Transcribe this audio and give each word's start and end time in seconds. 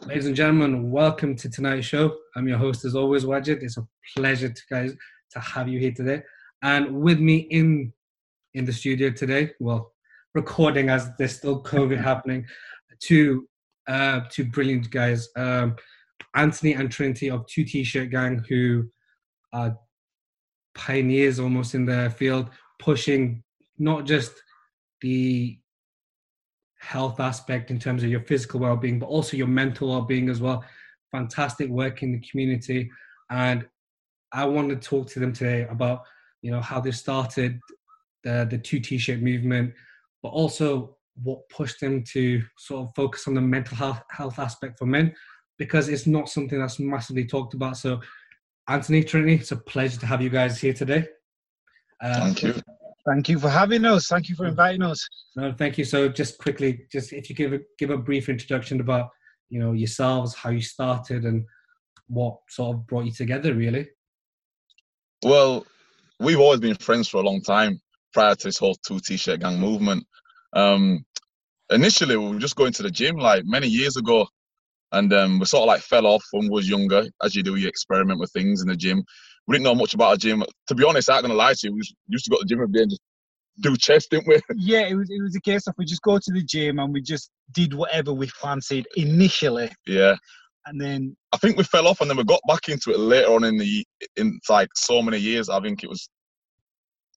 Ladies 0.00 0.26
and 0.26 0.34
gentlemen, 0.34 0.90
welcome 0.90 1.36
to 1.36 1.48
tonight's 1.48 1.86
show. 1.86 2.16
I'm 2.34 2.48
your 2.48 2.58
host, 2.58 2.84
as 2.84 2.96
always, 2.96 3.24
Wajid. 3.24 3.62
It's 3.62 3.76
a 3.76 3.86
pleasure 4.16 4.48
to 4.48 4.62
guys 4.68 4.94
to 5.30 5.40
have 5.40 5.68
you 5.68 5.78
here 5.78 5.92
today. 5.92 6.22
And 6.62 7.00
with 7.00 7.20
me 7.20 7.36
in 7.50 7.92
in 8.54 8.64
the 8.64 8.72
studio 8.72 9.10
today, 9.10 9.52
well, 9.60 9.92
recording 10.34 10.88
as 10.88 11.10
there's 11.18 11.36
still 11.36 11.62
COVID 11.62 12.02
happening, 12.04 12.44
two 13.00 13.48
uh, 13.86 14.22
two 14.30 14.46
brilliant 14.46 14.90
guys, 14.90 15.28
um, 15.36 15.76
Anthony 16.34 16.72
and 16.72 16.90
Trinity 16.90 17.30
of 17.30 17.46
Two 17.46 17.64
T-Shirt 17.64 18.10
Gang, 18.10 18.44
who 18.48 18.88
are 19.52 19.78
pioneers 20.74 21.38
almost 21.38 21.74
in 21.74 21.86
their 21.86 22.10
field, 22.10 22.50
pushing 22.78 23.42
not 23.78 24.04
just 24.04 24.32
the 25.00 25.58
health 26.82 27.20
aspect 27.20 27.70
in 27.70 27.78
terms 27.78 28.02
of 28.02 28.10
your 28.10 28.20
physical 28.20 28.60
well-being, 28.60 28.98
but 28.98 29.06
also 29.06 29.36
your 29.36 29.46
mental 29.46 29.88
well-being 29.88 30.28
as 30.28 30.40
well. 30.40 30.64
Fantastic 31.12 31.70
work 31.70 32.02
in 32.02 32.12
the 32.12 32.20
community, 32.20 32.90
and 33.30 33.66
I 34.32 34.44
want 34.46 34.70
to 34.70 34.76
talk 34.76 35.08
to 35.10 35.20
them 35.20 35.32
today 35.32 35.66
about 35.70 36.02
you 36.40 36.50
know 36.50 36.60
how 36.60 36.80
they 36.80 36.90
started 36.90 37.60
the 38.24 38.46
the 38.50 38.58
two 38.58 38.80
t-shirt 38.80 39.20
movement, 39.20 39.74
but 40.22 40.30
also 40.30 40.96
what 41.22 41.48
pushed 41.50 41.80
them 41.80 42.02
to 42.12 42.42
sort 42.58 42.88
of 42.88 42.94
focus 42.96 43.28
on 43.28 43.34
the 43.34 43.40
mental 43.40 43.76
health 43.76 44.02
health 44.10 44.38
aspect 44.38 44.78
for 44.78 44.86
men 44.86 45.14
because 45.58 45.88
it's 45.88 46.06
not 46.06 46.28
something 46.28 46.58
that's 46.58 46.80
massively 46.80 47.24
talked 47.24 47.54
about. 47.54 47.76
So, 47.76 48.00
Anthony 48.68 49.04
Trinity, 49.04 49.34
it's 49.34 49.52
a 49.52 49.56
pleasure 49.56 50.00
to 50.00 50.06
have 50.06 50.22
you 50.22 50.30
guys 50.30 50.60
here 50.60 50.72
today. 50.72 51.06
Uh, 52.02 52.20
Thank 52.20 52.42
you. 52.42 52.54
Thank 53.06 53.28
you 53.28 53.38
for 53.38 53.48
having 53.48 53.84
us. 53.84 54.06
Thank 54.06 54.28
you 54.28 54.36
for 54.36 54.46
inviting 54.46 54.82
us. 54.82 55.06
No, 55.34 55.52
thank 55.52 55.76
you. 55.76 55.84
So, 55.84 56.08
just 56.08 56.38
quickly, 56.38 56.86
just 56.90 57.12
if 57.12 57.28
you 57.28 57.34
give 57.34 57.52
a, 57.52 57.58
give 57.78 57.90
a 57.90 57.96
brief 57.96 58.28
introduction 58.28 58.80
about 58.80 59.10
you 59.48 59.58
know 59.58 59.72
yourselves, 59.72 60.34
how 60.34 60.50
you 60.50 60.62
started, 60.62 61.24
and 61.24 61.44
what 62.06 62.36
sort 62.48 62.76
of 62.76 62.86
brought 62.86 63.06
you 63.06 63.12
together, 63.12 63.54
really. 63.54 63.88
Well, 65.24 65.66
we've 66.20 66.38
always 66.38 66.60
been 66.60 66.76
friends 66.76 67.08
for 67.08 67.18
a 67.18 67.24
long 67.24 67.40
time 67.40 67.80
prior 68.12 68.34
to 68.34 68.48
this 68.48 68.58
whole 68.58 68.76
two 68.86 69.00
t-shirt 69.00 69.40
gang 69.40 69.58
movement. 69.58 70.06
Um, 70.52 71.04
initially, 71.70 72.16
we 72.16 72.28
were 72.28 72.38
just 72.38 72.56
going 72.56 72.72
to 72.74 72.82
the 72.84 72.90
gym 72.90 73.16
like 73.16 73.44
many 73.46 73.66
years 73.66 73.96
ago, 73.96 74.28
and 74.92 75.12
um, 75.12 75.40
we 75.40 75.46
sort 75.46 75.62
of 75.62 75.68
like 75.68 75.80
fell 75.80 76.06
off 76.06 76.24
when 76.30 76.44
we 76.44 76.50
was 76.50 76.68
younger. 76.68 77.06
As 77.20 77.34
you 77.34 77.42
do, 77.42 77.56
you 77.56 77.66
experiment 77.66 78.20
with 78.20 78.30
things 78.30 78.62
in 78.62 78.68
the 78.68 78.76
gym 78.76 79.02
we 79.46 79.54
didn't 79.54 79.64
know 79.64 79.74
much 79.74 79.94
about 79.94 80.14
a 80.14 80.18
gym. 80.18 80.42
To 80.68 80.74
be 80.74 80.84
honest, 80.84 81.10
I 81.10 81.16
ain't 81.16 81.22
gonna 81.22 81.34
lie 81.34 81.52
to 81.52 81.58
you, 81.68 81.72
we 81.72 81.82
used 82.08 82.24
to 82.24 82.30
go 82.30 82.36
to 82.36 82.44
the 82.44 82.48
gym 82.48 82.60
every 82.60 82.72
day 82.72 82.82
and 82.82 82.90
just 82.90 83.02
do 83.60 83.76
chest, 83.76 84.10
didn't 84.10 84.28
we? 84.28 84.40
Yeah, 84.56 84.86
it 84.86 84.94
was 84.94 85.10
it 85.10 85.22
was 85.22 85.36
a 85.36 85.40
case 85.40 85.66
of 85.66 85.74
we 85.78 85.84
just 85.84 86.02
go 86.02 86.18
to 86.18 86.32
the 86.32 86.42
gym 86.42 86.78
and 86.78 86.92
we 86.92 87.02
just 87.02 87.30
did 87.52 87.74
whatever 87.74 88.12
we 88.12 88.28
fancied 88.28 88.86
initially. 88.96 89.70
Yeah. 89.86 90.16
And 90.66 90.80
then 90.80 91.16
I 91.32 91.38
think 91.38 91.56
we 91.56 91.64
fell 91.64 91.88
off 91.88 92.00
and 92.00 92.08
then 92.08 92.16
we 92.16 92.24
got 92.24 92.40
back 92.46 92.68
into 92.68 92.92
it 92.92 92.98
later 92.98 93.32
on 93.32 93.44
in 93.44 93.58
the 93.58 93.84
in 94.16 94.38
like 94.48 94.68
so 94.74 95.02
many 95.02 95.18
years. 95.18 95.48
I 95.48 95.60
think 95.60 95.82
it 95.82 95.88
was 95.88 96.08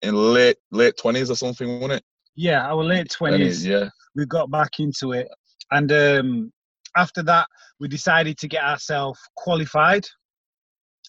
in 0.01 0.15
late 0.15 0.57
late 0.71 0.97
twenties 0.97 1.29
or 1.29 1.35
something, 1.35 1.79
wasn't 1.79 1.99
it? 1.99 2.03
Yeah, 2.35 2.65
our 2.65 2.83
late 2.83 3.09
twenties. 3.11 3.65
Yeah. 3.65 3.89
We 4.15 4.25
got 4.25 4.49
back 4.49 4.79
into 4.79 5.11
it. 5.11 5.27
And 5.71 5.91
um 5.91 6.51
after 6.97 7.21
that 7.23 7.47
we 7.79 7.87
decided 7.87 8.37
to 8.39 8.47
get 8.47 8.63
ourselves 8.63 9.19
qualified 9.35 10.05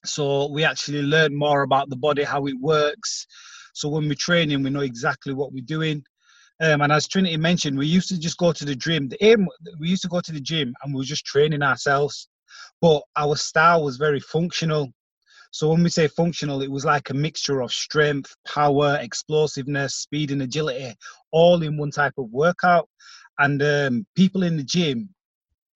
so 0.09 0.51
we 0.51 0.65
actually 0.65 1.03
learn 1.03 1.37
more 1.37 1.63
about 1.63 1.89
the 1.89 1.97
body, 1.97 2.23
how 2.25 2.47
it 2.47 2.59
works. 2.61 3.27
So 3.75 3.89
when 3.89 4.09
we're 4.09 4.15
training, 4.15 4.63
we 4.63 4.71
know 4.71 4.81
exactly 4.81 5.35
what 5.35 5.53
we're 5.53 5.65
doing. 5.65 6.03
Um, 6.63 6.81
and 6.81 6.93
as 6.93 7.07
Trinity 7.07 7.37
mentioned, 7.37 7.77
we 7.77 7.87
used 7.87 8.09
to 8.09 8.19
just 8.19 8.39
go 8.39 8.53
to 8.53 8.65
the 8.65 8.75
gym. 8.75 9.09
The 9.09 9.23
aim, 9.25 9.47
we 9.79 9.89
used 9.89 10.03
to 10.03 10.09
go 10.09 10.21
to 10.21 10.33
the 10.33 10.41
gym 10.41 10.75
and 10.83 10.95
we 10.95 10.99
were 10.99 11.05
just 11.05 11.27
training 11.27 11.63
ourselves. 11.63 12.29
But 12.81 13.03
our 13.17 13.37
style 13.37 13.85
was 13.85 13.99
very 13.99 14.21
functional. 14.21 14.91
So 15.51 15.69
when 15.69 15.83
we 15.83 15.91
say 15.91 16.09
functional, 16.09 16.63
it 16.63 16.71
was 16.71 16.85
like 16.85 17.11
a 17.11 17.15
mixture 17.15 17.61
of 17.61 17.73
strength, 17.73 18.35
power, 18.47 18.99
explosiveness, 19.01 19.97
speed, 19.97 20.31
and 20.31 20.43
agility, 20.43 20.95
all 21.33 21.63
in 21.63 21.77
one 21.77 21.91
type 21.91 22.15
of 22.19 22.31
workout. 22.31 22.89
And 23.39 23.63
um, 23.63 24.07
people 24.15 24.43
in 24.43 24.57
the 24.57 24.65
gym 24.65 25.11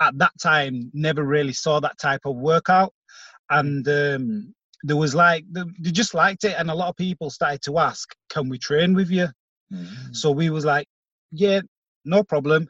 at 0.01 0.17
that 0.19 0.33
time 0.43 0.91
never 0.95 1.25
really 1.25 1.53
saw 1.53 1.81
that 1.81 1.99
type 1.99 2.23
of 2.25 2.37
workout 2.37 2.93
and 3.51 3.87
um, 3.89 4.55
there 4.83 4.97
was 4.97 5.15
like 5.15 5.45
they 5.51 5.91
just 5.91 6.15
liked 6.15 6.45
it, 6.45 6.55
and 6.59 6.71
a 6.71 6.75
lot 6.75 6.89
of 6.89 6.97
people 6.97 7.31
started 7.31 7.63
to 7.63 7.79
ask, 7.79 8.09
"Can 8.31 8.49
we 8.49 8.59
train 8.59 8.95
with 8.95 9.11
you?" 9.11 9.29
Mm-hmm. 9.73 10.13
So 10.13 10.31
we 10.31 10.51
was 10.51 10.65
like, 10.65 10.87
"Yeah, 11.33 11.61
no 12.05 12.23
problem," 12.23 12.67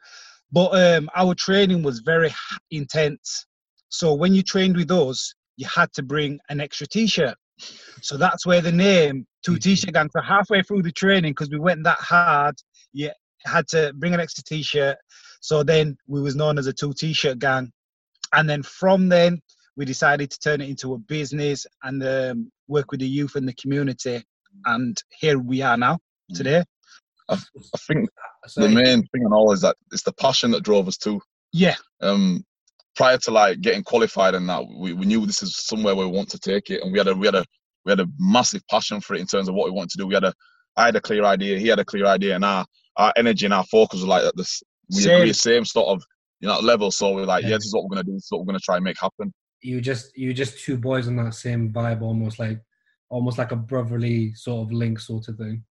but 0.51 0.69
um, 0.75 1.09
our 1.15 1.33
training 1.35 1.83
was 1.83 1.99
very 1.99 2.33
intense. 2.71 3.45
So 3.89 4.13
when 4.13 4.33
you 4.33 4.41
trained 4.43 4.75
with 4.75 4.91
us, 4.91 5.33
you 5.57 5.67
had 5.73 5.91
to 5.93 6.03
bring 6.03 6.39
an 6.49 6.61
extra 6.61 6.87
T-shirt. 6.87 7.35
So 8.01 8.17
that's 8.17 8.45
where 8.45 8.61
the 8.61 8.71
name 8.71 9.25
Two 9.45 9.53
mm-hmm. 9.53 9.59
T-shirt 9.59 9.93
gang. 9.93 10.09
So 10.11 10.21
halfway 10.21 10.61
through 10.61 10.83
the 10.83 10.91
training, 10.91 11.31
because 11.31 11.49
we 11.49 11.59
went 11.59 11.83
that 11.83 11.99
hard, 11.99 12.55
you 12.93 13.11
had 13.45 13.67
to 13.69 13.93
bring 13.97 14.13
an 14.13 14.19
extra 14.19 14.43
T-shirt. 14.43 14.97
So 15.41 15.63
then 15.63 15.97
we 16.07 16.21
was 16.21 16.35
known 16.35 16.57
as 16.57 16.67
a 16.67 16.73
Two 16.73 16.93
T-shirt 16.93 17.39
gang, 17.39 17.71
and 18.33 18.49
then 18.49 18.63
from 18.63 19.09
then 19.09 19.41
we 19.77 19.85
decided 19.85 20.29
to 20.31 20.39
turn 20.39 20.61
it 20.61 20.69
into 20.69 20.93
a 20.93 20.97
business 20.97 21.65
and 21.83 22.03
um, 22.03 22.51
work 22.67 22.91
with 22.91 22.99
the 22.99 23.07
youth 23.07 23.35
and 23.35 23.47
the 23.47 23.53
community. 23.53 24.23
And 24.65 25.01
here 25.19 25.39
we 25.39 25.61
are 25.61 25.77
now 25.77 25.95
mm. 26.31 26.35
today. 26.35 26.63
I, 27.29 27.35
I 27.35 27.77
think 27.87 28.09
the 28.55 28.69
main 28.69 29.01
thing 29.03 29.23
and 29.23 29.33
all 29.33 29.53
is 29.53 29.61
that 29.61 29.77
it's 29.91 30.03
the 30.03 30.13
passion 30.13 30.51
that 30.51 30.63
drove 30.63 30.87
us 30.87 30.97
to. 30.97 31.21
Yeah. 31.53 31.75
Um, 32.01 32.43
prior 32.95 33.17
to 33.17 33.31
like 33.31 33.61
getting 33.61 33.83
qualified 33.83 34.35
and 34.35 34.49
that, 34.49 34.63
we, 34.67 34.93
we 34.93 35.05
knew 35.05 35.25
this 35.25 35.41
is 35.41 35.55
somewhere 35.55 35.95
we 35.95 36.05
want 36.05 36.29
to 36.29 36.39
take 36.39 36.69
it, 36.69 36.83
and 36.83 36.91
we 36.91 36.97
had 36.97 37.07
a 37.07 37.15
we 37.15 37.27
had 37.27 37.35
a 37.35 37.45
we 37.85 37.91
had 37.91 37.99
a 37.99 38.07
massive 38.19 38.61
passion 38.69 38.99
for 38.99 39.15
it 39.15 39.21
in 39.21 39.27
terms 39.27 39.47
of 39.47 39.55
what 39.55 39.65
we 39.65 39.71
wanted 39.71 39.91
to 39.91 39.97
do. 39.99 40.07
We 40.07 40.13
had 40.13 40.25
a 40.25 40.33
I 40.75 40.85
had 40.85 40.95
a 40.95 41.01
clear 41.01 41.23
idea, 41.23 41.57
he 41.59 41.67
had 41.67 41.79
a 41.79 41.85
clear 41.85 42.05
idea, 42.05 42.35
and 42.35 42.43
our 42.43 42.65
our 42.97 43.13
energy 43.15 43.45
and 43.45 43.53
our 43.53 43.65
focus 43.65 44.01
was 44.01 44.07
like 44.07 44.31
this. 44.35 44.61
We 44.89 45.01
same. 45.01 45.15
agree, 45.15 45.33
same 45.33 45.63
sort 45.63 45.87
of 45.87 46.03
you 46.41 46.47
know 46.47 46.59
level. 46.59 46.91
So 46.91 47.13
we're 47.13 47.25
like, 47.25 47.43
yeah. 47.43 47.51
yeah, 47.51 47.57
this 47.57 47.67
is 47.67 47.73
what 47.73 47.83
we're 47.83 47.95
gonna 47.95 48.03
do. 48.03 48.13
This 48.13 48.25
is 48.25 48.31
what 48.31 48.41
we're 48.41 48.47
gonna 48.47 48.59
try 48.59 48.75
and 48.75 48.83
make 48.83 48.99
happen 48.99 49.33
you 49.61 49.81
just 49.81 50.17
you 50.17 50.33
just 50.33 50.59
two 50.63 50.77
boys 50.77 51.07
on 51.07 51.15
that 51.17 51.33
same 51.33 51.71
vibe, 51.71 52.01
almost 52.01 52.39
like 52.39 52.59
almost 53.09 53.37
like 53.37 53.51
a 53.51 53.55
brotherly 53.55 54.33
sort 54.33 54.67
of 54.67 54.71
link 54.71 54.99
sort 54.99 55.27
of 55.27 55.37
thing. 55.37 55.63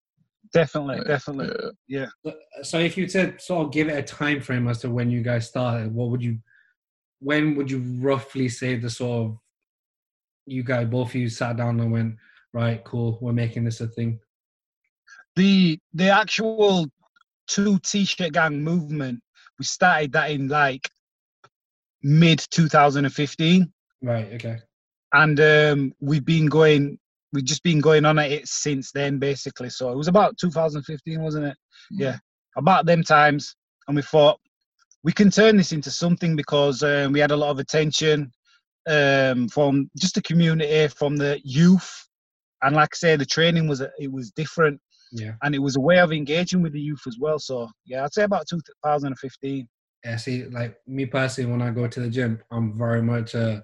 Definitely, 0.52 1.04
definitely, 1.04 1.70
yeah. 1.88 2.06
So, 2.24 2.34
so 2.62 2.78
if 2.78 2.96
you 2.96 3.06
to 3.08 3.38
sort 3.38 3.66
of 3.66 3.72
give 3.72 3.88
it 3.88 3.98
a 3.98 4.02
time 4.02 4.40
frame 4.40 4.68
as 4.68 4.78
to 4.80 4.90
when 4.90 5.10
you 5.10 5.22
guys 5.22 5.48
started, 5.48 5.94
what 5.94 6.10
would 6.10 6.22
you, 6.22 6.38
when 7.20 7.54
would 7.54 7.70
you 7.70 7.78
roughly 8.00 8.48
say 8.48 8.76
the 8.76 8.90
sort 8.90 9.26
of, 9.26 9.38
you 10.46 10.64
guys 10.64 10.88
both 10.88 11.10
of 11.10 11.14
you 11.14 11.28
sat 11.28 11.56
down 11.56 11.78
and 11.78 11.92
went, 11.92 12.16
right, 12.52 12.82
cool, 12.84 13.18
we're 13.20 13.32
making 13.32 13.64
this 13.64 13.80
a 13.80 13.86
thing. 13.86 14.18
The 15.36 15.78
the 15.94 16.10
actual 16.10 16.86
two 17.46 17.78
t-shirt 17.78 18.32
gang 18.32 18.62
movement, 18.62 19.20
we 19.58 19.64
started 19.64 20.12
that 20.12 20.32
in 20.32 20.48
like 20.48 20.90
mid 22.02 22.44
2015. 22.50 23.72
Right. 24.02 24.32
Okay. 24.34 24.58
And 25.12 25.40
um, 25.40 25.94
we've 26.00 26.24
been 26.24 26.46
going, 26.46 26.98
we've 27.32 27.44
just 27.44 27.62
been 27.62 27.80
going 27.80 28.04
on 28.04 28.18
at 28.18 28.30
it 28.30 28.48
since 28.48 28.92
then, 28.92 29.18
basically. 29.18 29.70
So 29.70 29.90
it 29.90 29.96
was 29.96 30.08
about 30.08 30.38
2015, 30.38 31.20
wasn't 31.20 31.46
it? 31.46 31.56
Mm. 31.92 31.98
Yeah, 31.98 32.16
about 32.56 32.86
them 32.86 33.02
times. 33.02 33.56
And 33.88 33.96
we 33.96 34.02
thought 34.02 34.38
we 35.02 35.12
can 35.12 35.30
turn 35.30 35.56
this 35.56 35.72
into 35.72 35.90
something 35.90 36.36
because 36.36 36.82
um, 36.82 37.12
we 37.12 37.20
had 37.20 37.30
a 37.30 37.36
lot 37.36 37.50
of 37.50 37.58
attention 37.58 38.30
um, 38.88 39.48
from 39.48 39.90
just 39.96 40.14
the 40.14 40.22
community, 40.22 40.88
from 40.88 41.16
the 41.16 41.40
youth, 41.42 42.06
and 42.62 42.76
like 42.76 42.90
I 42.92 42.96
say, 42.96 43.16
the 43.16 43.26
training 43.26 43.68
was 43.68 43.80
it 43.80 44.12
was 44.12 44.30
different. 44.32 44.80
Yeah. 45.12 45.32
And 45.42 45.54
it 45.54 45.58
was 45.58 45.76
a 45.76 45.80
way 45.80 45.98
of 45.98 46.12
engaging 46.12 46.62
with 46.62 46.72
the 46.72 46.80
youth 46.80 47.02
as 47.06 47.18
well. 47.18 47.38
So 47.38 47.68
yeah, 47.84 48.04
I'd 48.04 48.12
say 48.12 48.22
about 48.22 48.46
2015. 48.48 49.68
Yeah, 50.04 50.16
see, 50.16 50.44
like 50.44 50.76
me 50.86 51.04
personally, 51.06 51.50
when 51.50 51.62
I 51.62 51.70
go 51.70 51.88
to 51.88 52.00
the 52.00 52.08
gym, 52.08 52.40
I'm 52.50 52.78
very 52.78 53.02
much 53.02 53.34
uh 53.34 53.60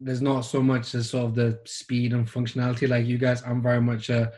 there's 0.00 0.22
not 0.22 0.42
so 0.42 0.62
much 0.62 0.94
as 0.94 1.10
sort 1.10 1.24
of 1.24 1.34
the 1.34 1.58
speed 1.64 2.12
and 2.12 2.26
functionality 2.26 2.88
like 2.88 3.06
you 3.06 3.18
guys. 3.18 3.42
I'm 3.42 3.62
very 3.62 3.80
much 3.80 4.10
uh 4.10 4.28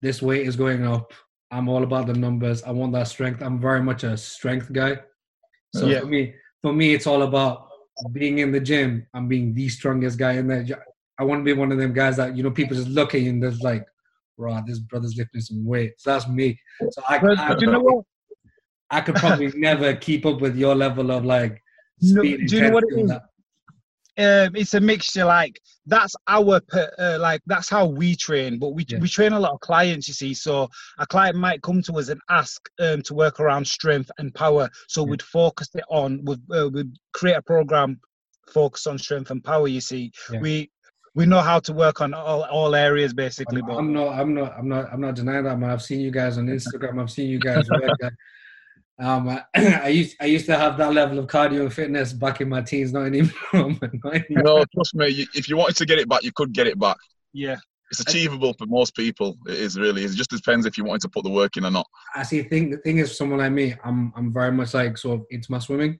this 0.00 0.22
weight 0.22 0.46
is 0.46 0.56
going 0.56 0.86
up. 0.86 1.12
I'm 1.50 1.68
all 1.68 1.82
about 1.82 2.06
the 2.06 2.12
numbers. 2.12 2.62
I 2.62 2.70
want 2.70 2.92
that 2.92 3.08
strength. 3.08 3.42
I'm 3.42 3.60
very 3.60 3.82
much 3.82 4.04
a 4.04 4.16
strength 4.16 4.72
guy. 4.72 4.98
So 5.74 5.86
yeah. 5.86 6.00
for 6.00 6.06
me, 6.06 6.34
for 6.62 6.72
me, 6.72 6.94
it's 6.94 7.06
all 7.06 7.22
about 7.22 7.68
being 8.12 8.38
in 8.38 8.52
the 8.52 8.60
gym. 8.60 9.06
I'm 9.14 9.28
being 9.28 9.54
the 9.54 9.68
strongest 9.68 10.18
guy 10.18 10.32
in 10.32 10.46
there. 10.46 10.66
I 11.18 11.24
want 11.24 11.40
to 11.40 11.44
be 11.44 11.52
one 11.52 11.72
of 11.72 11.78
them 11.78 11.92
guys 11.92 12.16
that 12.16 12.36
you 12.36 12.42
know 12.42 12.50
people 12.50 12.76
just 12.76 12.88
look 12.88 13.14
at 13.14 13.22
you 13.22 13.30
and 13.30 13.42
there's 13.42 13.60
like, 13.60 13.84
"Right, 14.36 14.64
this 14.66 14.78
brother's 14.78 15.16
lifting 15.16 15.40
some 15.40 15.64
weight." 15.64 15.94
So 15.98 16.12
that's 16.12 16.28
me. 16.28 16.58
So 16.90 17.02
I, 17.08 17.16
I, 17.16 17.56
you 17.58 17.70
know 17.70 17.80
what? 17.80 18.04
I 18.90 19.00
could 19.00 19.16
probably 19.16 19.52
never 19.56 19.94
keep 19.94 20.24
up 20.26 20.40
with 20.40 20.56
your 20.56 20.74
level 20.74 21.10
of 21.10 21.24
like 21.24 21.62
speed. 22.00 22.40
No, 22.40 22.46
do 22.46 22.56
you 22.56 22.62
know 22.62 22.70
what 22.70 22.84
it 22.88 23.00
is? 23.00 23.12
Um, 24.18 24.56
it's 24.56 24.74
a 24.74 24.80
mixture. 24.80 25.24
Like 25.24 25.60
that's 25.86 26.14
our 26.26 26.60
per, 26.60 26.90
uh, 26.98 27.18
like 27.20 27.40
that's 27.46 27.68
how 27.68 27.86
we 27.86 28.16
train. 28.16 28.58
But 28.58 28.70
we 28.70 28.84
Yeah. 28.88 28.98
we 28.98 29.08
train 29.08 29.32
a 29.32 29.40
lot 29.40 29.52
of 29.52 29.60
clients. 29.60 30.08
You 30.08 30.14
see, 30.14 30.34
so 30.34 30.68
a 30.98 31.06
client 31.06 31.36
might 31.36 31.62
come 31.62 31.82
to 31.82 31.92
us 31.94 32.08
and 32.08 32.20
ask 32.28 32.68
um, 32.80 33.02
to 33.02 33.14
work 33.14 33.40
around 33.40 33.66
strength 33.66 34.10
and 34.18 34.34
power. 34.34 34.68
So 34.88 35.02
Yeah. 35.04 35.10
we'd 35.10 35.22
focus 35.22 35.68
it 35.74 35.84
on. 35.88 36.24
We'd, 36.24 36.40
uh, 36.52 36.68
we'd 36.70 36.92
create 37.12 37.36
a 37.36 37.42
program 37.42 38.00
focused 38.52 38.86
on 38.86 38.98
strength 38.98 39.30
and 39.30 39.42
power. 39.42 39.68
You 39.68 39.80
see, 39.80 40.12
Yeah. 40.32 40.40
we 40.40 40.70
we 41.14 41.26
know 41.26 41.40
how 41.40 41.58
to 41.58 41.72
work 41.72 42.00
on 42.00 42.14
all, 42.14 42.44
all 42.44 42.74
areas 42.76 43.12
basically. 43.12 43.60
I'm, 43.60 43.66
But 43.66 43.76
I'm 43.78 43.92
not, 43.92 44.08
I'm 44.12 44.34
not, 44.34 44.52
I'm 44.56 44.68
not, 44.68 44.92
I'm 44.92 45.00
not 45.00 45.14
denying 45.16 45.44
that, 45.44 45.58
man. 45.58 45.70
I've 45.70 45.82
seen 45.82 46.00
you 46.00 46.10
guys 46.12 46.38
on 46.38 46.46
Instagram. 46.46 47.00
I've 47.00 47.10
seen 47.10 47.28
you 47.28 47.40
guys 47.40 47.68
work. 47.70 47.98
Um, 48.98 49.28
I, 49.28 49.44
I 49.84 49.88
used, 49.88 50.16
I 50.20 50.26
used 50.26 50.46
to 50.46 50.56
have 50.56 50.76
that 50.78 50.92
level 50.92 51.18
of 51.18 51.26
cardio 51.26 51.60
and 51.62 51.72
fitness 51.72 52.12
back 52.12 52.40
in 52.40 52.48
my 52.48 52.62
teens. 52.62 52.92
Not 52.92 53.06
anymore. 53.06 53.32
man. 53.52 53.78
Not 54.04 54.14
anymore. 54.14 54.42
No, 54.44 54.64
trust 54.74 54.94
me. 54.94 55.08
you- 55.08 55.26
If 55.34 55.48
you 55.48 55.56
wanted 55.56 55.76
to 55.76 55.86
get 55.86 55.98
it 55.98 56.08
back, 56.08 56.22
you 56.22 56.32
could 56.34 56.52
get 56.52 56.66
it 56.66 56.78
back. 56.78 56.96
yeah, 57.32 57.56
It's 57.90 58.00
achievable 58.00 58.54
for 58.58 58.66
most 58.66 58.94
people. 58.96 59.36
It 59.46 59.54
is 59.54 59.78
really. 59.78 60.04
It 60.04 60.10
just 60.12 60.30
depends 60.30 60.66
if 60.66 60.76
you 60.76 60.84
wanted 60.84 61.02
to 61.02 61.08
put 61.10 61.24
the 61.24 61.30
work 61.30 61.56
in 61.56 61.64
or 61.64 61.70
not. 61.70 61.86
I 62.14 62.22
see. 62.24 62.42
Thing, 62.42 62.70
the 62.70 62.78
thing 62.78 62.98
is, 62.98 63.16
someone 63.16 63.38
like 63.38 63.52
me, 63.52 63.74
I'm, 63.84 64.12
I'm 64.16 64.32
very 64.32 64.52
much 64.52 64.74
like 64.74 64.98
sort 64.98 65.20
of 65.20 65.26
into 65.30 65.50
my 65.52 65.58
swimming. 65.58 65.98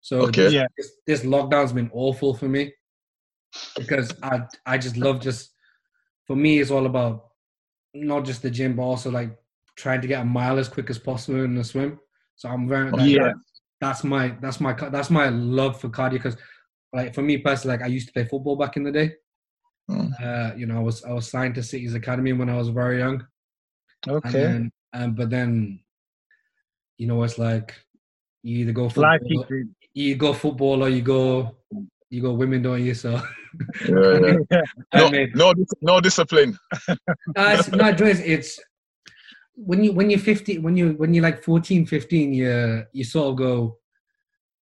So 0.00 0.20
Okay. 0.22 0.44
this, 0.44 0.52
Yeah. 0.54 0.66
this, 0.78 0.90
this 1.06 1.22
lockdown's 1.24 1.72
been 1.74 1.90
awful 1.92 2.34
for 2.34 2.48
me 2.48 2.72
because 3.76 4.12
I, 4.22 4.42
I 4.66 4.78
just 4.78 4.96
love 4.96 5.20
just. 5.20 5.50
For 6.26 6.36
me, 6.36 6.60
it's 6.60 6.70
all 6.70 6.86
about 6.86 7.24
not 7.92 8.24
just 8.24 8.40
the 8.42 8.50
gym, 8.50 8.76
but 8.76 8.82
also 8.82 9.10
like 9.10 9.36
trying 9.76 10.00
to 10.00 10.06
get 10.06 10.20
a 10.22 10.24
mile 10.24 10.58
as 10.60 10.68
quick 10.68 10.88
as 10.88 10.98
possible 10.98 11.42
in 11.42 11.56
the 11.56 11.64
swim. 11.64 11.98
So 12.40 12.48
I'm 12.48 12.66
very 12.66 12.90
like, 12.90 13.08
Yeah. 13.10 13.32
That's 13.82 14.02
my 14.02 14.28
that's 14.42 14.60
my 14.60 14.72
that's 14.74 15.10
my 15.10 15.28
love 15.28 15.80
for 15.80 15.88
cardio 15.88 16.12
because, 16.12 16.36
like 16.92 17.14
for 17.14 17.22
me 17.22 17.38
personally, 17.38 17.76
like 17.76 17.84
I 17.84 17.88
used 17.88 18.06
to 18.08 18.12
play 18.12 18.24
football 18.24 18.56
back 18.56 18.76
in 18.76 18.82
the 18.84 18.92
day. 18.92 19.12
Mm. 19.90 20.10
Uh, 20.22 20.54
you 20.56 20.66
know, 20.66 20.76
I 20.76 20.80
was 20.80 21.02
I 21.04 21.12
was 21.12 21.30
signed 21.30 21.54
to 21.56 21.62
City's 21.62 21.94
Academy 21.94 22.32
when 22.32 22.48
I 22.50 22.56
was 22.56 22.68
very 22.68 22.98
young. 22.98 23.26
And 24.06 24.16
okay. 24.16 24.32
then, 24.32 24.72
um, 24.94 25.14
but 25.14 25.28
then, 25.30 25.80
you 26.98 27.06
know, 27.06 27.22
it's 27.22 27.38
like 27.38 27.74
you 28.42 28.58
either 28.60 28.72
go 28.72 28.88
football, 28.88 29.18
Life 29.20 29.66
you 29.94 30.14
go 30.14 30.32
football 30.32 30.82
or 30.84 30.88
you 30.88 31.02
go 31.02 31.56
you 32.10 32.22
go 32.22 32.32
women, 32.32 32.62
don't 32.62 32.84
you? 32.84 32.94
So 32.94 33.20
Yeah, 33.88 34.36
yeah. 34.50 34.62
I 34.92 34.98
No, 34.98 35.10
mean, 35.10 35.32
no, 35.34 35.54
dis- 35.54 35.80
no 35.82 36.00
discipline. 36.00 36.58
uh, 36.88 36.96
it's, 37.58 37.68
no, 37.70 37.88
it's, 37.88 38.20
it's 38.20 38.60
when 39.66 39.84
you 39.84 39.92
when 39.92 40.08
you're 40.10 40.18
15 40.18 40.62
when 40.62 40.76
you 40.76 40.92
when 40.92 41.12
you're 41.12 41.22
like 41.22 41.42
14 41.42 41.84
15 41.86 42.32
you 42.32 42.84
you 42.92 43.04
sort 43.04 43.28
of 43.30 43.36
go 43.36 43.76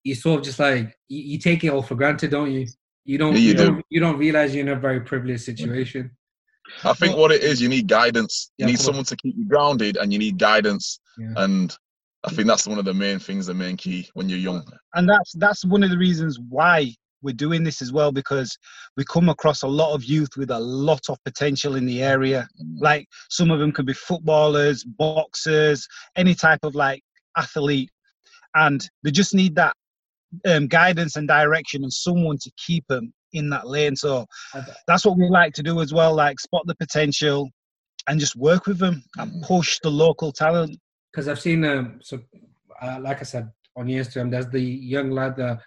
you 0.03 0.15
sort 0.15 0.41
of 0.41 0.45
just 0.45 0.59
like 0.59 0.97
you, 1.09 1.23
you 1.23 1.39
take 1.39 1.63
it 1.65 1.69
all 1.69 1.83
for 1.83 1.95
granted 1.95 2.31
don't 2.31 2.51
you 2.51 2.67
you 3.05 3.17
don't 3.19 3.33
Yeah, 3.35 3.39
you 3.39 3.49
you, 3.49 3.55
do. 3.55 3.65
don't 3.67 3.85
you 3.91 4.01
don't 4.01 4.19
realize 4.19 4.55
you're 4.55 4.67
in 4.67 4.73
a 4.77 4.81
very 4.81 5.01
privileged 5.01 5.45
situation 5.45 6.11
I 6.85 6.93
think 6.93 7.17
what 7.17 7.33
it 7.33 7.43
is, 7.43 7.63
you 7.63 7.69
need 7.69 7.87
guidance. 7.89 8.51
You 8.59 8.67
Yeah, 8.67 8.73
need 8.73 8.79
someone 8.81 9.05
to 9.07 9.17
keep 9.17 9.35
you 9.39 9.49
grounded, 9.49 9.97
and 9.97 10.13
you 10.13 10.19
need 10.19 10.37
guidance. 10.39 11.01
Yeah. 11.17 11.33
And 11.37 11.75
I 12.25 12.31
think 12.31 12.47
that's 12.47 12.67
one 12.67 12.79
of 12.79 12.85
the 12.85 12.93
main 12.93 13.19
things, 13.19 13.47
the 13.47 13.55
main 13.55 13.77
key 13.79 14.07
when 14.13 14.29
you're 14.29 14.39
young. 14.39 14.65
and 14.95 15.09
that's 15.09 15.33
that's 15.33 15.65
one 15.65 15.83
of 15.83 15.89
the 15.89 15.97
reasons 15.97 16.39
why 16.51 16.93
we're 17.23 17.35
doing 17.35 17.65
this 17.65 17.83
as 17.83 17.93
well 17.93 18.13
because 18.13 18.57
we 18.97 19.05
come 19.05 19.29
across 19.29 19.63
a 19.63 19.69
lot 19.69 19.95
of 19.95 20.05
youth 20.05 20.31
with 20.37 20.51
a 20.51 20.59
lot 20.59 21.09
of 21.09 21.23
potential 21.25 21.77
in 21.77 21.87
the 21.87 22.03
area. 22.03 22.49
Like 22.79 23.07
some 23.31 23.51
of 23.51 23.59
them 23.59 23.73
could 23.73 23.87
be 23.87 23.95
footballers 23.95 24.85
boxers 24.85 25.87
any 26.17 26.35
type 26.35 26.61
of 26.63 26.75
like 26.75 27.03
athlete. 27.37 27.91
And 28.55 28.87
they 29.03 29.11
just 29.11 29.35
need 29.35 29.55
that 29.57 29.75
um, 30.47 30.67
guidance 30.67 31.17
and 31.17 31.29
direction 31.29 31.83
and 31.83 31.93
someone 31.93 32.39
to 32.39 32.51
keep 32.67 32.87
them 32.89 33.13
in 33.33 33.51
that 33.51 33.67
lane. 33.67 33.97
So 33.97 34.27
that's 34.87 35.05
what 35.05 35.19
we 35.19 35.29
like 35.29 35.53
to 35.55 35.63
do 35.63 35.81
as 35.81 35.93
well 35.93 36.15
like 36.15 36.41
spot 36.41 36.63
the 36.67 36.75
potential 36.77 37.51
and 38.09 38.19
just 38.19 38.37
work 38.37 38.67
with 38.67 38.79
them 38.79 39.03
and 39.19 39.43
push 39.43 39.79
the 39.83 39.91
local 39.91 40.33
talent. 40.33 40.79
Because 41.13 41.29
I've 41.29 41.41
seen 41.41 41.65
um 41.65 42.01
so 42.03 42.21
uh, 42.81 42.99
like 43.01 43.21
I 43.21 43.25
said 43.25 43.51
on 43.77 43.87
Instagram 43.87 44.31
there's 44.31 44.49
the 44.49 44.61
young 44.61 45.11
lad 45.11 45.37
that 45.37 45.61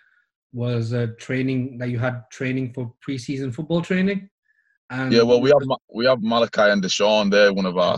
was 0.54 0.92
a 0.92 1.08
training 1.08 1.78
that 1.78 1.90
you 1.90 2.00
had 2.00 2.24
training 2.32 2.74
for 2.74 2.94
preseason 3.08 3.54
football 3.54 3.82
training 3.82 4.30
and 4.90 5.12
Yeah, 5.12 5.24
well, 5.24 5.42
we 5.42 5.50
have 5.50 5.80
we 5.94 6.06
have 6.06 6.22
Malachi 6.22 6.70
and 6.70 6.84
Deshaun. 6.84 7.32
They're 7.32 7.54
one 7.54 7.66
of 7.66 7.78
our 7.78 7.98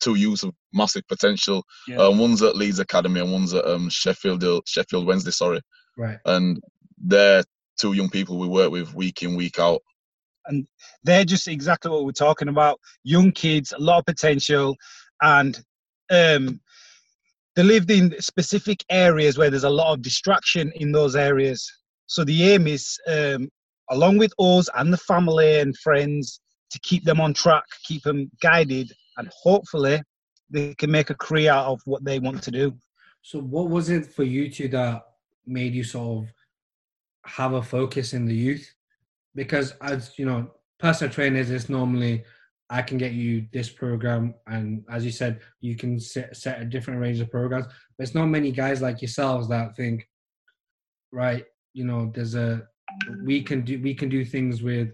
two 0.00 0.14
youths 0.14 0.44
of 0.44 0.54
massive 0.72 1.06
potential. 1.08 1.64
Yeah. 1.88 1.96
Um, 1.96 2.18
one's 2.18 2.42
at 2.42 2.56
Leeds 2.56 2.78
Academy 2.78 3.20
and 3.20 3.32
one's 3.32 3.52
at 3.52 3.66
um, 3.66 3.88
Sheffield 3.88 4.44
Sheffield 4.66 5.06
Wednesday. 5.06 5.32
Sorry, 5.32 5.60
right 5.96 6.18
and 6.24 6.60
they're 6.98 7.42
two 7.78 7.92
young 7.92 8.08
people 8.08 8.38
we 8.38 8.48
work 8.48 8.70
with 8.70 8.94
week 8.94 9.22
in 9.22 9.34
week 9.34 9.58
out. 9.58 9.80
And 10.46 10.66
they're 11.02 11.24
just 11.24 11.48
exactly 11.48 11.90
what 11.90 12.04
we're 12.04 12.12
talking 12.12 12.48
about. 12.48 12.78
Young 13.02 13.32
kids, 13.32 13.72
a 13.72 13.80
lot 13.80 13.98
of 13.98 14.06
potential, 14.06 14.76
and 15.22 15.58
um, 16.10 16.60
they 17.56 17.62
lived 17.62 17.90
in 17.90 18.14
specific 18.20 18.84
areas 18.90 19.38
where 19.38 19.50
there's 19.50 19.64
a 19.64 19.70
lot 19.70 19.92
of 19.92 20.02
destruction 20.02 20.72
in 20.76 20.92
those 20.92 21.14
areas. 21.14 21.70
So 22.06 22.24
the 22.24 22.52
aim 22.52 22.66
is, 22.66 22.98
um, 23.06 23.48
along 23.90 24.18
with 24.18 24.32
us 24.38 24.68
and 24.76 24.92
the 24.92 24.98
family 24.98 25.60
and 25.60 25.76
friends, 25.78 26.40
to 26.70 26.80
keep 26.80 27.04
them 27.04 27.20
on 27.20 27.32
track, 27.32 27.64
keep 27.84 28.02
them 28.02 28.30
guided, 28.42 28.92
and 29.16 29.30
hopefully 29.42 30.02
they 30.50 30.74
can 30.74 30.90
make 30.90 31.10
a 31.10 31.14
career 31.14 31.52
out 31.52 31.66
of 31.66 31.80
what 31.84 32.04
they 32.04 32.18
want 32.18 32.42
to 32.42 32.50
do. 32.50 32.74
So, 33.22 33.38
what 33.38 33.70
was 33.70 33.90
it 33.90 34.12
for 34.12 34.24
you 34.24 34.50
two 34.50 34.68
that 34.68 35.02
made 35.46 35.74
you 35.74 35.84
sort 35.84 36.24
of 36.24 36.32
have 37.26 37.52
a 37.52 37.62
focus 37.62 38.12
in 38.12 38.26
the 38.26 38.34
youth? 38.34 38.68
Because, 39.34 39.72
as 39.80 40.18
you 40.18 40.26
know, 40.26 40.50
personal 40.78 41.12
trainers 41.12 41.50
is 41.50 41.68
normally 41.68 42.24
I 42.70 42.82
can 42.82 42.98
get 42.98 43.12
you 43.12 43.46
this 43.52 43.68
program, 43.68 44.34
and 44.46 44.84
as 44.90 45.04
you 45.04 45.10
said, 45.10 45.40
you 45.60 45.76
can 45.76 46.00
set, 46.00 46.36
set 46.36 46.62
a 46.62 46.64
different 46.64 47.00
range 47.00 47.20
of 47.20 47.30
programs. 47.30 47.66
It's 47.98 48.14
not 48.14 48.26
many 48.26 48.50
guys 48.50 48.80
like 48.80 49.02
yourselves 49.02 49.48
that 49.48 49.76
think, 49.76 50.08
right? 51.12 51.44
You 51.74 51.84
know, 51.84 52.10
there's 52.14 52.34
a 52.34 52.62
we 53.24 53.42
can 53.42 53.62
do 53.62 53.80
we 53.82 53.94
can 53.94 54.08
do 54.08 54.24
things 54.24 54.62
with 54.62 54.90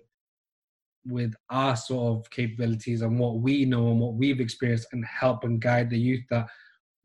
with 1.06 1.32
our 1.50 1.76
sort 1.76 2.18
of 2.18 2.30
capabilities 2.30 3.02
and 3.02 3.18
what 3.18 3.38
we 3.38 3.64
know 3.64 3.90
and 3.90 4.00
what 4.00 4.14
we've 4.14 4.40
experienced 4.40 4.88
and 4.92 5.04
help 5.04 5.44
and 5.44 5.60
guide 5.60 5.88
the 5.90 5.98
youth 5.98 6.22
that 6.30 6.46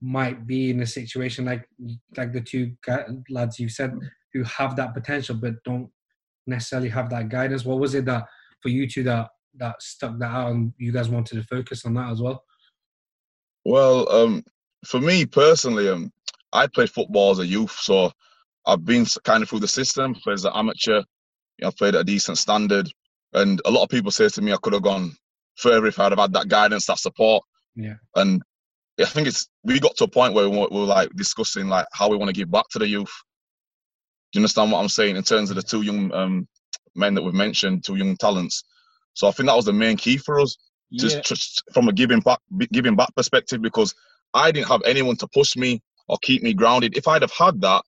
might 0.02 0.46
be 0.46 0.70
in 0.70 0.82
a 0.82 0.86
situation 0.86 1.46
like 1.46 1.68
like 2.18 2.34
the 2.34 2.42
two 2.42 2.72
lads 3.30 3.60
you 3.60 3.70
said 3.70 3.94
who 4.34 4.44
have 4.44 4.76
that 4.76 4.94
potential 4.94 5.36
but 5.36 5.54
don't 5.64 5.90
necessarily 6.46 6.90
have 6.90 7.10
that 7.10 7.30
guidance 7.30 7.64
what 7.64 7.80
was 7.80 7.96
it 7.96 8.06
that 8.06 8.26
for 8.62 8.70
you 8.70 8.88
two 8.88 9.04
that 9.04 9.30
that 9.58 9.82
stuck 9.82 10.18
that 10.20 10.32
out 10.32 10.52
and 10.52 10.74
you 10.78 10.92
guys 10.92 11.10
wanted 11.10 11.36
to 11.36 11.44
focus 11.44 11.86
on 11.86 11.94
that 11.94 12.12
as 12.12 12.22
well 12.22 12.44
Well, 13.64 14.12
um, 14.12 14.44
for 14.86 15.00
me 15.00 15.26
personally, 15.26 15.90
um, 15.90 16.12
I 16.54 16.68
played 16.68 16.90
football 16.90 17.32
as 17.32 17.40
a 17.40 17.46
youth, 17.46 17.72
so 17.72 18.12
I've 18.66 18.86
been 18.86 19.06
kind 19.24 19.44
of 19.44 19.50
through 19.50 19.60
the 19.60 19.68
system. 19.68 20.16
Played 20.16 20.36
as 20.36 20.46
an 20.46 20.54
amateur, 20.56 21.00
you 21.58 21.64
know, 21.64 21.72
played 21.72 21.96
at 21.96 22.02
a 22.02 22.04
decent 22.04 22.38
standard, 22.38 22.90
and 23.34 23.62
a 23.66 23.72
lot 23.72 23.84
of 23.84 23.90
people 23.90 24.12
say 24.12 24.30
to 24.30 24.42
me 24.42 24.54
I 24.54 24.58
could 24.62 24.74
have 24.74 24.84
gone 24.84 25.16
further 25.56 25.88
if 25.88 26.00
I'd 26.00 26.12
have 26.12 26.20
had 26.20 26.34
that 26.34 26.48
guidance, 26.48 26.86
that 26.86 27.00
support. 27.00 27.44
Yeah. 27.76 27.96
And 28.16 28.42
I 29.00 29.06
think 29.06 29.28
it's 29.28 29.48
we 29.64 29.80
got 29.80 29.98
to 29.98 30.06
a 30.06 30.08
point 30.08 30.34
where 30.34 30.50
we 30.50 30.58
were, 30.58 30.68
we 30.72 30.80
were 30.80 30.86
like 30.86 31.10
discussing 31.16 31.68
like 31.68 31.88
how 31.92 32.10
we 32.10 32.18
want 32.18 32.30
to 32.30 32.36
give 32.36 32.52
back 32.52 32.66
to 32.72 32.80
the 32.80 32.88
youth. 32.88 33.12
Do 34.32 34.40
you 34.40 34.42
understand 34.42 34.72
what 34.72 34.80
I'm 34.80 34.90
saying 34.90 35.16
in 35.16 35.24
terms 35.24 35.50
of 35.50 35.56
the 35.56 35.62
two 35.62 35.82
young 35.82 36.14
um, 36.14 36.48
men 36.96 37.14
that 37.16 37.22
we've 37.22 37.34
mentioned, 37.34 37.84
two 37.84 37.96
young 37.96 38.16
talents? 38.18 38.64
So 39.16 39.28
I 39.28 39.32
think 39.32 39.48
that 39.48 39.56
was 39.56 39.66
the 39.66 39.74
main 39.74 39.98
key 39.98 40.18
for 40.18 40.40
us 40.40 40.56
just, 40.94 41.16
Yeah, 41.18 41.22
just 41.24 41.64
from 41.74 41.88
a 41.88 41.94
giving 41.94 42.20
back 42.20 42.40
giving 42.72 42.96
back 42.96 43.14
perspective 43.16 43.62
because 43.62 43.94
I 44.34 44.52
didn't 44.52 44.68
have 44.68 44.82
anyone 44.86 45.18
to 45.18 45.28
push 45.34 45.56
me 45.56 45.82
or 46.08 46.18
keep 46.22 46.44
me 46.44 46.54
grounded. 46.54 46.96
If 46.96 47.08
I'd 47.08 47.24
have 47.24 47.32
had 47.32 47.62
that, 47.62 47.84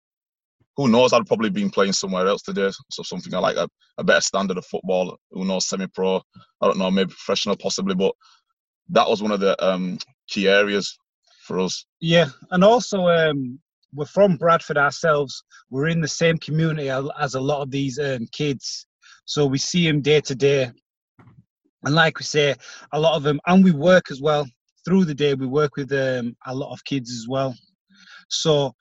who 0.76 0.88
knows? 0.88 1.14
I'd 1.14 1.26
probably 1.26 1.50
been 1.50 1.70
playing 1.70 1.94
somewhere 1.94 2.28
else 2.28 2.42
today. 2.42 2.72
So 2.92 3.04
something 3.04 3.32
like 3.32 3.58
a, 3.58 3.68
a 3.98 4.04
better 4.04 4.22
standard 4.22 4.58
of 4.58 4.66
football. 4.66 5.18
Who 5.32 5.46
knows? 5.46 5.68
Semi-pro. 5.68 6.22
I 6.62 6.66
don't 6.66 6.78
know. 6.78 6.92
Maybe 6.92 7.10
professional, 7.10 7.56
possibly. 7.56 7.96
But 7.96 8.14
that 8.90 9.10
was 9.10 9.22
one 9.22 9.32
of 9.32 9.40
the 9.40 9.62
um, 9.64 9.98
key 10.28 10.48
areas 10.48 10.98
for 11.46 11.60
us. 11.60 11.86
Yeah, 12.00 12.28
and 12.52 12.64
also 12.64 13.08
um, 13.08 13.60
we're 13.94 14.06
from 14.06 14.38
Bradford 14.38 14.78
ourselves. 14.78 15.44
We're 15.70 15.88
in 15.88 16.02
the 16.02 16.08
same 16.08 16.38
community 16.38 16.90
as 16.90 17.36
a 17.36 17.42
lot 17.42 17.62
of 17.62 17.72
these 17.72 18.00
um, 18.00 18.28
kids, 18.32 18.86
so 19.26 19.46
we 19.46 19.58
see 19.58 19.88
them 19.88 20.02
day 20.02 20.22
to 20.22 20.36
day. 20.36 20.72
And 21.84 21.96
like 21.96 22.20
we 22.20 22.24
say, 22.24 22.56
a 22.92 23.00
lot 23.00 23.16
of 23.16 23.24
them, 23.24 23.40
and 23.48 23.64
we 23.64 23.72
work 23.72 24.12
as 24.12 24.22
well 24.22 24.48
through 24.86 25.06
the 25.06 25.16
day. 25.16 25.34
We 25.34 25.48
work 25.48 25.76
with 25.76 25.92
um, 25.92 26.36
a 26.46 26.56
lot 26.56 26.74
of 26.74 26.84
kids 26.86 27.12
as 27.12 27.28
well. 27.28 27.56
So 28.30 28.74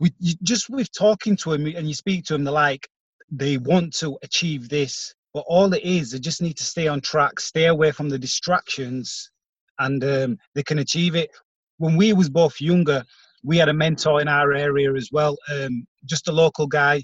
we 0.00 0.10
you, 0.18 0.34
just 0.42 0.70
with 0.70 0.90
talking 0.92 1.36
to 1.38 1.52
them 1.52 1.66
and 1.66 1.86
you 1.86 1.94
speak 1.94 2.24
to 2.26 2.32
them, 2.34 2.44
they're 2.44 2.52
like 2.52 2.88
they 3.30 3.58
want 3.58 3.94
to 3.96 4.18
achieve 4.22 4.68
this, 4.68 5.14
but 5.34 5.44
all 5.46 5.72
it 5.74 5.82
is, 5.82 6.12
they 6.12 6.18
just 6.18 6.40
need 6.40 6.56
to 6.56 6.64
stay 6.64 6.88
on 6.88 7.00
track, 7.00 7.38
stay 7.38 7.66
away 7.66 7.92
from 7.92 8.08
the 8.08 8.18
distractions, 8.18 9.30
and 9.78 10.02
um, 10.02 10.38
they 10.54 10.62
can 10.62 10.78
achieve 10.78 11.14
it 11.14 11.30
when 11.78 11.96
we 11.96 12.12
was 12.12 12.28
both 12.28 12.60
younger, 12.60 13.04
we 13.42 13.56
had 13.56 13.68
a 13.68 13.74
mentor 13.74 14.20
in 14.20 14.28
our 14.28 14.52
area 14.52 14.92
as 14.92 15.10
well, 15.10 15.36
um, 15.52 15.86
just 16.04 16.28
a 16.28 16.32
local 16.32 16.66
guy, 16.66 17.02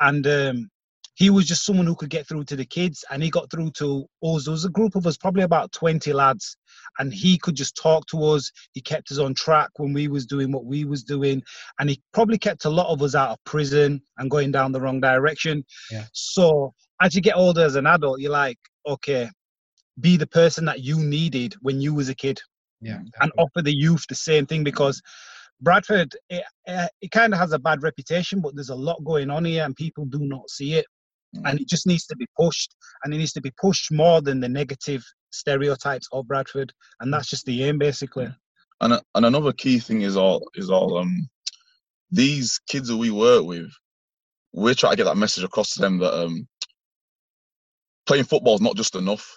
and 0.00 0.26
um, 0.26 0.70
he 1.18 1.30
was 1.30 1.46
just 1.46 1.64
someone 1.64 1.84
who 1.84 1.96
could 1.96 2.10
get 2.10 2.28
through 2.28 2.44
to 2.44 2.54
the 2.54 2.64
kids 2.64 3.04
and 3.10 3.20
he 3.20 3.28
got 3.28 3.50
through 3.50 3.72
to 3.72 4.06
us. 4.22 4.44
There 4.44 4.52
was 4.52 4.64
a 4.64 4.70
group 4.70 4.94
of 4.94 5.04
us 5.04 5.16
probably 5.16 5.42
about 5.42 5.72
20 5.72 6.12
lads 6.12 6.56
and 7.00 7.12
he 7.12 7.36
could 7.38 7.56
just 7.56 7.76
talk 7.76 8.06
to 8.06 8.22
us. 8.22 8.52
He 8.72 8.80
kept 8.80 9.10
us 9.10 9.18
on 9.18 9.34
track 9.34 9.70
when 9.78 9.92
we 9.92 10.06
was 10.06 10.26
doing 10.26 10.52
what 10.52 10.64
we 10.64 10.84
was 10.84 11.02
doing 11.02 11.42
and 11.80 11.90
he 11.90 12.00
probably 12.12 12.38
kept 12.38 12.66
a 12.66 12.70
lot 12.70 12.86
of 12.86 13.02
us 13.02 13.16
out 13.16 13.30
of 13.30 13.44
prison 13.44 14.00
and 14.18 14.30
going 14.30 14.52
down 14.52 14.70
the 14.70 14.80
wrong 14.80 15.00
direction. 15.00 15.64
Yeah. 15.90 16.04
so 16.12 16.72
as 17.02 17.16
you 17.16 17.20
get 17.20 17.34
older 17.34 17.64
as 17.64 17.74
an 17.74 17.88
adult 17.88 18.20
you're 18.20 18.30
like 18.30 18.58
okay 18.86 19.28
be 19.98 20.16
the 20.16 20.26
person 20.26 20.64
that 20.66 20.84
you 20.84 21.00
needed 21.00 21.56
when 21.62 21.80
you 21.80 21.94
was 21.94 22.08
a 22.08 22.14
kid. 22.14 22.40
Yeah. 22.80 23.00
and 23.20 23.32
offer 23.38 23.60
the 23.60 23.74
youth 23.74 24.04
the 24.08 24.14
same 24.14 24.46
thing 24.46 24.62
because 24.62 25.02
Bradford 25.60 26.14
it, 26.30 26.44
it 27.00 27.10
kind 27.10 27.32
of 27.32 27.40
has 27.40 27.50
a 27.50 27.58
bad 27.58 27.82
reputation 27.82 28.40
but 28.40 28.54
there's 28.54 28.68
a 28.68 28.74
lot 28.76 29.02
going 29.02 29.30
on 29.30 29.44
here 29.44 29.64
and 29.64 29.74
people 29.74 30.04
do 30.04 30.20
not 30.20 30.48
see 30.48 30.74
it 30.74 30.86
and 31.44 31.60
it 31.60 31.68
just 31.68 31.86
needs 31.86 32.06
to 32.06 32.16
be 32.16 32.26
pushed 32.38 32.74
and 33.04 33.14
it 33.14 33.18
needs 33.18 33.32
to 33.32 33.40
be 33.40 33.52
pushed 33.60 33.92
more 33.92 34.20
than 34.22 34.40
the 34.40 34.48
negative 34.48 35.04
stereotypes 35.30 36.08
of 36.12 36.26
Bradford 36.26 36.72
and 37.00 37.12
that's 37.12 37.28
just 37.28 37.44
the 37.46 37.64
aim 37.64 37.78
basically 37.78 38.28
And 38.80 38.94
and 39.14 39.26
another 39.26 39.52
key 39.52 39.78
thing 39.78 40.02
is 40.02 40.16
all 40.16 40.48
is 40.54 40.70
all 40.70 40.98
um 40.98 41.28
these 42.10 42.60
kids 42.68 42.88
that 42.88 42.96
we 42.96 43.10
work 43.10 43.44
with, 43.44 43.70
we're 44.52 44.74
trying 44.74 44.92
to 44.92 44.96
get 44.96 45.04
that 45.04 45.16
message 45.16 45.44
across 45.44 45.74
to 45.74 45.80
them 45.80 45.98
that 45.98 46.14
um 46.14 46.48
playing 48.06 48.24
football 48.24 48.54
is 48.54 48.60
not 48.60 48.76
just 48.76 48.94
enough. 48.96 49.36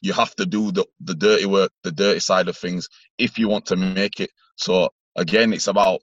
You 0.00 0.12
have 0.14 0.34
to 0.36 0.46
do 0.46 0.72
the 0.72 0.86
the 1.00 1.14
dirty 1.14 1.46
work, 1.46 1.72
the 1.84 1.92
dirty 1.92 2.20
side 2.20 2.48
of 2.48 2.56
things, 2.56 2.88
if 3.18 3.38
you 3.38 3.48
want 3.48 3.66
to 3.66 3.76
make 3.76 4.20
it. 4.20 4.30
So 4.56 4.90
again, 5.16 5.52
it's 5.52 5.68
about 5.68 6.00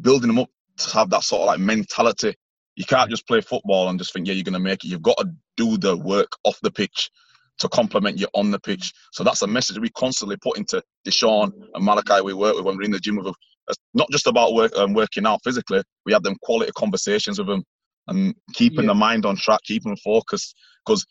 building 0.00 0.28
them 0.28 0.38
up 0.40 0.50
to 0.78 0.90
have 0.94 1.10
that 1.10 1.24
sort 1.24 1.42
of 1.42 1.46
like 1.48 1.60
mentality. 1.60 2.36
You 2.76 2.84
can't 2.84 3.10
just 3.10 3.26
play 3.26 3.40
football 3.40 3.88
and 3.88 3.98
just 3.98 4.12
think, 4.12 4.26
yeah, 4.26 4.34
you're 4.34 4.44
gonna 4.44 4.58
make 4.58 4.84
it. 4.84 4.88
You've 4.88 5.02
got 5.02 5.18
to 5.18 5.30
do 5.56 5.76
the 5.76 5.96
work 5.96 6.28
off 6.44 6.58
the 6.62 6.70
pitch 6.70 7.10
to 7.58 7.68
complement 7.68 8.18
you 8.18 8.26
on 8.34 8.50
the 8.50 8.58
pitch. 8.58 8.92
So 9.12 9.22
that's 9.22 9.42
a 9.42 9.46
message 9.46 9.78
we 9.78 9.90
constantly 9.90 10.36
put 10.38 10.56
into 10.56 10.82
Deshaun 11.06 11.52
and 11.74 11.84
Malachi 11.84 12.22
we 12.22 12.32
work 12.32 12.56
with 12.56 12.64
when 12.64 12.76
we're 12.76 12.84
in 12.84 12.90
the 12.90 12.98
gym 12.98 13.16
with 13.16 13.26
them. 13.26 13.34
It's 13.68 13.78
not 13.92 14.08
just 14.10 14.26
about 14.26 14.54
work, 14.54 14.74
um, 14.76 14.94
working 14.94 15.26
out 15.26 15.40
physically. 15.44 15.82
We 16.06 16.12
have 16.12 16.22
them 16.22 16.36
quality 16.42 16.72
conversations 16.74 17.38
with 17.38 17.48
them 17.48 17.62
and 18.08 18.34
keeping 18.54 18.84
Yeah. 18.84 18.88
the 18.88 18.94
mind 18.94 19.26
on 19.26 19.36
track, 19.36 19.60
keeping 19.64 19.90
them 19.90 19.98
focused. 20.02 20.56
Because 20.84 21.04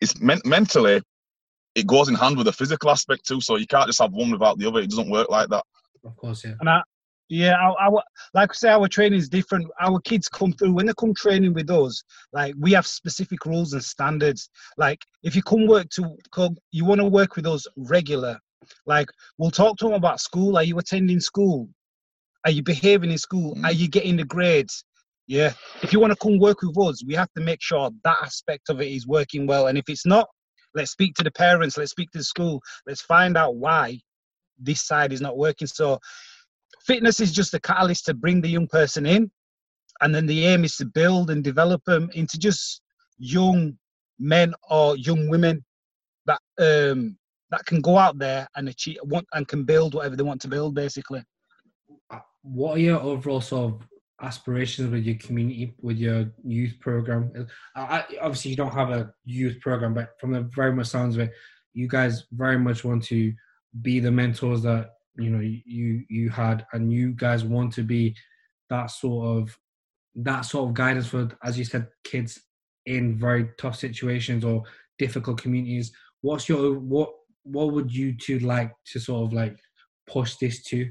it's 0.00 0.20
men- 0.20 0.40
mentally, 0.44 1.02
it 1.74 1.86
goes 1.86 2.08
in 2.08 2.14
hand 2.14 2.36
with 2.36 2.46
the 2.46 2.52
physical 2.52 2.90
aspect 2.90 3.26
too. 3.26 3.40
So 3.40 3.56
you 3.56 3.66
can't 3.66 3.86
just 3.86 4.00
have 4.00 4.12
one 4.12 4.30
without 4.30 4.58
the 4.58 4.66
other. 4.68 4.80
It 4.80 4.90
doesn't 4.90 5.10
work 5.10 5.28
like 5.28 5.48
that. 5.48 5.64
Of 6.04 6.16
course, 6.16 6.44
yeah. 6.44 6.54
and 6.60 6.70
I 6.70 6.82
yeah 7.28 7.54
our, 7.56 8.02
like 8.34 8.50
I 8.50 8.54
say 8.54 8.68
our 8.70 8.88
training 8.88 9.18
is 9.18 9.28
different. 9.28 9.68
Our 9.80 10.00
kids 10.00 10.28
come 10.28 10.52
through 10.52 10.72
when 10.72 10.86
they 10.86 10.92
come 10.98 11.14
training 11.14 11.54
with 11.54 11.70
us 11.70 12.02
like 12.32 12.54
we 12.58 12.72
have 12.72 12.86
specific 12.86 13.44
rules 13.46 13.72
and 13.72 13.82
standards. 13.82 14.48
Like 14.76 15.04
if 15.22 15.36
you 15.36 15.42
come 15.42 15.66
work 15.66 15.88
to 15.90 16.16
come 16.32 16.56
you 16.70 16.84
want 16.84 17.00
to 17.00 17.06
work 17.06 17.36
with 17.36 17.46
us 17.46 17.66
regular. 17.76 18.38
Like 18.86 19.08
we'll 19.38 19.50
talk 19.50 19.76
to 19.78 19.86
them 19.86 19.94
about 19.94 20.20
school. 20.20 20.56
Are 20.56 20.62
you 20.62 20.78
attending 20.78 21.20
school? 21.20 21.68
Are 22.44 22.50
you 22.50 22.62
behaving 22.62 23.10
in 23.10 23.18
school? 23.18 23.52
Are 23.64 23.70
mm. 23.70 23.76
you 23.76 23.88
getting 23.88 24.16
the 24.16 24.24
grades? 24.24 24.84
Yeah. 25.26 25.52
If 25.82 25.92
you 25.92 26.00
want 26.00 26.12
to 26.12 26.18
come 26.22 26.38
work 26.38 26.62
with 26.62 26.78
us 26.78 27.04
we 27.04 27.14
have 27.14 27.32
to 27.36 27.42
make 27.42 27.62
sure 27.62 27.90
that 28.04 28.18
aspect 28.22 28.70
of 28.70 28.80
it 28.80 28.88
is 28.88 29.06
working 29.06 29.46
well. 29.46 29.66
And 29.66 29.76
if 29.78 29.88
it's 29.88 30.06
not 30.06 30.28
let's 30.74 30.92
speak 30.92 31.14
to 31.14 31.24
the 31.24 31.30
parents 31.30 31.78
let's 31.78 31.90
speak 31.90 32.10
to 32.10 32.18
the 32.18 32.24
school 32.24 32.60
let's 32.86 33.00
find 33.00 33.38
out 33.38 33.56
why 33.56 33.98
this 34.58 34.82
side 34.82 35.12
is 35.12 35.20
not 35.20 35.36
working. 35.36 35.68
So 35.68 35.98
fitness 36.88 37.20
is 37.20 37.32
just 37.32 37.54
a 37.54 37.60
catalyst 37.60 38.06
to 38.06 38.14
bring 38.14 38.40
the 38.40 38.48
young 38.56 38.66
person 38.66 39.04
in 39.06 39.30
and 40.00 40.14
then 40.14 40.26
the 40.26 40.44
aim 40.46 40.64
is 40.64 40.76
to 40.76 40.86
build 40.86 41.30
and 41.30 41.44
develop 41.44 41.82
them 41.84 42.10
into 42.14 42.36
just 42.38 42.82
young 43.18 43.76
men 44.18 44.54
or 44.70 44.96
young 44.96 45.28
women 45.28 45.64
that 46.26 46.40
um 46.58 47.16
that 47.50 47.64
can 47.66 47.80
go 47.80 47.96
out 48.04 48.18
there 48.18 48.46
and 48.56 48.68
achieve 48.68 48.98
want 49.04 49.26
and 49.34 49.46
can 49.52 49.62
build 49.64 49.94
whatever 49.94 50.16
they 50.16 50.22
want 50.30 50.40
to 50.40 50.48
build 50.48 50.74
basically 50.74 51.22
Uh, 52.10 52.20
What 52.42 52.76
are 52.76 52.84
your 52.90 53.00
overall 53.00 53.40
sort 53.40 53.64
of 53.72 53.86
aspirations 54.20 54.90
with 54.90 55.04
your 55.04 55.16
community, 55.16 55.74
with 55.80 55.96
your 55.96 56.20
youth 56.44 56.74
program? 56.80 57.22
I, 57.76 57.80
I, 57.80 58.04
obviously, 58.20 58.50
you 58.50 58.56
don't 58.56 58.74
have 58.74 58.90
a 58.90 59.12
youth 59.24 59.60
program, 59.60 59.94
but 59.94 60.08
from 60.20 60.32
the 60.32 60.42
very 60.60 60.72
much 60.72 60.88
sounds 60.88 61.14
of 61.14 61.20
it, 61.26 61.32
you 61.72 61.86
guys 61.88 62.24
very 62.32 62.58
much 62.58 62.84
want 62.84 63.04
to 63.04 63.32
be 63.82 64.00
the 64.00 64.10
mentors 64.10 64.62
that 64.62 64.97
you 65.18 65.30
know 65.30 65.40
you 65.40 66.04
you 66.08 66.30
had, 66.30 66.66
and 66.72 66.92
you 66.92 67.12
guys 67.12 67.44
want 67.44 67.72
to 67.74 67.82
be 67.82 68.16
that 68.70 68.86
sort 68.86 69.38
of 69.38 69.58
that 70.16 70.42
sort 70.42 70.68
of 70.68 70.74
guidance 70.74 71.06
for, 71.06 71.28
as 71.44 71.58
you 71.58 71.64
said, 71.64 71.88
kids 72.04 72.40
in 72.86 73.18
very 73.18 73.50
tough 73.58 73.76
situations 73.76 74.44
or 74.44 74.62
difficult 74.98 75.40
communities. 75.40 75.92
What's 76.22 76.48
your 76.48 76.78
what 76.78 77.10
what 77.42 77.72
would 77.72 77.94
you 77.94 78.16
two 78.16 78.38
like 78.40 78.72
to 78.92 79.00
sort 79.00 79.26
of 79.26 79.32
like 79.32 79.56
push 80.08 80.36
this 80.36 80.62
to 80.64 80.90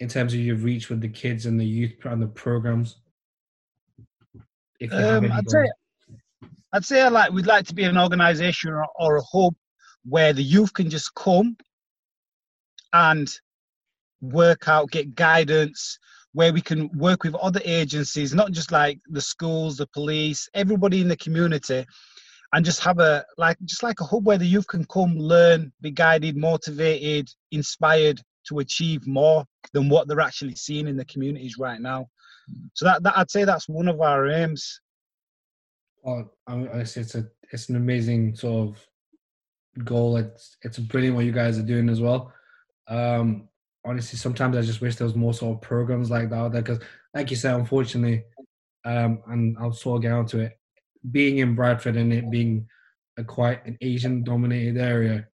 in 0.00 0.08
terms 0.08 0.32
of 0.32 0.40
your 0.40 0.56
reach 0.56 0.88
with 0.88 1.00
the 1.00 1.08
kids 1.08 1.46
and 1.46 1.58
the 1.60 1.66
youth 1.66 1.92
and 2.04 2.22
the 2.22 2.28
programs? 2.28 3.00
If 4.80 4.92
you 4.92 4.98
have 4.98 5.24
um, 5.24 5.30
any 5.30 5.68
I'd 6.72 6.84
say 6.84 7.02
I'd 7.02 7.12
like 7.12 7.32
we'd 7.32 7.46
like 7.46 7.66
to 7.66 7.74
be 7.74 7.84
an 7.84 7.98
organization 7.98 8.70
or, 8.70 8.86
or 8.98 9.16
a 9.16 9.22
hub 9.22 9.54
where 10.04 10.32
the 10.32 10.42
youth 10.42 10.72
can 10.72 10.88
just 10.88 11.14
come 11.14 11.56
and 12.92 13.30
work 14.20 14.68
out, 14.68 14.90
get 14.90 15.14
guidance, 15.14 15.98
where 16.32 16.52
we 16.52 16.60
can 16.60 16.88
work 16.96 17.24
with 17.24 17.34
other 17.36 17.60
agencies, 17.64 18.34
not 18.34 18.52
just 18.52 18.70
like 18.70 19.00
the 19.08 19.20
schools, 19.20 19.76
the 19.76 19.86
police, 19.88 20.48
everybody 20.54 21.00
in 21.00 21.08
the 21.08 21.16
community, 21.16 21.84
and 22.52 22.64
just 22.64 22.80
have 22.80 22.98
a 22.98 23.24
like 23.38 23.56
just 23.64 23.82
like 23.82 24.00
a 24.00 24.04
hub 24.04 24.26
where 24.26 24.38
the 24.38 24.46
youth 24.46 24.66
can 24.66 24.84
come, 24.84 25.16
learn, 25.16 25.72
be 25.80 25.90
guided, 25.90 26.36
motivated, 26.36 27.28
inspired 27.50 28.20
to 28.48 28.58
achieve 28.58 29.06
more 29.06 29.44
than 29.72 29.88
what 29.88 30.08
they're 30.08 30.20
actually 30.20 30.54
seeing 30.54 30.88
in 30.88 30.96
the 30.96 31.04
communities 31.04 31.56
right 31.58 31.80
now. 31.80 32.06
So 32.74 32.86
that, 32.86 33.02
that 33.02 33.16
I'd 33.16 33.30
say 33.30 33.44
that's 33.44 33.68
one 33.68 33.88
of 33.88 34.00
our 34.00 34.28
aims. 34.28 34.80
Oh, 36.04 36.30
I, 36.46 36.82
say 36.84 37.02
it's 37.02 37.14
a 37.14 37.26
it's 37.52 37.68
an 37.68 37.76
amazing 37.76 38.34
sort 38.34 38.68
of 38.68 39.84
goal. 39.84 40.16
It's 40.16 40.56
it's 40.62 40.78
brilliant 40.78 41.16
what 41.16 41.24
you 41.24 41.32
guys 41.32 41.58
are 41.58 41.62
doing 41.62 41.88
as 41.88 42.00
well. 42.00 42.32
Um, 42.88 43.48
honestly, 43.84 44.18
sometimes 44.18 44.56
I 44.56 44.62
just 44.62 44.80
wish 44.80 44.96
there 44.96 45.06
was 45.06 45.16
more 45.16 45.34
sort 45.34 45.56
of 45.56 45.62
programs 45.62 46.10
like 46.10 46.30
that 46.30 46.36
out 46.36 46.52
there 46.52 46.62
because, 46.62 46.80
like 47.14 47.30
you 47.30 47.36
said, 47.36 47.54
unfortunately, 47.54 48.24
um, 48.84 49.22
and 49.26 49.56
I'll 49.58 49.72
sort 49.72 49.98
of 49.98 50.02
get 50.02 50.12
onto 50.12 50.38
it. 50.40 50.58
Being 51.10 51.38
in 51.38 51.54
Bradford 51.54 51.96
and 51.96 52.12
it 52.12 52.30
being 52.30 52.66
a 53.16 53.24
quite 53.24 53.64
an 53.66 53.78
Asian 53.80 54.22
dominated 54.22 54.78
area, 54.78 55.26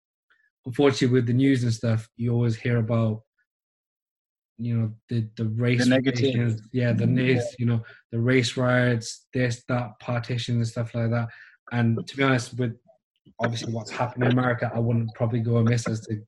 unfortunately, 0.66 1.14
with 1.14 1.28
the 1.28 1.34
news 1.34 1.64
and 1.64 1.74
stuff, 1.74 2.08
you 2.18 2.32
always 2.32 2.56
hear 2.56 2.78
about 2.78 3.22
you 4.58 4.78
know 4.78 4.94
the 5.10 5.28
the 5.36 5.46
race 5.46 5.86
negative. 5.86 6.34
relations, 6.34 6.62
yeah 6.72 6.94
the 6.94 7.08
race 7.08 7.56
you 7.60 7.66
know 7.66 7.84
the 8.12 8.20
race 8.20 8.56
riots 8.56 9.26
this 9.34 9.64
that 9.68 10.00
partition 10.00 10.56
and 10.56 10.68
stuff 10.68 10.94
like 10.96 11.10
that 11.10 11.28
and 11.72 12.06
to 12.08 12.16
be 12.16 12.24
honest 12.24 12.58
with 12.58 12.78
obviously 13.40 13.74
what's 13.74 13.92
happening 13.92 14.30
in 14.30 14.38
america 14.38 14.72
i 14.74 14.80
wouldn't 14.80 15.14
probably 15.14 15.40
go 15.42 15.58
amiss 15.58 15.88
as 15.90 16.00
to 16.02 16.22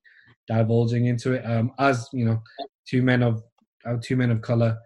divulging 0.48 1.06
into 1.08 1.34
it 1.34 1.44
um 1.46 1.72
as 1.80 2.08
you 2.14 2.26
know 2.26 2.42
two 2.88 3.02
men 3.02 3.22
of 3.24 3.44
uh, 3.86 3.98
two 4.02 4.16
men 4.16 4.32
of 4.32 4.42
color 4.42 4.78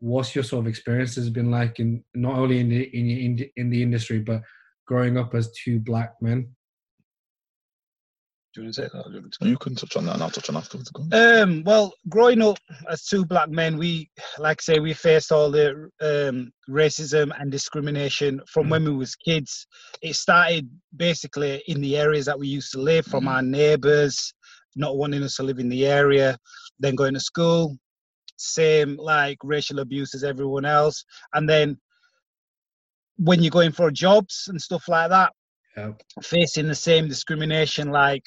what's 0.00 0.34
your 0.34 0.42
sort 0.44 0.60
of 0.64 0.66
experiences 0.66 1.30
been 1.30 1.50
like 1.50 1.78
in 1.80 2.02
not 2.14 2.36
only 2.36 2.58
in 2.60 2.68
the 2.68 2.82
in, 2.98 3.06
the- 3.06 3.24
in, 3.26 3.36
the- 3.36 3.52
in 3.56 3.70
the 3.70 3.82
industry 3.82 4.18
but 4.20 4.42
growing 4.86 5.16
up 5.18 5.34
as 5.34 5.52
two 5.52 5.78
black 5.78 6.14
men 6.20 6.48
Do 8.54 8.60
you 8.60 8.66
want 8.66 8.74
to 8.74 8.82
say 8.82 8.88
that? 8.92 9.10
you 9.10 9.30
to? 9.40 9.48
You 9.48 9.56
can 9.56 9.74
touch 9.74 9.96
on 9.96 10.04
that 10.06 10.14
and 10.14 10.22
I'll 10.22 10.28
touch 10.30 10.50
on 10.50 10.56
afterwards. 10.58 10.90
Go 10.90 11.04
on. 11.04 11.14
Um, 11.14 11.62
well, 11.64 11.94
growing 12.10 12.42
up 12.42 12.58
as 12.90 13.04
two 13.06 13.24
black 13.24 13.48
men, 13.48 13.78
we, 13.78 14.10
like 14.38 14.60
I 14.60 14.62
say, 14.62 14.78
we 14.78 14.92
faced 14.92 15.32
all 15.32 15.50
the 15.50 15.88
um, 16.02 16.52
racism 16.68 17.32
and 17.40 17.50
discrimination 17.50 18.42
from 18.52 18.68
when 18.68 18.84
we 18.84 18.90
was 18.94 19.14
kids. 19.14 19.66
It 20.02 20.16
started 20.16 20.68
basically 20.94 21.62
in 21.66 21.80
the 21.80 21.96
areas 21.96 22.26
that 22.26 22.38
we 22.38 22.46
used 22.46 22.72
to 22.72 22.78
live, 22.80 23.06
from 23.06 23.26
our 23.26 23.40
neighbours 23.40 24.34
not 24.76 24.96
wanting 24.96 25.22
us 25.22 25.36
to 25.36 25.42
live 25.42 25.58
in 25.58 25.68
the 25.68 25.86
area, 25.86 26.36
then 26.78 26.94
going 26.94 27.14
to 27.14 27.20
school, 27.20 27.76
same 28.36 28.96
like 28.96 29.38
racial 29.42 29.80
abuse 29.80 30.14
as 30.14 30.24
everyone 30.24 30.64
else, 30.64 31.04
and 31.34 31.48
then 31.48 31.76
when 33.18 33.42
you're 33.42 33.50
going 33.50 33.72
for 33.72 33.90
jobs 33.90 34.46
and 34.48 34.60
stuff 34.60 34.88
like 34.88 35.10
that, 35.10 35.32
yeah. 35.76 35.92
facing 36.22 36.68
the 36.68 36.74
same 36.74 37.08
discrimination 37.08 37.90
like 37.90 38.22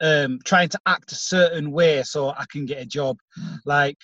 um 0.00 0.38
trying 0.44 0.68
to 0.68 0.78
act 0.86 1.10
a 1.10 1.16
certain 1.16 1.72
way 1.72 2.02
so 2.04 2.28
i 2.30 2.44
can 2.50 2.66
get 2.66 2.82
a 2.82 2.86
job. 2.86 3.16
Like 3.64 3.96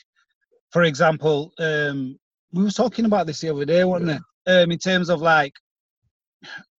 for 0.71 0.83
example 0.85 1.53
um 1.59 2.19
we 2.53 2.65
were 2.65 2.71
talking 2.71 3.05
about 3.05 3.27
this 3.27 3.41
the 3.41 3.51
other 3.51 3.65
day 3.65 3.85
wasn't 3.85 4.11
it? 4.11 4.23
Um 4.47 4.73
in 4.73 4.79
terms 4.79 5.09
of 5.09 5.21
like 5.21 5.53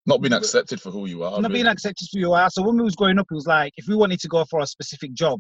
Not 0.08 0.22
being 0.22 0.34
accepted 0.34 0.80
for 0.82 0.92
who 0.92 1.08
you 1.08 1.24
are. 1.24 1.42
not 1.42 1.52
being 1.52 1.68
accepted 1.68 2.08
for 2.12 2.18
who 2.18 2.26
you 2.28 2.34
are 2.34 2.50
so 2.50 2.62
when 2.62 2.78
we 2.78 2.84
was 2.84 2.96
growing 2.96 3.18
up 3.18 3.26
it 3.32 3.36
was 3.36 3.48
like 3.48 3.74
if 3.78 3.88
we 3.88 3.96
wanted 3.96 4.20
to 4.20 4.28
go 4.28 4.46
for 4.46 4.60
a 4.60 4.68
specific 4.68 5.14
job 5.14 5.40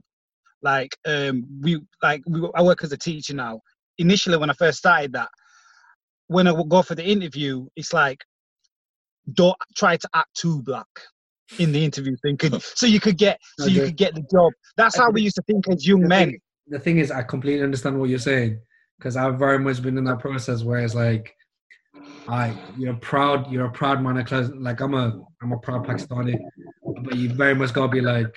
like 0.63 0.95
um 1.05 1.45
we 1.62 1.79
like 2.01 2.22
we, 2.25 2.48
i 2.55 2.63
work 2.63 2.84
as 2.84 2.91
a 2.91 2.98
teacher 2.98 3.36
now 3.36 3.60
initially 4.00 4.38
when 4.38 4.50
i 4.50 4.53
first 4.53 4.79
started 4.79 5.13
that 5.13 5.29
when 6.27 6.48
I 6.48 6.51
would 6.51 6.69
go 6.69 6.81
for 6.81 6.95
the 6.95 7.05
interview, 7.05 7.67
it's 7.75 7.93
like 7.93 8.24
don't 9.34 9.57
try 9.75 9.98
to 9.98 10.10
act 10.13 10.36
too 10.36 10.62
black 10.63 10.88
in 11.60 11.72
the 11.72 11.84
interview 11.84 12.15
thing, 12.22 12.38
could, 12.38 12.62
so 12.62 12.86
you 12.86 13.00
could 13.00 13.17
get 13.17 13.39
so 13.60 13.67
you 13.67 13.81
could 13.81 13.98
get 13.98 14.15
the 14.15 14.24
job. 14.31 14.51
That's 14.77 14.98
how 14.98 15.10
we 15.12 15.22
used 15.22 15.36
to 15.36 15.43
think 15.43 15.67
as 15.69 15.88
young 15.88 16.01
the 16.01 16.07
men. 16.07 16.29
Thing, 16.29 16.39
the 16.67 16.79
thing 16.79 16.98
is, 17.00 17.12
I 17.12 17.24
completely 17.24 17.63
understand 17.63 18.00
what 18.00 18.10
you're 18.10 18.19
saying 18.19 18.60
because 18.98 19.17
I've 19.17 19.38
very 19.38 19.60
much 19.60 19.81
been 19.81 19.98
in 19.98 20.05
that 20.05 20.19
process 20.19 20.63
where 20.63 20.79
it's 20.79 20.95
like, 20.95 21.36
I 22.27 22.55
you're 22.77 22.95
proud, 22.95 23.51
you're 23.51 23.65
a 23.65 23.71
proud 23.71 24.01
man 24.01 24.17
of 24.17 24.25
class. 24.25 24.50
Like 24.55 24.81
I'm 24.81 24.93
a 24.93 25.19
I'm 25.41 25.51
a 25.51 25.57
proud 25.59 25.85
Pakistani, 25.85 26.39
but 27.03 27.15
you 27.15 27.29
very 27.29 27.53
much 27.53 27.74
gotta 27.74 27.91
be 27.91 28.01
like, 28.01 28.35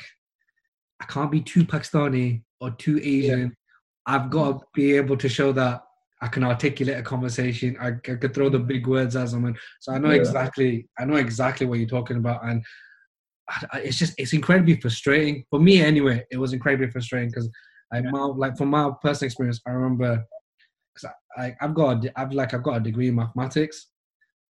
I 1.00 1.04
can't 1.04 1.30
be 1.30 1.40
too 1.40 1.64
Pakistani 1.64 2.42
or 2.60 2.70
too 2.72 2.98
Asian. 3.02 3.40
Yeah. 3.40 3.48
I've 4.06 4.30
got 4.30 4.60
to 4.60 4.66
be 4.75 4.96
able 4.96 5.16
to 5.18 5.28
show 5.28 5.52
that 5.52 5.82
I 6.20 6.28
can 6.28 6.42
articulate 6.42 6.98
a 6.98 7.02
conversation. 7.02 7.76
I, 7.80 7.88
I 7.88 8.16
could 8.16 8.34
throw 8.34 8.48
the 8.48 8.58
big 8.58 8.87
words 8.87 9.14
at 9.16 9.28
someone. 9.28 9.56
So 9.80 9.92
I 9.92 9.98
know 9.98 10.10
yeah. 10.10 10.20
exactly. 10.20 10.88
I 10.98 11.04
know 11.04 11.16
exactly 11.16 11.66
what 11.66 11.78
you're 11.78 11.88
talking 11.88 12.16
about, 12.16 12.44
and 12.44 12.64
it's 13.75 13.98
just 13.98 14.14
it's 14.18 14.32
incredibly 14.32 14.80
frustrating 14.80 15.44
for 15.50 15.60
me. 15.60 15.82
Anyway, 15.82 16.25
it 16.30 16.38
was 16.38 16.52
incredibly 16.52 16.90
frustrating 16.90 17.30
because 17.30 17.48
I 17.92 18.00
yeah. 18.00 18.10
like 18.12 18.56
from 18.56 18.68
my 18.68 18.90
personal 19.02 19.26
experience, 19.26 19.60
I 19.66 19.70
remember 19.70 20.25
because 20.98 21.14
I, 21.36 21.46
I 21.46 21.56
have 21.60 21.74
got 21.74 22.04
a, 22.04 22.20
I've 22.20 22.32
like 22.32 22.54
I've 22.54 22.62
got 22.62 22.76
a 22.76 22.80
degree 22.80 23.08
in 23.08 23.14
mathematics, 23.14 23.88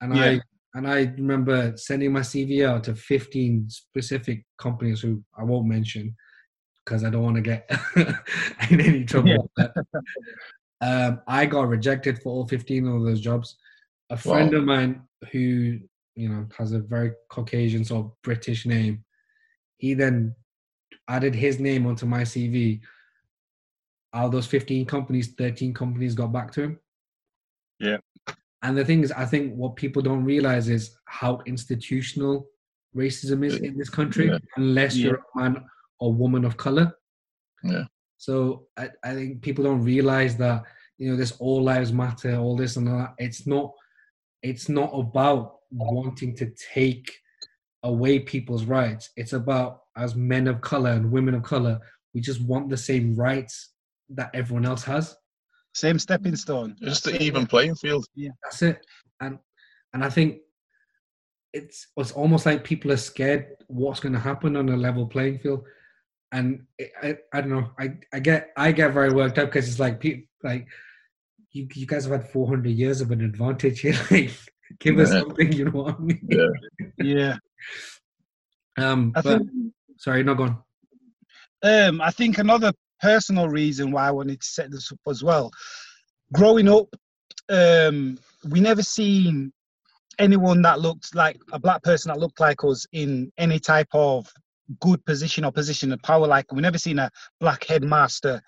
and 0.00 0.16
yeah. 0.16 0.24
I 0.24 0.40
and 0.74 0.88
I 0.88 1.12
remember 1.16 1.74
sending 1.76 2.12
my 2.12 2.20
CV 2.20 2.68
out 2.68 2.84
to 2.84 2.94
15 2.94 3.70
specific 3.70 4.44
companies 4.58 5.00
who 5.00 5.22
I 5.38 5.42
won't 5.42 5.66
mention 5.66 6.14
because 6.84 7.02
I 7.02 7.08
don't 7.08 7.22
want 7.22 7.36
to 7.36 7.42
get 7.42 7.68
in 8.70 8.80
any 8.80 9.04
trouble. 9.04 9.50
Yeah. 9.56 9.68
Um, 10.82 11.20
I 11.26 11.46
got 11.46 11.68
rejected 11.68 12.20
for 12.22 12.30
all 12.30 12.46
15 12.46 12.86
of 12.86 13.04
those 13.04 13.22
jobs. 13.22 13.56
A 14.10 14.18
friend 14.18 14.52
wow. 14.52 14.58
of 14.58 14.64
mine 14.64 15.02
who, 15.32 15.78
you 16.14 16.28
know, 16.28 16.46
has 16.58 16.72
a 16.72 16.80
very 16.80 17.12
Caucasian 17.30 17.82
sort 17.82 18.04
of 18.04 18.12
British 18.22 18.66
name, 18.66 19.02
he 19.78 19.94
then 19.94 20.34
added 21.08 21.34
his 21.34 21.58
name 21.58 21.86
onto 21.86 22.04
my 22.04 22.22
CV. 22.22 22.80
Out 24.16 24.26
of 24.26 24.32
those 24.32 24.46
15 24.46 24.87
companies, 24.87 25.35
13 25.38 25.75
companies 25.75 26.14
got 26.14 26.32
back 26.32 26.50
to 26.52 26.62
him. 26.62 26.80
Yeah. 27.78 27.99
And 28.62 28.76
the 28.76 28.85
thing 28.85 29.02
is, 29.02 29.12
I 29.12 29.26
think 29.26 29.54
what 29.54 29.76
people 29.76 30.00
don't 30.00 30.25
realize 30.25 30.68
is 30.68 30.96
how 31.04 31.42
institutional 31.44 32.49
racism 32.96 33.44
is 33.44 33.56
in 33.56 33.76
this 33.76 33.90
country, 33.90 34.28
yeah. 34.28 34.38
unless 34.56 34.96
yeah. 34.96 35.08
you're 35.08 35.16
a 35.16 35.38
man 35.38 35.64
or 36.00 36.14
woman 36.14 36.46
of 36.46 36.56
color. 36.56 36.96
Yeah. 37.62 37.85
So 38.16 38.66
I, 38.78 38.88
I 39.04 39.12
think 39.12 39.42
people 39.42 39.64
don't 39.64 39.85
realize 39.85 40.37
that 40.38 40.64
you 40.96 41.11
know 41.11 41.16
this 41.16 41.32
all 41.32 41.62
lives 41.62 41.92
matter, 41.92 42.37
all 42.37 42.56
this 42.56 42.76
and 42.76 42.87
that. 42.87 43.14
It's 43.18 43.46
not 43.46 43.73
it's 44.42 44.70
not 44.70 44.90
about 44.94 45.56
wanting 45.70 46.35
to 46.37 46.50
take 46.73 47.12
away 47.82 48.20
people's 48.20 48.64
rights. 48.64 49.11
It's 49.16 49.35
about 49.35 49.82
as 49.96 50.14
men 50.14 50.49
of 50.49 50.61
color 50.61 50.90
and 50.92 51.12
women 51.12 51.35
of 51.35 51.42
color, 51.42 51.78
we 52.14 52.20
just 52.20 52.40
want 52.40 52.70
the 52.70 52.76
same 52.76 53.14
rights 53.14 53.75
that 54.10 54.30
everyone 54.34 54.66
else 54.66 54.84
has. 54.84 55.16
Same 55.75 55.98
stepping 55.98 56.36
stone. 56.36 56.76
Just 56.80 57.04
the 57.04 57.22
even 57.22 57.46
playing 57.46 57.75
field. 57.75 58.06
Yeah, 58.14 58.30
that's 58.42 58.62
it. 58.62 58.84
And 59.20 59.38
and 59.92 60.04
I 60.04 60.10
think 60.10 60.38
it's 61.52 61.88
it's 61.96 62.12
almost 62.12 62.46
like 62.46 62.64
people 62.64 62.92
are 62.92 62.96
scared 62.96 63.46
what's 63.66 64.00
going 64.00 64.12
to 64.12 64.18
happen 64.18 64.56
on 64.56 64.68
a 64.68 64.76
level 64.76 65.06
playing 65.06 65.38
field 65.38 65.64
and 66.32 66.66
I, 67.02 67.16
I 67.32 67.40
don't 67.40 67.50
know. 67.50 67.70
I, 67.78 67.94
I 68.12 68.20
get 68.20 68.50
I 68.56 68.72
get 68.72 68.92
very 68.92 69.12
worked 69.12 69.38
up 69.38 69.48
because 69.48 69.68
it's 69.68 69.80
like 69.80 70.00
people 70.00 70.25
like 70.42 70.66
you 71.52 71.68
you 71.75 71.86
guys 71.86 72.04
have 72.04 72.20
had 72.20 72.30
400 72.30 72.68
years 72.68 73.00
of 73.00 73.10
an 73.10 73.22
advantage 73.22 73.80
here. 73.80 73.94
like, 74.10 74.30
give 74.80 74.96
yeah. 74.96 75.02
us 75.02 75.10
something, 75.10 75.52
you 75.52 75.66
know 75.66 75.82
what 75.82 75.96
I 75.96 75.98
mean? 75.98 76.28
Yeah. 76.28 76.46
yeah. 76.98 77.36
Um, 78.78 79.12
I 79.14 79.22
but, 79.22 79.38
think, 79.38 79.50
sorry, 79.96 80.22
not 80.22 80.36
gone. 80.36 80.58
Um, 81.62 82.00
I 82.00 82.10
think 82.10 82.38
another 82.38 82.72
personal 83.00 83.48
reason 83.48 83.90
why 83.90 84.08
I 84.08 84.10
wanted 84.10 84.40
to 84.40 84.46
set 84.46 84.70
this 84.70 84.92
up 84.92 84.98
as 85.08 85.22
well. 85.22 85.50
Growing 86.32 86.68
up, 86.68 86.88
um, 87.48 88.18
we 88.48 88.60
never 88.60 88.82
seen 88.82 89.52
anyone 90.18 90.62
that 90.62 90.80
looked 90.80 91.14
like 91.14 91.38
a 91.52 91.58
black 91.58 91.82
person 91.82 92.09
that 92.09 92.18
looked 92.18 92.40
like 92.40 92.64
us 92.64 92.87
in 92.92 93.30
any 93.38 93.59
type 93.59 93.88
of 93.92 94.32
good 94.80 95.04
position 95.04 95.44
or 95.44 95.52
position 95.52 95.92
of 95.92 96.02
power. 96.02 96.26
Like 96.26 96.50
we 96.52 96.61
never 96.61 96.78
seen 96.78 96.98
a 96.98 97.11
black 97.40 97.64
headmaster. 97.64 98.42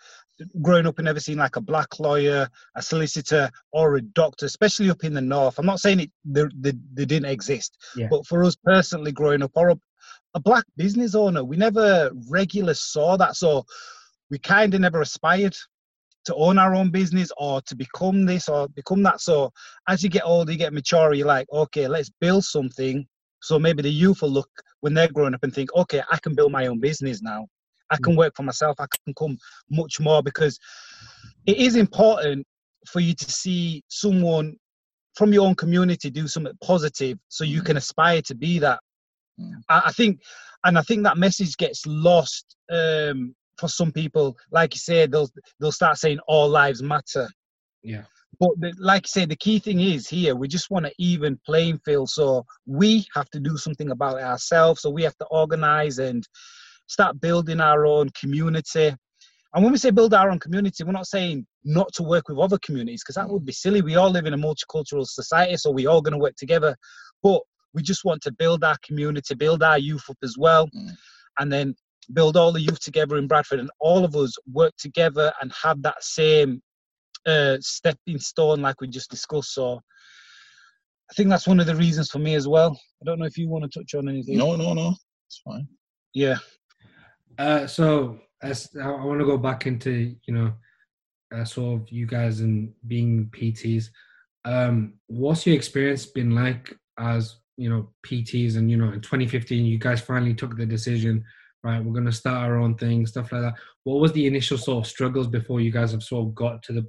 Growing 0.63 0.87
up, 0.87 0.99
we 0.99 1.05
never 1.05 1.19
seen 1.19 1.39
like 1.39 1.57
a 1.57 1.61
black 1.61 1.99
lawyer, 1.99 2.49
a 2.77 2.83
solicitor, 2.83 3.51
or 3.73 3.97
a 3.97 4.03
doctor, 4.03 4.47
especially 4.47 4.89
up 4.89 5.03
in 5.03 5.15
the 5.15 5.21
north. 5.21 5.59
I'm 5.59 5.67
not 5.67 5.81
saying 5.81 6.01
it 6.01 6.13
they, 6.25 6.45
they, 6.55 6.73
they 6.95 7.05
didn't 7.05 7.31
exist, 7.31 7.77
yeah. 7.97 8.07
but 8.09 8.25
for 8.25 8.45
us 8.45 8.55
personally, 8.55 9.11
growing 9.11 9.43
up, 9.43 9.51
or 9.55 9.71
a, 9.71 9.77
a 10.35 10.41
black 10.41 10.65
business 10.77 11.17
owner, 11.17 11.43
we 11.43 11.57
never 11.57 12.13
regular 12.29 12.75
saw 12.75 13.17
that. 13.17 13.35
So 13.35 13.65
we 14.31 14.39
kind 14.39 14.75
of 14.75 14.81
never 14.81 15.01
aspired 15.01 15.57
to 16.25 16.35
own 16.35 16.59
our 16.59 16.75
own 16.75 16.91
business 16.91 17.31
or 17.39 17.63
to 17.63 17.75
become 17.75 18.27
this 18.27 18.49
or 18.49 18.69
become 18.69 19.03
that. 19.03 19.21
So 19.21 19.51
as 19.89 20.03
you 20.03 20.11
get 20.11 20.27
older, 20.27 20.53
you 20.53 20.59
get 20.59 20.75
mature, 20.75 21.15
you're 21.15 21.27
like, 21.27 21.47
okay, 21.51 21.89
let's 21.89 22.11
build 22.21 22.45
something. 22.45 23.07
So 23.41 23.59
maybe 23.59 23.83
the 23.83 23.91
youth 23.91 24.21
will 24.21 24.31
look 24.31 24.51
when 24.81 24.95
they're 24.95 25.09
growing 25.09 25.35
up 25.35 25.43
and 25.43 25.55
think, 25.55 25.75
okay, 25.75 26.03
I 26.11 26.19
can 26.19 26.35
build 26.35 26.53
my 26.53 26.67
own 26.67 26.81
business 26.81 27.23
now. 27.23 27.47
I 27.91 27.97
can 27.97 28.15
mm. 28.15 28.19
work 28.19 28.35
for 28.37 28.43
myself. 28.43 28.77
I 28.79 28.87
can 29.05 29.15
come 29.15 29.39
much 29.71 30.01
more 30.01 30.23
because 30.23 30.59
it 31.47 31.57
is 31.57 31.77
important 31.77 32.47
for 32.87 33.01
you 33.01 33.15
to 33.15 33.31
see 33.31 33.83
someone 33.89 34.57
from 35.15 35.33
your 35.33 35.47
own 35.47 35.55
community 35.55 36.11
do 36.11 36.29
something 36.29 36.53
positive 36.63 37.19
so 37.29 37.45
you 37.45 37.63
can 37.63 37.77
mm. 37.77 37.79
aspire 37.79 38.21
to 38.23 38.35
be 38.35 38.59
that. 38.59 38.81
I, 39.71 39.83
I 39.87 39.93
think, 39.93 40.21
and 40.65 40.77
I 40.77 40.83
think 40.83 41.05
that 41.05 41.17
message 41.17 41.57
gets 41.57 41.87
lost 41.87 42.57
um, 42.71 43.35
for 43.59 43.69
some 43.69 43.93
people. 43.93 44.37
Like 44.51 44.75
you 44.75 44.79
said, 44.79 45.13
they'll 45.13 45.31
they'll 45.61 45.73
start 45.73 45.99
saying 45.99 46.19
all 46.27 46.49
lives 46.49 46.83
matter. 46.83 47.29
Yeah. 47.83 48.03
But 48.41 48.51
the, 48.59 48.73
like 48.79 49.05
I 49.07 49.09
say, 49.09 49.25
the 49.25 49.37
key 49.37 49.59
thing 49.59 49.81
is 49.81 50.09
here 50.09 50.37
we 50.37 50.49
just 50.49 50.71
want 50.71 50.87
an 50.87 50.93
even 50.99 51.41
playing 51.45 51.81
field. 51.85 52.11
So 52.11 52.45
we 52.67 53.07
have 53.15 53.29
to 53.31 53.41
do 53.41 53.57
something 53.57 53.91
about 53.91 54.19
it 54.19 54.25
ourselves. 54.25 54.83
So 54.83 54.91
we 54.91 55.03
have 55.03 55.17
to 55.17 55.27
organize 55.27 55.99
and 55.99 56.27
start 56.87 57.21
building 57.21 57.61
our 57.61 57.87
own 57.87 58.11
community. 58.11 58.95
And 59.55 59.65
when 59.65 59.73
we 59.73 59.79
say 59.79 59.91
build 59.91 60.15
our 60.15 60.31
own 60.31 60.39
community, 60.39 60.85
we're 60.85 60.93
not 60.93 61.07
saying 61.07 61.47
not 61.65 61.93
to 61.95 62.03
work 62.03 62.29
with 62.29 62.39
other 62.39 62.59
communities 62.59 63.03
because 63.03 63.15
that 63.15 63.29
would 63.29 63.47
be 63.47 63.53
silly. 63.53 63.81
We 63.81 63.97
all 63.97 64.11
live 64.11 64.27
in 64.27 64.35
a 64.35 64.39
multicultural 64.39 65.07
society, 65.07 65.57
so 65.57 65.71
we're 65.71 65.89
all 65.89 66.03
going 66.03 66.13
to 66.13 66.19
work 66.19 66.37
together. 66.37 66.77
But 67.23 67.41
we 67.73 67.83
just 67.83 68.05
want 68.05 68.23
to 68.23 68.33
build 68.33 68.63
our 68.63 68.77
community, 68.87 69.35
build 69.35 69.63
our 69.63 69.79
youth 69.79 70.05
up 70.11 70.19
as 70.23 70.37
well, 70.39 70.67
mm. 70.67 70.91
and 71.39 71.51
then 71.51 71.75
build 72.13 72.37
all 72.37 72.53
the 72.53 72.61
youth 72.61 72.81
together 72.81 73.17
in 73.17 73.27
Bradford, 73.27 73.61
and 73.61 73.71
all 73.81 74.05
of 74.05 74.17
us 74.17 74.35
work 74.53 74.75
together 74.79 75.33
and 75.41 75.53
have 75.63 75.83
that 75.83 76.03
same 76.03 76.63
uh, 77.27 77.57
stepping 77.61 78.19
stone, 78.19 78.63
like 78.63 78.81
we 78.81 78.89
just 78.89 79.11
discussed. 79.11 79.55
So 79.55 79.81
I 81.11 81.15
think 81.15 81.29
that's 81.29 81.47
one 81.47 81.61
of 81.61 81.67
the 81.67 81.77
reasons 81.77 82.11
for 82.11 82.19
me 82.19 82.35
as 82.35 82.49
well. 82.49 82.79
I 83.01 83.05
don't 83.05 83.19
know 83.19 83.27
if 83.27 83.39
you 83.39 83.49
want 83.49 83.71
to 83.71 83.79
touch 83.79 83.95
on 83.95 84.09
anything. 84.09 84.39
No, 84.39 84.57
no, 84.57 84.75
no. 84.75 84.95
It's 85.27 85.41
fine. 85.45 85.69
Yeah. 86.15 86.37
Uh, 87.39 87.67
so 87.67 88.19
as 88.43 88.69
I 88.81 88.89
want 88.89 89.21
to 89.21 89.27
go 89.27 89.39
back 89.39 89.67
into 89.67 90.15
you 90.27 90.35
know, 90.35 90.53
uh, 91.35 91.45
sort 91.45 91.83
of 91.83 91.89
you 91.91 92.07
guys 92.07 92.41
and 92.41 92.73
being 92.87 93.31
PTs. 93.33 93.87
Um, 94.45 94.95
what's 95.09 95.47
your 95.47 95.57
experience 95.57 96.07
been 96.07 96.35
like 96.35 96.75
as 96.99 97.37
you 97.57 97.69
know 97.69 97.91
PTs? 98.07 98.57
And 98.57 98.71
you 98.71 98.77
know, 98.77 98.93
in 98.93 99.01
2015, 99.01 99.65
you 99.65 99.79
guys 99.79 100.01
finally 100.01 100.35
took 100.35 100.57
the 100.57 100.67
decision 100.67 101.25
right 101.69 101.85
we're 101.85 101.93
going 101.93 102.05
to 102.05 102.13
start 102.13 102.45
our 102.45 102.59
own 102.59 102.75
thing 102.75 103.07
stuff 103.07 103.33
like 103.33 103.43
that 103.43 103.55
what 103.85 104.01
was 104.01 104.13
the 104.13 104.27
initial 104.27 104.59
sort 104.59 104.85
of 104.85 104.91
struggles 104.91 105.27
before 105.27 105.61
you 105.61 105.73
guys 105.73 105.93
have 105.93 106.03
sort 106.03 106.27
of 106.27 106.35
got 106.35 106.63
to 106.63 106.73
the 106.73 106.87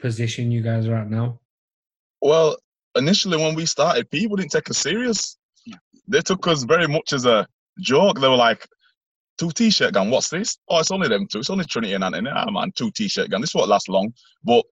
position 0.00 0.50
you 0.50 0.62
guys 0.62 0.86
are 0.88 0.96
at 0.96 1.10
now? 1.10 1.38
Well, 2.20 2.56
initially 2.96 3.36
when 3.36 3.54
we 3.54 3.66
started, 3.66 4.10
people 4.10 4.36
didn't 4.36 4.52
take 4.52 4.70
us 4.70 4.78
serious. 4.78 5.36
They 6.08 6.20
took 6.20 6.46
us 6.48 6.64
very 6.64 6.88
much 6.88 7.12
as 7.12 7.26
a 7.26 7.46
joke. 7.78 8.20
They 8.20 8.28
were 8.28 8.36
like, 8.36 8.66
two 9.38 9.50
t-shirt 9.50 9.94
gun, 9.94 10.10
what's 10.10 10.28
this? 10.28 10.58
Oh, 10.68 10.80
it's 10.80 10.90
only 10.90 11.08
them 11.08 11.26
two. 11.26 11.38
It's 11.38 11.50
only 11.50 11.64
Trinity 11.64 11.94
and 11.94 12.04
Anthony. 12.04 12.30
Ah, 12.32 12.50
man, 12.50 12.72
two 12.74 12.90
t-shirt 12.90 13.30
gun. 13.30 13.40
This 13.40 13.54
won't 13.54 13.68
last 13.68 13.88
long. 13.88 14.12
But 14.42 14.64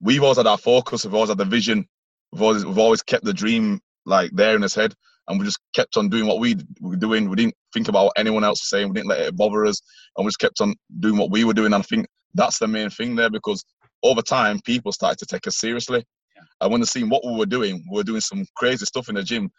we've 0.00 0.22
always 0.22 0.38
had 0.38 0.46
our 0.46 0.58
focus. 0.58 1.04
We've 1.04 1.14
always 1.14 1.30
had 1.30 1.38
the 1.38 1.44
vision. 1.44 1.86
We've 2.32 2.42
always, 2.42 2.64
we've 2.64 2.78
always 2.78 3.02
kept 3.02 3.24
the 3.24 3.34
dream 3.34 3.80
like 4.06 4.30
there 4.32 4.54
in 4.54 4.62
his 4.62 4.74
head. 4.74 4.94
And 5.30 5.38
we 5.38 5.46
just 5.46 5.60
kept 5.74 5.96
on 5.96 6.08
doing 6.08 6.26
what 6.26 6.40
we 6.40 6.56
were 6.80 6.96
doing. 6.96 7.30
We 7.30 7.36
didn't 7.36 7.54
think 7.72 7.88
about 7.88 8.06
what 8.06 8.18
anyone 8.18 8.42
else 8.42 8.60
was 8.62 8.68
saying. 8.68 8.88
We 8.88 8.94
didn't 8.94 9.08
let 9.08 9.20
it 9.20 9.36
bother 9.36 9.64
us. 9.64 9.80
And 10.16 10.24
we 10.24 10.28
just 10.28 10.40
kept 10.40 10.60
on 10.60 10.74
doing 10.98 11.16
what 11.16 11.30
we 11.30 11.44
were 11.44 11.54
doing. 11.54 11.66
And 11.66 11.76
I 11.76 11.82
think 11.82 12.06
that's 12.34 12.58
the 12.58 12.66
main 12.66 12.90
thing 12.90 13.14
there 13.14 13.30
because 13.30 13.64
over 14.02 14.22
time, 14.22 14.60
people 14.64 14.90
started 14.90 15.18
to 15.20 15.26
take 15.26 15.46
us 15.46 15.58
seriously. 15.58 16.04
Yeah. 16.34 16.42
And 16.60 16.72
when 16.72 16.80
they 16.80 16.86
seen 16.86 17.08
what 17.08 17.24
we 17.24 17.36
were 17.36 17.46
doing, 17.46 17.84
we 17.90 17.96
were 17.96 18.02
doing 18.02 18.20
some 18.20 18.44
crazy 18.56 18.84
stuff 18.86 19.08
in 19.08 19.14
the 19.14 19.22
gym. 19.22 19.44
It 19.44 19.50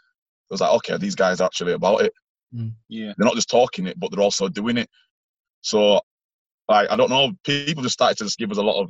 was 0.52 0.62
like, 0.62 0.74
okay, 0.74 0.98
these 0.98 1.16
guys 1.16 1.40
are 1.40 1.46
actually 1.46 1.72
about 1.72 2.02
it. 2.02 2.12
Mm. 2.54 2.74
Yeah. 2.90 3.14
They're 3.18 3.26
not 3.26 3.36
just 3.36 3.50
talking 3.50 3.88
it, 3.88 3.98
but 3.98 4.12
they're 4.12 4.24
also 4.24 4.50
doing 4.50 4.78
it. 4.78 4.90
So, 5.62 6.02
like, 6.68 6.92
I 6.92 6.98
don't 6.98 7.10
know, 7.10 7.32
people 7.46 7.84
just 7.84 7.94
started 7.94 8.18
to 8.18 8.26
just 8.26 8.38
give 8.38 8.52
us 8.52 8.58
a 8.58 8.64
lot 8.64 8.82
of 8.82 8.90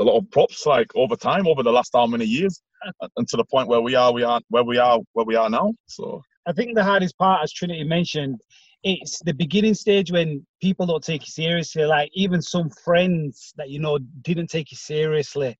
a 0.00 0.04
lot 0.04 0.16
of 0.16 0.30
props 0.30 0.64
like 0.64 0.90
over 0.94 1.16
time, 1.16 1.46
over 1.46 1.62
the 1.62 1.70
last 1.70 1.90
how 1.94 2.06
many 2.06 2.24
years, 2.24 2.62
and 3.16 3.28
to 3.28 3.36
the 3.36 3.44
point 3.44 3.68
where 3.68 3.80
we 3.80 3.94
are, 3.94 4.12
we 4.12 4.22
are 4.22 4.40
where 4.48 4.64
we 4.64 4.78
are, 4.78 4.98
where 5.12 5.26
we 5.26 5.36
are 5.36 5.50
now. 5.50 5.72
So 5.86 6.22
I 6.46 6.52
think 6.52 6.74
the 6.74 6.84
hardest 6.84 7.16
part, 7.18 7.42
as 7.42 7.52
Trinity 7.52 7.84
mentioned, 7.84 8.40
it's 8.82 9.20
the 9.24 9.34
beginning 9.34 9.74
stage 9.74 10.10
when 10.10 10.44
people 10.60 10.86
don't 10.86 11.04
take 11.04 11.22
you 11.22 11.30
seriously. 11.30 11.84
Like 11.84 12.10
even 12.14 12.42
some 12.42 12.70
friends 12.84 13.52
that 13.56 13.70
you 13.70 13.78
know 13.78 13.98
didn't 14.22 14.48
take 14.48 14.70
you 14.70 14.76
seriously, 14.76 15.56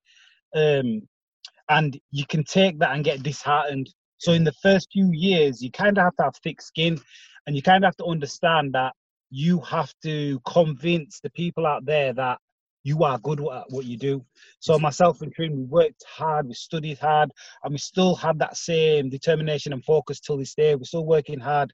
um, 0.55 1.01
and 1.69 1.99
you 2.11 2.25
can 2.25 2.43
take 2.43 2.79
that 2.79 2.93
and 2.95 3.03
get 3.03 3.23
disheartened. 3.23 3.89
So 4.17 4.33
in 4.33 4.43
the 4.43 4.53
first 4.61 4.89
few 4.91 5.09
years, 5.11 5.61
you 5.61 5.71
kind 5.71 5.97
of 5.97 6.03
have 6.03 6.15
to 6.17 6.23
have 6.23 6.35
thick 6.43 6.61
skin, 6.61 6.99
and 7.47 7.55
you 7.55 7.61
kind 7.61 7.83
of 7.83 7.87
have 7.87 7.97
to 7.97 8.05
understand 8.05 8.73
that 8.73 8.93
you 9.29 9.59
have 9.61 9.91
to 10.03 10.39
convince 10.45 11.19
the 11.19 11.29
people 11.31 11.65
out 11.65 11.85
there 11.85 12.13
that 12.13 12.37
you 12.83 13.03
are 13.03 13.17
good 13.19 13.39
at 13.39 13.63
what 13.69 13.85
you 13.85 13.97
do. 13.97 14.23
So 14.59 14.77
myself 14.77 15.21
and 15.21 15.33
Trin, 15.33 15.57
we 15.57 15.63
worked 15.63 16.03
hard, 16.07 16.47
we 16.47 16.53
studied 16.53 16.99
hard, 16.99 17.31
and 17.63 17.71
we 17.71 17.77
still 17.77 18.15
have 18.15 18.37
that 18.39 18.57
same 18.57 19.09
determination 19.09 19.73
and 19.73 19.83
focus 19.83 20.19
till 20.19 20.37
this 20.37 20.53
day. 20.53 20.75
We're 20.75 20.83
still 20.83 21.05
working 21.05 21.39
hard. 21.39 21.73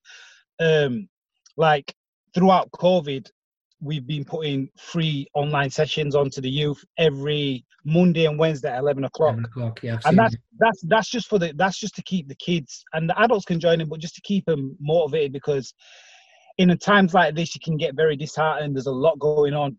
Um, 0.59 1.09
like 1.57 1.93
throughout 2.33 2.71
COVID, 2.71 3.27
we've 3.81 4.05
been 4.05 4.25
putting 4.25 4.69
free 4.77 5.27
online 5.33 5.69
sessions 5.69 6.15
onto 6.15 6.41
the 6.41 6.49
youth 6.49 6.83
every 6.97 7.65
Monday 7.85 8.25
and 8.25 8.37
Wednesday 8.37 8.69
at 8.69 8.79
eleven 8.79 9.05
o'clock. 9.05 9.33
11 9.33 9.45
o'clock, 9.45 9.79
yeah. 9.83 9.97
And 10.05 10.17
that's 10.17 10.35
that's 10.59 10.81
that's 10.83 11.09
just 11.09 11.27
for 11.27 11.39
the 11.39 11.53
that's 11.55 11.79
just 11.79 11.95
to 11.95 12.03
keep 12.03 12.27
the 12.27 12.35
kids 12.35 12.83
and 12.93 13.09
the 13.09 13.19
adults 13.19 13.45
can 13.45 13.59
join 13.59 13.81
in, 13.81 13.89
but 13.89 13.99
just 13.99 14.15
to 14.15 14.21
keep 14.21 14.45
them 14.45 14.75
motivated 14.79 15.31
because 15.31 15.73
in 16.57 16.69
a 16.71 16.75
times 16.75 17.13
like 17.13 17.35
this 17.35 17.55
you 17.55 17.61
can 17.63 17.77
get 17.77 17.95
very 17.95 18.15
disheartened. 18.15 18.75
There's 18.75 18.85
a 18.85 18.91
lot 18.91 19.17
going 19.17 19.53
on, 19.53 19.77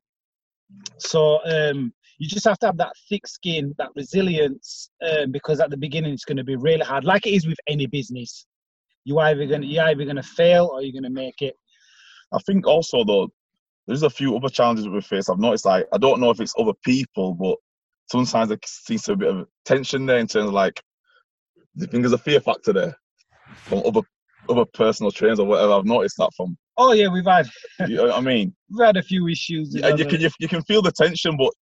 so 0.98 1.40
um, 1.44 1.92
you 2.18 2.28
just 2.28 2.46
have 2.46 2.58
to 2.60 2.66
have 2.66 2.76
that 2.76 2.92
thick 3.08 3.26
skin, 3.26 3.74
that 3.78 3.90
resilience, 3.96 4.90
um, 5.02 5.32
because 5.32 5.60
at 5.60 5.70
the 5.70 5.76
beginning 5.76 6.12
it's 6.12 6.24
going 6.24 6.36
to 6.36 6.44
be 6.44 6.56
really 6.56 6.84
hard, 6.84 7.04
like 7.04 7.26
it 7.26 7.30
is 7.30 7.46
with 7.46 7.58
any 7.66 7.86
business. 7.86 8.46
You 9.04 9.18
either 9.18 9.46
gonna 9.46 9.66
you're 9.66 9.84
either 9.84 10.04
gonna 10.04 10.22
fail 10.22 10.70
or 10.72 10.82
you're 10.82 10.92
gonna 10.92 11.12
make 11.12 11.40
it. 11.40 11.56
I 12.32 12.38
think 12.46 12.66
also 12.66 13.02
though, 13.02 13.30
there's 13.86 14.02
a 14.02 14.10
few 14.10 14.36
other 14.36 14.50
challenges 14.50 14.86
we 14.86 15.00
face. 15.00 15.30
I've 15.30 15.38
noticed 15.38 15.64
like 15.64 15.86
I 15.92 15.98
don't 15.98 16.20
know 16.20 16.30
if 16.30 16.40
it's 16.40 16.54
other 16.58 16.74
people, 16.84 17.34
but 17.34 17.56
sometimes 18.10 18.50
there 18.50 18.58
seems 18.66 19.02
to 19.04 19.16
be 19.16 19.26
a 19.26 19.32
bit 19.32 19.40
of 19.40 19.48
tension 19.64 20.04
there 20.04 20.18
in 20.18 20.26
terms 20.26 20.48
of 20.48 20.52
like 20.52 20.82
I 21.80 21.86
think 21.86 22.02
there's 22.02 22.12
a 22.12 22.18
fear 22.18 22.40
factor 22.40 22.74
there 22.74 22.96
from 23.54 23.82
other 23.86 24.02
other 24.48 24.66
personal 24.74 25.10
trainers 25.10 25.40
or 25.40 25.46
whatever. 25.46 25.72
I've 25.72 25.84
noticed 25.86 26.16
that 26.18 26.30
from 26.36 26.58
Oh 26.82 26.92
yeah, 26.92 27.08
we've 27.08 27.26
had 27.26 27.46
you 27.86 27.96
know 27.96 28.10
I 28.10 28.20
mean. 28.20 28.54
we've 28.70 28.86
had 28.86 28.96
a 28.96 29.02
few 29.02 29.28
issues. 29.28 29.74
and 29.74 29.98
you 29.98 30.06
can 30.06 30.18
you, 30.18 30.30
you 30.38 30.48
can 30.48 30.62
feel 30.62 30.80
the 30.80 30.90
tension, 30.90 31.36
but 31.36 31.48
at 31.48 31.52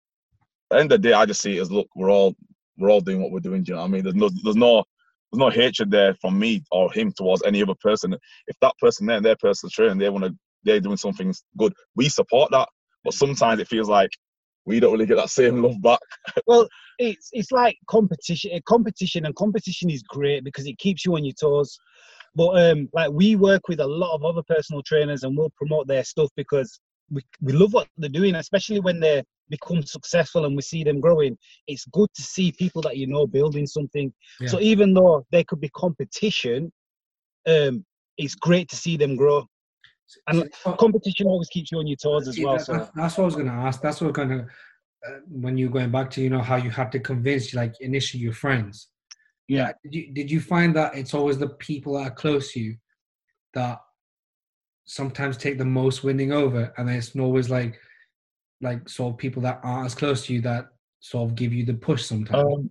the 0.71 0.79
end 0.79 0.93
of 0.93 1.03
the 1.03 1.09
day, 1.09 1.13
I 1.13 1.27
just 1.27 1.41
see 1.41 1.59
it 1.59 1.61
as 1.61 1.73
look, 1.73 1.89
we're 1.97 2.11
all 2.11 2.37
we're 2.79 2.91
all 2.91 3.01
doing 3.01 3.21
what 3.21 3.33
we're 3.33 3.41
doing. 3.41 3.65
Do 3.65 3.73
you 3.73 3.75
know 3.75 3.83
what 3.83 3.89
I 3.89 3.91
mean? 3.91 4.05
There's 4.05 4.15
no 4.15 4.31
there's 4.45 4.55
no 4.55 4.85
there's 5.33 5.41
no 5.41 5.51
hatred 5.51 5.91
there 5.91 6.15
from 6.21 6.39
me 6.39 6.63
or 6.71 6.93
him 6.93 7.13
towards 7.17 7.43
any 7.45 7.61
other 7.61 7.75
person. 7.83 8.15
If 8.47 8.57
that 8.61 8.75
person 8.81 9.07
there 9.07 9.17
and 9.17 9.27
their 9.27 9.35
personal 9.37 9.71
training, 9.71 9.99
they 9.99 10.09
want 10.09 10.25
to 10.25 10.35
they're 10.63 10.79
doing 10.79 10.97
something 10.97 11.35
good, 11.57 11.73
we 11.97 12.09
support 12.09 12.53
that. 12.53 12.69
But 13.03 13.15
sometimes 13.15 13.61
it 13.61 13.67
feels 13.67 13.89
like 13.89 14.11
we 14.67 14.79
don't 14.79 14.93
really 14.93 15.07
get 15.07 15.17
that 15.17 15.31
same 15.31 15.63
love 15.63 15.83
back. 15.83 16.01
Well, 16.47 16.69
it's 17.01 17.31
it's 17.33 17.51
like 17.51 17.77
competition 17.89 18.53
competition 18.69 19.27
and 19.27 19.35
competition 19.35 19.91
is 19.91 20.03
great 20.03 20.45
because 20.45 20.67
it 20.67 20.79
keeps 20.79 21.05
you 21.05 21.17
on 21.17 21.25
your 21.25 21.35
toes 21.41 21.77
but 22.35 22.51
um 22.63 22.89
like 22.93 23.11
we 23.11 23.37
work 23.37 23.69
with 23.69 23.81
a 23.81 23.87
lot 23.87 24.15
of 24.15 24.25
other 24.25 24.43
personal 24.49 24.83
trainers 24.83 25.23
and 25.23 25.37
we'll 25.37 25.53
promote 25.57 25.87
their 25.87 26.05
stuff 26.05 26.31
because 26.37 26.81
we, 27.11 27.23
we 27.41 27.53
love 27.53 27.73
what 27.73 27.89
they're 27.97 28.11
doing 28.11 28.35
especially 28.35 28.81
when 28.81 29.01
they 29.01 29.23
become 29.49 29.83
successful 29.83 30.45
and 30.45 30.55
we 30.55 30.63
see 30.63 30.85
them 30.85 31.01
growing. 31.01 31.37
It's 31.67 31.87
good 31.87 32.09
to 32.15 32.23
see 32.23 32.53
people 32.53 32.83
that 32.83 32.97
you 32.97 33.07
know 33.07 33.27
building 33.27 33.67
something. 33.67 34.13
So 34.47 34.61
even 34.61 34.95
though 34.95 35.27
there 35.31 35.45
could 35.45 35.61
be 35.61 35.71
competition 35.71 36.71
um 37.47 37.85
it's 38.17 38.35
great 38.35 38.69
to 38.69 38.77
see 38.77 38.97
them 38.97 39.17
grow. 39.17 39.47
And 40.27 40.51
competition 40.79 41.27
always 41.27 41.49
keeps 41.49 41.71
you 41.71 41.79
on 41.79 41.87
your 41.87 41.97
toes 41.97 42.29
as 42.29 42.39
well 42.39 42.59
so. 42.59 42.89
that's, 42.95 43.17
what 43.17 43.25
I 43.25 43.27
was 43.27 43.35
going 43.35 43.47
to 43.47 43.53
ask. 43.53 43.81
That's 43.81 44.01
what 44.01 44.13
going 44.15 44.31
to 44.31 44.47
uh, 45.07 45.19
when 45.29 45.57
you're 45.57 45.71
going 45.71 45.91
back 45.91 46.11
to 46.11 46.23
you 46.23 46.31
know 46.31 46.43
how 46.43 46.57
you 46.57 46.71
had 46.71 46.91
to 46.93 47.01
convince 47.01 47.55
like 47.55 47.75
initially 47.81 48.23
your 48.23 48.33
friends. 48.33 48.89
Yeah 49.49 49.73
Did 49.83 49.95
you 49.95 50.13
did 50.13 50.31
you 50.31 50.41
find 50.41 50.75
that 50.77 50.95
it's 50.95 51.15
always 51.15 51.39
the 51.39 51.49
people 51.49 51.95
that 51.95 52.07
are 52.09 52.15
close 52.15 52.53
to 52.53 52.61
you 52.61 52.77
that 53.55 53.81
sometimes 54.85 55.37
take 55.37 55.59
the 55.59 55.65
most 55.65 56.05
winning 56.05 56.33
over, 56.33 56.73
and 56.77 56.89
then 56.89 56.97
it's 56.97 57.17
always 57.17 57.51
like 57.51 57.79
like 58.61 58.89
sort 58.89 59.13
of 59.13 59.19
people 59.19 59.43
that 59.43 59.61
aren't 59.63 59.87
as 59.87 59.95
close 59.95 60.27
to 60.27 60.35
you 60.35 60.41
that 60.43 60.67
sort 61.01 61.29
of 61.29 61.37
give 61.37 61.53
you 61.53 61.65
the 61.65 61.75
push 61.75 62.05
sometimes. 62.05 62.45
um, 62.45 62.71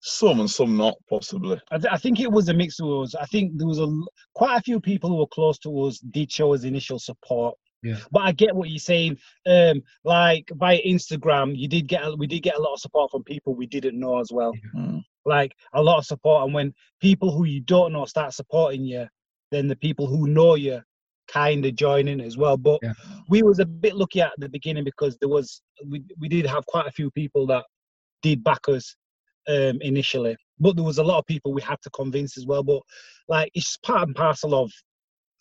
Some 0.00 0.40
and 0.40 0.50
some 0.50 0.76
not, 0.76 0.96
possibly. 1.08 1.60
I, 1.70 1.78
th- 1.78 1.92
I 1.92 1.96
think 1.96 2.18
it 2.18 2.30
was 2.30 2.48
a 2.48 2.54
mix 2.54 2.80
of 2.80 2.88
us. 2.88 3.14
I 3.14 3.26
think 3.26 3.52
there 3.56 3.68
was 3.68 3.78
a 3.78 3.88
quite 4.34 4.56
a 4.58 4.62
few 4.62 4.80
people 4.80 5.10
who 5.10 5.16
were 5.16 5.28
close 5.28 5.58
to 5.60 5.82
us 5.82 5.98
did 5.98 6.30
show 6.32 6.54
us 6.54 6.64
initial 6.64 6.98
support. 6.98 7.56
Yeah. 7.84 7.98
But 8.10 8.22
I 8.22 8.32
get 8.32 8.54
what 8.54 8.68
you're 8.70 8.78
saying. 8.78 9.16
Um, 9.46 9.82
like 10.04 10.50
via 10.54 10.80
Instagram, 10.84 11.56
you 11.56 11.68
did 11.68 11.86
get 11.86 12.04
a, 12.04 12.16
we 12.16 12.26
did 12.26 12.42
get 12.42 12.56
a 12.56 12.60
lot 12.60 12.74
of 12.74 12.80
support 12.80 13.10
from 13.10 13.22
people 13.24 13.54
we 13.54 13.66
didn't 13.66 13.98
know 13.98 14.18
as 14.18 14.30
well. 14.32 14.52
Mm. 14.74 15.02
Like 15.24 15.52
a 15.74 15.82
lot 15.82 15.98
of 15.98 16.06
support, 16.06 16.44
and 16.44 16.54
when 16.54 16.72
people 17.00 17.30
who 17.30 17.44
you 17.44 17.60
don't 17.60 17.92
know 17.92 18.04
start 18.06 18.34
supporting 18.34 18.84
you, 18.84 19.06
then 19.50 19.68
the 19.68 19.76
people 19.76 20.06
who 20.06 20.26
know 20.26 20.56
you 20.56 20.82
kind 21.28 21.64
of 21.64 21.76
join 21.76 22.08
in 22.08 22.20
as 22.20 22.36
well. 22.36 22.56
But 22.56 22.80
Yeah. 22.82 22.94
we 23.28 23.42
was 23.42 23.58
a 23.58 23.66
bit 23.66 23.96
lucky 23.96 24.20
at 24.20 24.32
the 24.38 24.48
beginning 24.48 24.84
because 24.84 25.16
there 25.18 25.28
was 25.28 25.62
we 25.86 26.02
we 26.18 26.28
did 26.28 26.46
have 26.46 26.66
quite 26.66 26.86
a 26.86 26.92
few 26.92 27.10
people 27.10 27.46
that 27.46 27.64
did 28.22 28.42
back 28.42 28.68
us 28.68 28.96
um, 29.48 29.80
initially, 29.80 30.36
but 30.58 30.76
there 30.76 30.84
was 30.84 30.98
a 30.98 31.04
lot 31.04 31.18
of 31.18 31.26
people 31.26 31.52
we 31.52 31.62
had 31.62 31.80
to 31.82 31.90
convince 31.90 32.36
as 32.36 32.46
well. 32.46 32.62
But 32.62 32.82
like 33.28 33.50
it's 33.54 33.76
part 33.78 34.08
and 34.08 34.16
parcel 34.16 34.54
of 34.54 34.72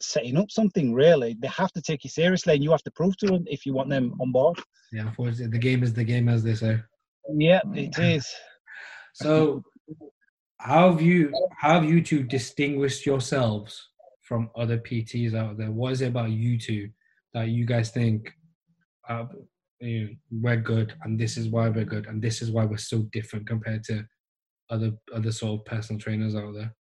setting 0.01 0.37
up 0.37 0.51
something. 0.51 0.93
Really, 0.93 1.35
they 1.39 1.47
have 1.47 1.71
to 1.73 1.81
take 1.81 2.03
you 2.03 2.09
seriously, 2.09 2.53
and 2.53 2.63
you 2.63 2.71
have 2.71 2.83
to 2.83 2.91
prove 2.91 3.17
to 3.17 3.27
them 3.27 3.45
if 3.47 3.65
you 3.65 3.73
want 3.73 3.89
them 3.89 4.13
on 4.19 4.31
board. 4.31 4.59
Yeah, 4.91 5.07
unfortunately, 5.07 5.47
the 5.47 5.59
game 5.59 5.83
is 5.83 5.93
the 5.93 6.03
game, 6.03 6.27
as 6.27 6.43
they 6.43 6.55
say. 6.55 6.79
Yeah, 7.33 7.61
it 7.73 7.97
is. 7.97 8.27
So, 9.13 9.61
how 10.57 10.91
have 10.91 11.01
you 11.01 11.31
how 11.57 11.73
have 11.79 11.85
you 11.89 12.01
two 12.01 12.23
distinguished 12.23 13.05
yourselves 13.05 13.89
from 14.21 14.49
other 14.55 14.77
PTs 14.77 15.35
out 15.35 15.57
there? 15.57 15.71
What 15.71 15.91
is 15.93 16.01
it 16.01 16.07
about 16.09 16.31
you 16.31 16.57
two 16.59 16.89
that 17.33 17.47
you 17.49 17.65
guys 17.65 17.89
think 17.91 18.31
uh, 19.09 19.25
you 19.79 20.05
know, 20.05 20.09
we're 20.31 20.57
good, 20.57 20.93
and 21.03 21.19
this 21.19 21.37
is 21.37 21.47
why 21.49 21.69
we're 21.69 21.85
good, 21.85 22.05
and 22.05 22.21
this 22.21 22.41
is 22.41 22.51
why 22.51 22.65
we're 22.65 22.77
so 22.77 22.99
different 23.11 23.47
compared 23.47 23.83
to 23.85 24.05
other 24.69 24.91
other 25.13 25.31
sort 25.31 25.59
of 25.59 25.65
personal 25.65 25.99
trainers 25.99 26.35
out 26.35 26.53
there? 26.53 26.73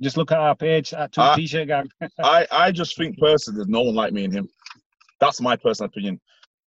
Just 0.00 0.16
look 0.16 0.32
at 0.32 0.38
our 0.38 0.56
page 0.56 0.92
at 0.94 1.12
two 1.12 1.20
Ah. 1.20 1.34
t-shirt 1.36 1.68
gang. 1.68 1.88
I, 2.24 2.46
I 2.50 2.72
just 2.72 2.96
think 2.96 3.18
personally, 3.18 3.58
there's 3.58 3.68
no 3.68 3.82
one 3.82 3.94
like 3.94 4.12
me 4.12 4.24
and 4.24 4.32
him. 4.32 4.48
That's 5.20 5.40
my 5.40 5.54
personal 5.54 5.88
opinion. 5.90 6.20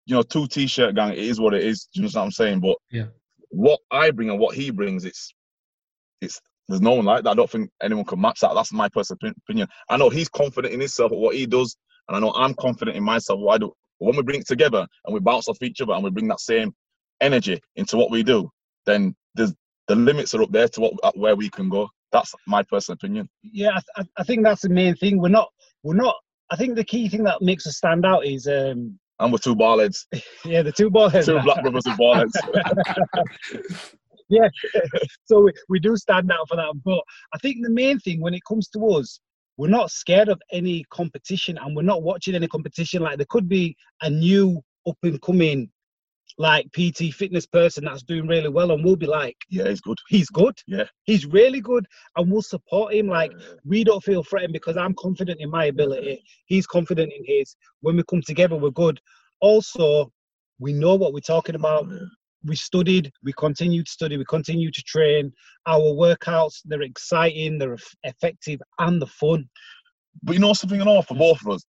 You 0.05 0.15
know, 0.15 0.21
two 0.21 0.47
t-shirt 0.47 0.95
gang, 0.95 1.11
it 1.11 1.17
is 1.17 1.39
what 1.39 1.53
it 1.53 1.63
is. 1.63 1.89
Do 1.93 2.01
you 2.01 2.07
know 2.07 2.11
what 2.13 2.23
I'm 2.23 2.31
saying? 2.31 2.59
But 2.61 2.77
Yeah. 2.91 3.07
What 3.55 3.79
I 3.91 4.11
bring 4.11 4.29
and 4.29 4.39
what 4.39 4.55
he 4.55 4.69
brings, 4.69 5.05
it's 5.05 5.33
it's 6.21 6.39
there's 6.67 6.81
no 6.81 6.93
one 6.93 7.05
like 7.05 7.23
that. 7.23 7.31
I 7.31 7.35
don't 7.35 7.49
think 7.49 7.69
anyone 7.81 8.05
can 8.05 8.19
match 8.19 8.39
that. 8.41 8.53
That's 8.55 8.73
my 8.73 8.89
personal 8.89 9.19
opinion. 9.47 9.67
I 9.89 9.97
know 9.97 10.09
he's 10.09 10.29
confident 10.29 10.73
in 10.73 10.79
himself 10.79 11.11
at 11.11 11.17
what 11.17 11.35
he 11.35 11.45
does, 11.45 11.75
and 12.07 12.17
I 12.17 12.19
know 12.19 12.31
I'm 12.33 12.55
confident 12.55 12.97
in 12.97 13.03
myself 13.03 13.39
what 13.39 13.55
I 13.55 13.57
do. 13.59 13.71
When 13.99 14.15
we 14.15 14.23
bring 14.23 14.41
it 14.41 14.47
together 14.47 14.85
and 15.05 15.13
we 15.13 15.19
bounce 15.19 15.47
off 15.47 15.61
each 15.61 15.79
other 15.81 15.93
and 15.93 16.03
we 16.03 16.09
bring 16.09 16.27
that 16.27 16.39
same 16.41 16.73
energy 17.21 17.61
into 17.75 17.97
what 17.97 18.11
we 18.11 18.23
do, 18.23 18.49
then 18.85 19.15
there's 19.35 19.53
the 19.87 19.95
limits 19.95 20.33
are 20.33 20.41
up 20.41 20.51
there 20.51 20.67
to 20.67 20.81
what 20.81 21.17
where 21.17 21.35
we 21.35 21.49
can 21.49 21.69
go. 21.69 21.87
That's 22.11 22.33
my 22.47 22.63
personal 22.63 22.95
opinion. 22.95 23.29
Yeah, 23.43 23.71
I, 23.95 24.01
I- 24.01 24.07
I 24.17 24.23
think 24.23 24.43
that's 24.43 24.61
the 24.63 24.69
main 24.69 24.95
thing. 24.95 25.21
We're 25.21 25.29
not. 25.29 25.49
We're 25.83 25.95
not. 25.95 26.15
I 26.51 26.55
think 26.55 26.75
the 26.75 26.83
key 26.83 27.07
thing 27.09 27.23
that 27.23 27.41
makes 27.41 27.65
us 27.67 27.77
stand 27.77 28.05
out 28.05 28.25
is 28.25 28.47
um 28.47 28.99
And 29.19 29.32
we're 29.32 29.38
two 29.38 29.56
ball 29.56 29.80
heads, 29.80 30.08
yeah 30.45 30.62
the 30.62 30.71
two 30.71 30.89
ball 30.89 31.10
heads. 31.10 31.28
two 31.28 31.39
black 31.41 31.62
brothers 31.62 31.84
with 31.86 31.97
ball 31.97 32.15
heads. 32.15 32.38
so 35.25 35.41
we, 35.41 35.54
we 35.69 35.80
do 35.80 35.95
stand 35.95 36.32
out 36.32 36.47
for 36.47 36.56
that. 36.56 36.73
But 36.84 37.01
I 37.34 37.38
think 37.39 37.63
the 37.63 37.69
main 37.69 37.99
thing 37.99 38.21
when 38.21 38.34
it 38.34 38.41
comes 38.47 38.67
to 38.69 38.86
us, 38.89 39.19
we're 39.58 39.69
not 39.69 39.91
scared 39.91 40.30
of 40.30 40.41
any 40.51 40.84
competition 40.89 41.58
and 41.58 41.75
we're 41.75 41.84
not 41.84 42.04
watching 42.04 42.36
any 42.36 42.47
competition. 42.47 43.01
Like 43.01 43.17
there 43.17 43.28
could 43.30 43.47
be 43.47 43.75
a 44.01 44.10
new 44.10 44.62
up 44.88 44.97
and 45.04 45.21
coming 45.21 45.69
like 46.38 46.67
PT 46.74 47.13
fitness 47.13 47.45
person 47.45 47.86
that's 47.86 48.04
doing 48.04 48.28
really 48.28 48.50
well 48.50 48.71
and 48.71 48.84
we'll 48.84 48.95
be 48.95 49.06
like, 49.06 49.38
yeah, 49.50 49.67
he's 49.69 49.82
good. 49.82 49.98
he's 50.10 50.30
good. 50.30 50.58
Yeah. 50.67 50.86
He's 51.04 51.26
really 51.26 51.62
good 51.62 51.86
and 52.15 52.32
we'll 52.32 52.41
support 52.41 52.93
him. 52.93 53.08
Like 53.08 53.32
we 53.63 53.84
don't 53.84 54.04
feel 54.04 54.24
threatened 54.24 54.54
because 54.54 54.78
I'm 54.78 54.95
confident 54.95 55.39
in 55.39 55.50
my 55.50 55.65
ability. 55.65 56.24
He's 56.45 56.67
confident 56.67 57.12
in 57.13 57.24
his. 57.26 57.56
When 57.82 57.95
we 57.95 58.04
come 58.10 58.21
together, 58.21 58.56
we're 58.56 58.71
good. 58.71 59.00
Also, 59.39 60.12
we 60.60 60.74
know 60.74 60.95
what 60.95 61.13
we're 61.13 61.19
talking 61.19 61.56
about. 61.56 61.88
We 62.43 62.56
studied, 62.56 63.12
we 63.24 63.34
continue 63.34 63.84
to 63.84 63.91
study, 63.91 64.17
we 64.17 64.26
continue 64.26 64.71
to 64.71 64.84
train. 64.84 65.32
Our 65.65 65.80
workouts, 65.80 66.62
they're 66.65 66.84
exciting, 66.84 67.58
they're 67.58 67.78
effective, 68.04 68.62
and 68.80 69.02
they're 69.02 69.08
fun. 69.08 69.50
But 70.21 70.34
you 70.34 70.39
know 70.39 70.54
something 70.54 70.80
and 70.80 70.89
all 70.89 71.02
for 71.02 71.15
both 71.15 71.41
of 71.41 71.54
us. 71.54 71.65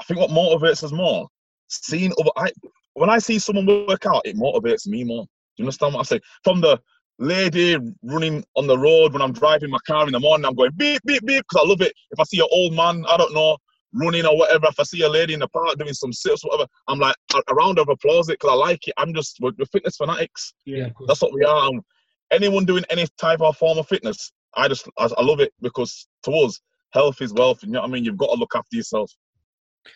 I 0.00 0.02
think 0.02 0.20
what 0.20 0.30
motivates 0.30 0.82
us 0.82 0.92
more, 0.92 1.28
seeing 1.68 2.12
other. 2.18 2.30
I 2.36 2.50
when 2.96 3.10
I 3.10 3.18
see 3.18 3.38
someone 3.38 3.66
work 3.86 4.06
out, 4.06 4.22
it 4.24 4.36
motivates 4.36 4.86
me 4.86 5.04
more. 5.04 5.24
Do 5.24 5.62
you 5.62 5.64
understand 5.64 5.94
what 5.94 6.00
I 6.00 6.04
say? 6.04 6.20
From 6.44 6.60
the 6.60 6.80
lady 7.18 7.76
running 8.02 8.44
on 8.56 8.66
the 8.66 8.78
road 8.78 9.12
when 9.12 9.22
I'm 9.22 9.32
driving 9.32 9.70
my 9.70 9.78
car 9.86 10.06
in 10.06 10.12
the 10.12 10.20
morning, 10.20 10.46
I'm 10.46 10.54
going 10.54 10.72
beep 10.76 11.02
beep 11.04 11.24
beep 11.24 11.44
because 11.48 11.64
I 11.64 11.68
love 11.68 11.82
it. 11.82 11.92
If 12.10 12.18
I 12.18 12.24
see 12.24 12.40
an 12.40 12.48
old 12.50 12.74
man, 12.74 13.04
I 13.08 13.16
don't 13.16 13.34
know, 13.34 13.58
running 13.92 14.24
or 14.24 14.36
whatever, 14.36 14.66
if 14.66 14.80
I 14.80 14.82
see 14.82 15.02
a 15.02 15.08
lady 15.08 15.34
in 15.34 15.40
the 15.40 15.48
park 15.48 15.76
doing 15.78 15.92
some 15.92 16.12
sit-ups, 16.12 16.44
whatever, 16.44 16.68
I'm 16.88 16.98
like 16.98 17.16
a, 17.34 17.42
a 17.48 17.54
round 17.54 17.78
of 17.78 17.88
applause 17.88 18.28
it 18.28 18.38
because 18.40 18.52
I 18.52 18.54
like 18.54 18.88
it. 18.88 18.94
I'm 18.96 19.12
just 19.14 19.38
we're, 19.40 19.52
we're 19.58 19.66
fitness 19.66 19.96
fanatics. 19.96 20.54
Yeah. 20.64 20.88
That's 21.06 21.20
what 21.20 21.34
we 21.34 21.44
are. 21.44 21.68
And 21.68 21.82
anyone 22.30 22.64
doing 22.64 22.84
any 22.88 23.06
type 23.18 23.42
of 23.42 23.58
form 23.58 23.78
of 23.78 23.88
fitness, 23.88 24.32
I 24.54 24.68
just 24.68 24.88
I, 24.98 25.08
I 25.16 25.22
love 25.22 25.40
it 25.40 25.52
because 25.60 26.06
to 26.24 26.32
us, 26.32 26.60
health 26.92 27.20
is 27.20 27.34
wealth. 27.34 27.62
You 27.62 27.72
know 27.72 27.80
what 27.82 27.90
I 27.90 27.92
mean? 27.92 28.04
You've 28.04 28.16
got 28.16 28.32
to 28.32 28.40
look 28.40 28.54
after 28.54 28.74
yourself. 28.74 29.12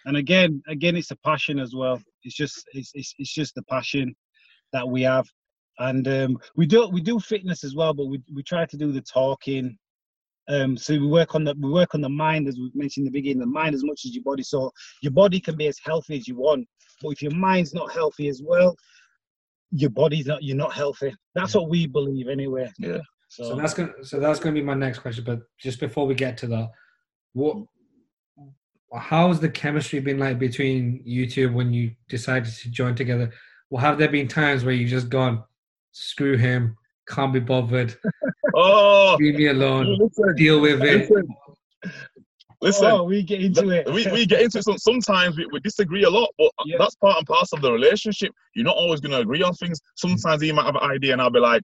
And 0.04 0.16
again, 0.18 0.62
again, 0.68 0.96
it's 0.96 1.10
a 1.10 1.16
passion 1.16 1.58
as 1.58 1.74
well. 1.74 2.00
It's 2.24 2.34
just 2.34 2.64
it's 2.72 2.90
it's, 2.94 3.14
it's 3.18 3.32
just 3.32 3.54
the 3.54 3.62
passion 3.64 4.14
that 4.72 4.88
we 4.88 5.02
have, 5.02 5.26
and 5.78 6.06
um, 6.08 6.38
we 6.56 6.66
do 6.66 6.88
we 6.88 7.00
do 7.00 7.18
fitness 7.18 7.64
as 7.64 7.74
well, 7.74 7.94
but 7.94 8.06
we 8.06 8.20
we 8.34 8.42
try 8.42 8.66
to 8.66 8.76
do 8.76 8.92
the 8.92 9.02
talking. 9.02 9.76
Um, 10.48 10.76
so 10.76 10.94
we 10.94 11.06
work 11.06 11.34
on 11.34 11.44
the 11.44 11.54
we 11.60 11.70
work 11.70 11.94
on 11.94 12.00
the 12.00 12.08
mind 12.08 12.48
as 12.48 12.56
we 12.56 12.70
mentioned 12.74 13.06
in 13.06 13.12
the 13.12 13.18
beginning, 13.18 13.40
the 13.40 13.46
mind 13.46 13.74
as 13.74 13.84
much 13.84 14.02
as 14.04 14.14
your 14.14 14.24
body. 14.24 14.42
So 14.42 14.70
your 15.02 15.12
body 15.12 15.40
can 15.40 15.56
be 15.56 15.68
as 15.68 15.78
healthy 15.82 16.16
as 16.16 16.26
you 16.26 16.36
want, 16.36 16.66
but 17.02 17.10
if 17.10 17.22
your 17.22 17.34
mind's 17.34 17.74
not 17.74 17.92
healthy 17.92 18.28
as 18.28 18.42
well, 18.44 18.74
your 19.70 19.90
body's 19.90 20.26
not 20.26 20.42
you're 20.42 20.56
not 20.56 20.72
healthy. 20.72 21.14
That's 21.34 21.54
what 21.54 21.68
we 21.68 21.86
believe 21.86 22.28
anyway. 22.28 22.70
Yeah. 22.78 22.98
So, 23.28 23.44
So 23.44 23.56
that's 23.56 23.74
gonna 23.74 23.92
so 24.02 24.18
that's 24.18 24.40
gonna 24.40 24.54
be 24.54 24.62
my 24.62 24.74
next 24.74 24.98
question. 24.98 25.24
But 25.24 25.40
just 25.60 25.78
before 25.78 26.06
we 26.06 26.14
get 26.14 26.36
to 26.38 26.46
that, 26.48 26.70
what 27.32 27.58
how's 28.94 29.40
the 29.40 29.48
chemistry 29.48 30.00
been 30.00 30.18
like 30.18 30.38
between 30.38 31.00
you 31.04 31.28
two 31.28 31.52
when 31.52 31.72
you 31.72 31.92
decided 32.08 32.52
to 32.52 32.70
join 32.70 32.94
together? 32.94 33.32
Well, 33.70 33.80
have 33.82 33.98
there 33.98 34.08
been 34.08 34.28
times 34.28 34.64
where 34.64 34.74
you've 34.74 34.90
just 34.90 35.08
gone, 35.08 35.44
screw 35.92 36.36
him, 36.36 36.76
can't 37.08 37.32
be 37.32 37.40
bothered, 37.40 37.96
Oh, 38.54 39.16
leave 39.20 39.36
me 39.36 39.46
alone, 39.46 39.96
listen, 39.98 40.34
deal 40.36 40.60
with 40.60 40.82
it? 40.82 41.08
listen, 41.08 41.28
listen. 42.60 42.86
oh, 42.86 43.04
we 43.04 43.22
get 43.22 43.40
into 43.42 43.70
it. 43.70 43.86
we, 43.92 44.06
we 44.10 44.26
get 44.26 44.42
into 44.42 44.58
it. 44.58 44.64
So 44.64 44.76
sometimes 44.76 45.36
we, 45.36 45.46
we 45.52 45.60
disagree 45.60 46.02
a 46.04 46.10
lot, 46.10 46.30
but 46.38 46.50
Yeah. 46.66 46.76
that's 46.78 46.96
part 46.96 47.18
and 47.18 47.26
parcel 47.26 47.56
of 47.56 47.62
the 47.62 47.72
relationship. 47.72 48.32
You're 48.54 48.64
not 48.64 48.76
always 48.76 49.00
going 49.00 49.12
to 49.12 49.18
agree 49.20 49.42
on 49.42 49.54
things. 49.54 49.80
Sometimes 49.96 50.42
he 50.42 50.50
might 50.52 50.66
have 50.66 50.76
an 50.76 50.82
idea, 50.90 51.12
and 51.12 51.22
I'll 51.22 51.30
be 51.30 51.38
like, 51.40 51.62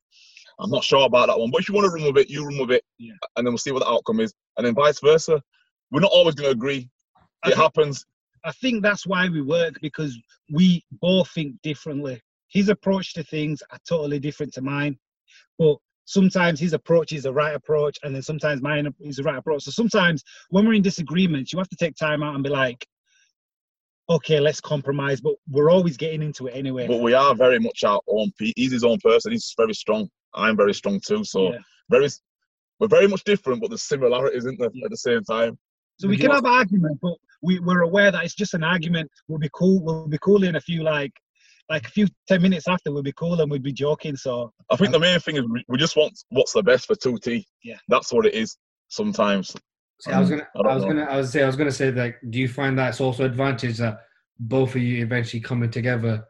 I'm 0.61 0.71
not 0.71 0.85
sure 0.85 1.05
about 1.07 1.27
that 1.27 1.39
one. 1.39 1.51
But 1.51 1.61
if 1.63 1.69
you 1.69 1.75
want 1.75 1.87
to 1.87 1.91
run 1.91 2.05
with 2.07 2.17
it, 2.25 2.31
you 2.31 2.45
run 2.47 2.59
with 2.59 2.71
it, 2.71 2.85
Yeah. 2.99 3.13
and 3.37 3.45
then 3.47 3.53
we'll 3.53 3.59
see 3.59 3.73
what 3.73 3.81
the 3.81 3.89
outcome 3.91 4.21
is. 4.21 4.33
And 4.57 4.67
then 4.67 4.75
vice 4.75 5.01
versa. 5.01 5.43
We're 5.91 6.01
not 6.01 6.13
always 6.13 6.35
going 6.35 6.47
to 6.49 6.53
agree. 6.53 6.89
It 7.47 7.51
think- 7.51 7.63
happens. 7.63 8.05
I 8.45 8.53
think 8.53 8.83
that's 8.83 9.07
why 9.07 9.29
we 9.29 9.41
work 9.43 9.75
because 9.83 10.17
we 10.53 10.85
both 11.01 11.29
think 11.31 11.61
differently. 11.63 12.21
His 12.49 12.69
approach 12.69 13.13
to 13.15 13.25
things 13.25 13.61
are 13.73 13.79
totally 13.89 14.21
different 14.21 14.53
to 14.55 14.63
mine, 14.63 14.97
but 15.59 15.77
sometimes 16.05 16.61
his 16.61 16.73
approach 16.73 17.11
is 17.13 17.25
the 17.25 17.33
right 17.33 17.55
approach, 17.57 17.99
and 18.05 18.15
then 18.15 18.23
sometimes 18.23 18.63
mine 18.63 18.95
is 19.01 19.17
the 19.17 19.25
right 19.25 19.37
approach. 19.39 19.65
So 19.65 19.73
sometimes 19.73 20.23
when 20.51 20.65
we're 20.65 20.75
in 20.75 20.83
disagreements, 20.83 21.53
you 21.53 21.59
have 21.59 21.69
to 21.71 21.77
take 21.77 21.97
time 21.97 22.23
out 22.23 22.37
and 22.37 22.45
be 22.45 22.51
like, 22.51 22.87
"Okay, 24.09 24.39
let's 24.39 24.61
compromise." 24.61 25.21
But 25.21 25.35
we're 25.51 25.71
always 25.71 25.97
getting 25.97 26.23
into 26.23 26.47
it 26.47 26.53
anyway. 26.53 26.87
But 26.87 27.01
we 27.01 27.15
are 27.15 27.35
very 27.35 27.59
much 27.59 27.83
our 27.83 28.01
own. 28.07 28.31
pe- 28.39 28.53
He's 28.55 28.71
his 28.73 28.85
own 28.85 28.99
person. 29.01 29.33
He's 29.33 29.53
very 29.57 29.75
strong. 29.75 30.09
I'm 30.35 30.57
very 30.57 30.75
strong 30.75 31.01
too. 31.05 31.25
So 31.25 31.53
Yeah. 31.53 31.59
very, 31.91 32.09
we're 32.79 32.87
very 32.89 33.09
much 33.09 33.25
different, 33.25 33.61
but 33.61 33.71
there's 33.71 33.83
similarities, 33.83 34.45
isn't 34.45 34.61
there? 34.61 34.71
Yeah. 34.73 34.85
At 34.85 34.91
the 34.91 34.97
same 34.97 35.25
time. 35.25 35.59
So 35.99 36.09
we 36.09 36.17
can 36.19 36.31
have 36.31 36.45
argument, 36.45 36.99
but 37.01 37.15
we, 37.43 37.59
we're 37.61 37.83
aware 37.83 38.11
that 38.11 38.25
it's 38.25 38.35
just 38.35 38.55
an 38.55 38.63
argument. 38.63 39.11
We'll 39.29 39.39
be 39.39 39.51
cool. 39.55 39.83
We'll 39.83 40.09
be 40.09 40.19
cool 40.19 40.45
in 40.45 40.57
a 40.57 40.61
few 40.61 40.83
like 40.83 41.13
like 41.69 41.85
a 41.87 41.91
few 41.91 42.07
ten 42.29 42.43
minutes 42.43 42.69
after 42.69 42.93
we'll 42.93 43.03
be 43.03 43.13
cool 43.13 43.41
and 43.41 43.51
we'd 43.51 43.63
be 43.63 43.73
joking. 43.73 44.15
So 44.17 44.53
I 44.71 44.77
think 44.77 44.93
the 44.93 45.01
main 45.01 45.19
thing 45.21 45.37
is 45.37 45.43
we, 45.51 45.65
we 45.69 45.79
just 45.79 45.97
want 45.97 46.13
what's 46.29 46.53
the 46.53 46.63
best 46.63 46.87
for 46.87 46.95
2T. 46.95 47.45
Yeah. 47.65 47.77
That's 47.89 48.13
what 48.13 48.27
it 48.27 48.35
is 48.35 48.57
sometimes. 48.89 49.57
See, 50.01 50.13
I 50.13 50.21
was 50.21 50.31
Um, 50.31 50.39
gonna, 50.39 50.49
I 50.55 50.71
I 50.71 50.75
was 50.75 50.83
know. 50.85 50.89
gonna, 50.91 51.05
I 51.05 51.17
was 51.17 51.31
say, 51.33 51.43
I 51.43 51.47
was 51.47 51.57
gonna 51.57 51.73
say 51.73 51.91
that. 51.91 52.31
Do 52.31 52.39
you 52.39 52.49
find 52.49 52.79
that 52.79 52.91
it's 52.91 53.01
also 53.01 53.25
advantage 53.25 53.79
that 53.79 54.01
both 54.39 54.75
of 54.77 54.83
you 54.83 55.03
eventually 55.03 55.41
coming 55.41 55.71
together 55.71 56.25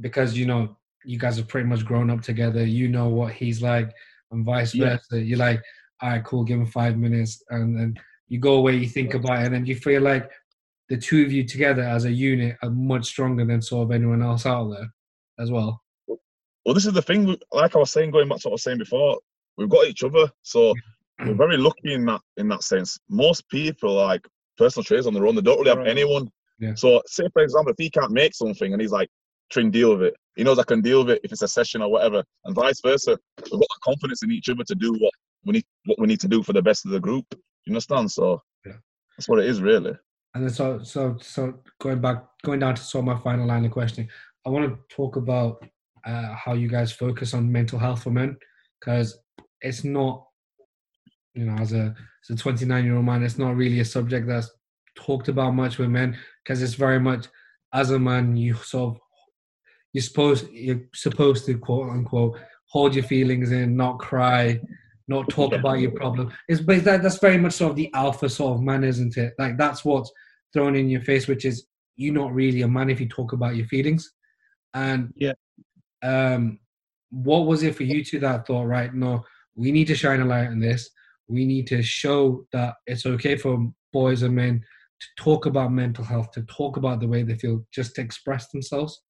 because 0.00 0.36
you 0.36 0.46
know 0.46 0.76
you 1.04 1.18
guys 1.18 1.36
have 1.36 1.48
pretty 1.48 1.66
much 1.68 1.84
grown 1.84 2.08
up 2.10 2.22
together. 2.22 2.64
You 2.64 2.88
know 2.88 3.08
what 3.08 3.32
he's 3.32 3.60
like, 3.62 3.92
and 4.30 4.44
vice 4.44 4.74
Yeah. 4.74 4.96
versa. 4.96 5.20
You're 5.20 5.38
like, 5.38 5.60
all 6.00 6.10
right, 6.10 6.24
cool, 6.24 6.44
give 6.44 6.60
him 6.60 6.66
five 6.66 6.96
minutes, 6.96 7.42
and 7.50 7.76
then 7.78 7.94
you 8.28 8.38
go 8.38 8.54
away, 8.54 8.76
you 8.76 8.88
think 8.88 9.14
about 9.14 9.42
it, 9.42 9.46
and 9.46 9.54
then 9.54 9.66
you 9.66 9.76
feel 9.76 10.02
like 10.02 10.30
the 10.88 10.96
two 10.96 11.24
of 11.24 11.32
you 11.32 11.44
together 11.44 11.82
as 11.82 12.04
a 12.04 12.12
unit 12.12 12.56
are 12.62 12.70
much 12.70 13.06
stronger 13.06 13.44
than 13.44 13.60
sort 13.62 13.84
of 13.84 13.90
anyone 13.92 14.22
else 14.22 14.46
out 14.46 14.70
there 14.70 14.88
as 15.38 15.50
well. 15.50 15.80
Well, 16.08 16.74
this 16.74 16.86
is 16.86 16.92
the 16.92 17.02
thing. 17.02 17.36
Like 17.52 17.76
I 17.76 17.78
was 17.78 17.90
saying, 17.90 18.10
going 18.10 18.28
back 18.28 18.38
to 18.40 18.48
what 18.48 18.52
I 18.52 18.54
was 18.54 18.62
saying 18.62 18.78
before, 18.78 19.18
we've 19.56 19.68
got 19.68 19.86
each 19.86 20.02
other, 20.02 20.30
so 20.42 20.74
we're 21.24 21.34
very 21.34 21.56
lucky 21.56 21.94
in 21.94 22.04
that 22.06 22.20
in 22.36 22.48
that 22.48 22.62
sense. 22.62 22.98
Most 23.08 23.48
people 23.48 23.94
like 23.94 24.26
personal 24.58 24.84
trainers 24.84 25.06
on 25.06 25.14
their 25.14 25.26
own; 25.26 25.34
they 25.36 25.42
don't 25.42 25.58
really 25.58 25.70
have 25.70 25.78
Right. 25.78 25.88
anyone. 25.88 26.28
Yeah. 26.58 26.74
So, 26.74 27.02
say 27.06 27.28
for 27.32 27.42
example, 27.42 27.70
if 27.72 27.76
he 27.78 27.90
can't 27.90 28.10
make 28.12 28.34
something 28.34 28.72
and 28.72 28.80
he's 28.80 28.90
like, 28.90 29.08
"Try 29.50 29.62
and 29.62 29.72
deal 29.72 29.90
with 29.92 30.02
it," 30.02 30.14
he 30.36 30.42
knows 30.42 30.58
I 30.58 30.64
can 30.64 30.80
deal 30.80 31.04
with 31.04 31.10
it 31.16 31.20
if 31.22 31.30
it's 31.32 31.42
a 31.42 31.48
session 31.48 31.82
or 31.82 31.90
whatever, 31.90 32.24
and 32.44 32.54
vice 32.54 32.80
versa. 32.80 33.16
We've 33.42 33.50
got 33.52 33.60
the 33.60 33.78
confidence 33.84 34.22
in 34.22 34.30
each 34.32 34.48
other 34.48 34.64
to 34.64 34.74
do 34.74 34.92
what 34.94 35.12
we 35.44 35.52
need 35.52 35.64
what 35.84 35.98
we 36.00 36.06
need 36.06 36.20
to 36.20 36.28
do 36.28 36.42
for 36.42 36.52
the 36.52 36.62
best 36.62 36.84
of 36.84 36.90
the 36.92 37.00
group. 37.00 37.26
You 37.66 37.72
understand? 37.72 38.10
So, 38.10 38.42
Yeah. 38.64 38.74
that's 39.16 39.28
what 39.28 39.40
it 39.40 39.46
is, 39.46 39.60
really. 39.60 39.96
And 40.34 40.44
then 40.44 40.50
so 40.50 40.82
so 40.82 41.16
so 41.20 41.60
going 41.80 42.00
back 42.00 42.22
going 42.44 42.60
down 42.60 42.74
to 42.74 42.82
sort 42.82 43.02
of 43.02 43.06
my 43.06 43.22
final 43.22 43.46
line 43.46 43.64
of 43.64 43.70
questioning, 43.72 44.10
I 44.44 44.50
want 44.50 44.66
to 44.66 44.94
talk 44.94 45.16
about 45.16 45.66
uh, 46.04 46.34
how 46.34 46.52
you 46.52 46.68
guys 46.68 46.92
focus 46.92 47.34
on 47.34 47.50
mental 47.50 47.78
health 47.78 48.02
for 48.02 48.10
men 48.10 48.36
because 48.78 49.18
it's 49.62 49.82
not 49.82 50.26
you 51.34 51.46
know 51.46 51.54
as 51.54 51.72
a 51.72 51.94
as 52.22 52.38
a 52.38 52.40
29 52.40 52.84
year 52.84 52.96
old 52.96 53.04
man 53.04 53.22
it's 53.22 53.38
not 53.38 53.56
really 53.56 53.80
a 53.80 53.84
subject 53.84 54.26
that's 54.26 54.50
talked 54.94 55.28
about 55.28 55.52
much 55.54 55.78
with 55.78 55.88
men 55.88 56.16
because 56.44 56.62
it's 56.62 56.74
very 56.74 57.00
much 57.00 57.26
as 57.72 57.90
a 57.90 57.98
man 57.98 58.36
you 58.36 58.54
sort 58.54 58.94
of 58.94 59.00
you're 59.92 60.02
supposed 60.02 60.48
you're 60.50 60.82
supposed 60.94 61.44
to 61.46 61.58
quote 61.58 61.90
unquote 61.90 62.38
hold 62.68 62.94
your 62.94 63.04
feelings 63.04 63.52
in 63.52 63.76
not 63.76 63.98
cry 63.98 64.60
not 65.08 65.28
talk 65.30 65.52
Yeah. 65.52 65.58
about 65.58 65.80
your 65.80 65.92
problem. 65.92 66.32
It's 66.48 66.60
but 66.60 66.84
that, 66.84 67.02
that's 67.02 67.18
very 67.18 67.38
much 67.38 67.52
sort 67.54 67.70
of 67.70 67.76
the 67.76 67.92
alpha 67.94 68.28
sort 68.28 68.56
of 68.56 68.62
man 68.62 68.84
isn't 68.84 69.16
it? 69.16 69.34
Like 69.38 69.56
that's 69.56 69.84
what's 69.84 70.10
thrown 70.52 70.74
in 70.76 70.88
your 70.88 71.02
face 71.02 71.26
which 71.28 71.44
is 71.44 71.66
you're 71.96 72.14
not 72.14 72.34
really 72.34 72.62
a 72.62 72.68
man 72.68 72.90
if 72.90 73.00
you 73.00 73.08
talk 73.08 73.32
about 73.32 73.56
your 73.56 73.66
feelings. 73.66 74.12
And 74.74 75.12
Yeah. 75.16 75.32
um 76.02 76.58
what 77.10 77.46
was 77.46 77.62
it 77.62 77.74
for 77.74 77.84
you 77.84 78.04
to 78.04 78.18
that 78.18 78.46
thought 78.46 78.66
right 78.66 78.92
no 78.92 79.24
we 79.54 79.70
need 79.72 79.86
to 79.86 79.94
shine 79.94 80.20
a 80.20 80.24
light 80.24 80.48
on 80.48 80.60
this. 80.60 80.90
We 81.28 81.44
need 81.46 81.66
to 81.68 81.82
show 81.82 82.46
that 82.52 82.74
it's 82.86 83.06
okay 83.06 83.36
for 83.36 83.72
boys 83.92 84.22
and 84.22 84.34
men 84.34 84.62
to 85.00 85.06
talk 85.24 85.46
about 85.46 85.72
mental 85.72 86.04
health 86.04 86.30
to 86.32 86.42
talk 86.42 86.76
about 86.76 87.00
the 87.00 87.08
way 87.08 87.22
they 87.22 87.36
feel 87.36 87.64
just 87.72 87.94
to 87.94 88.02
express 88.02 88.48
themselves? 88.48 89.02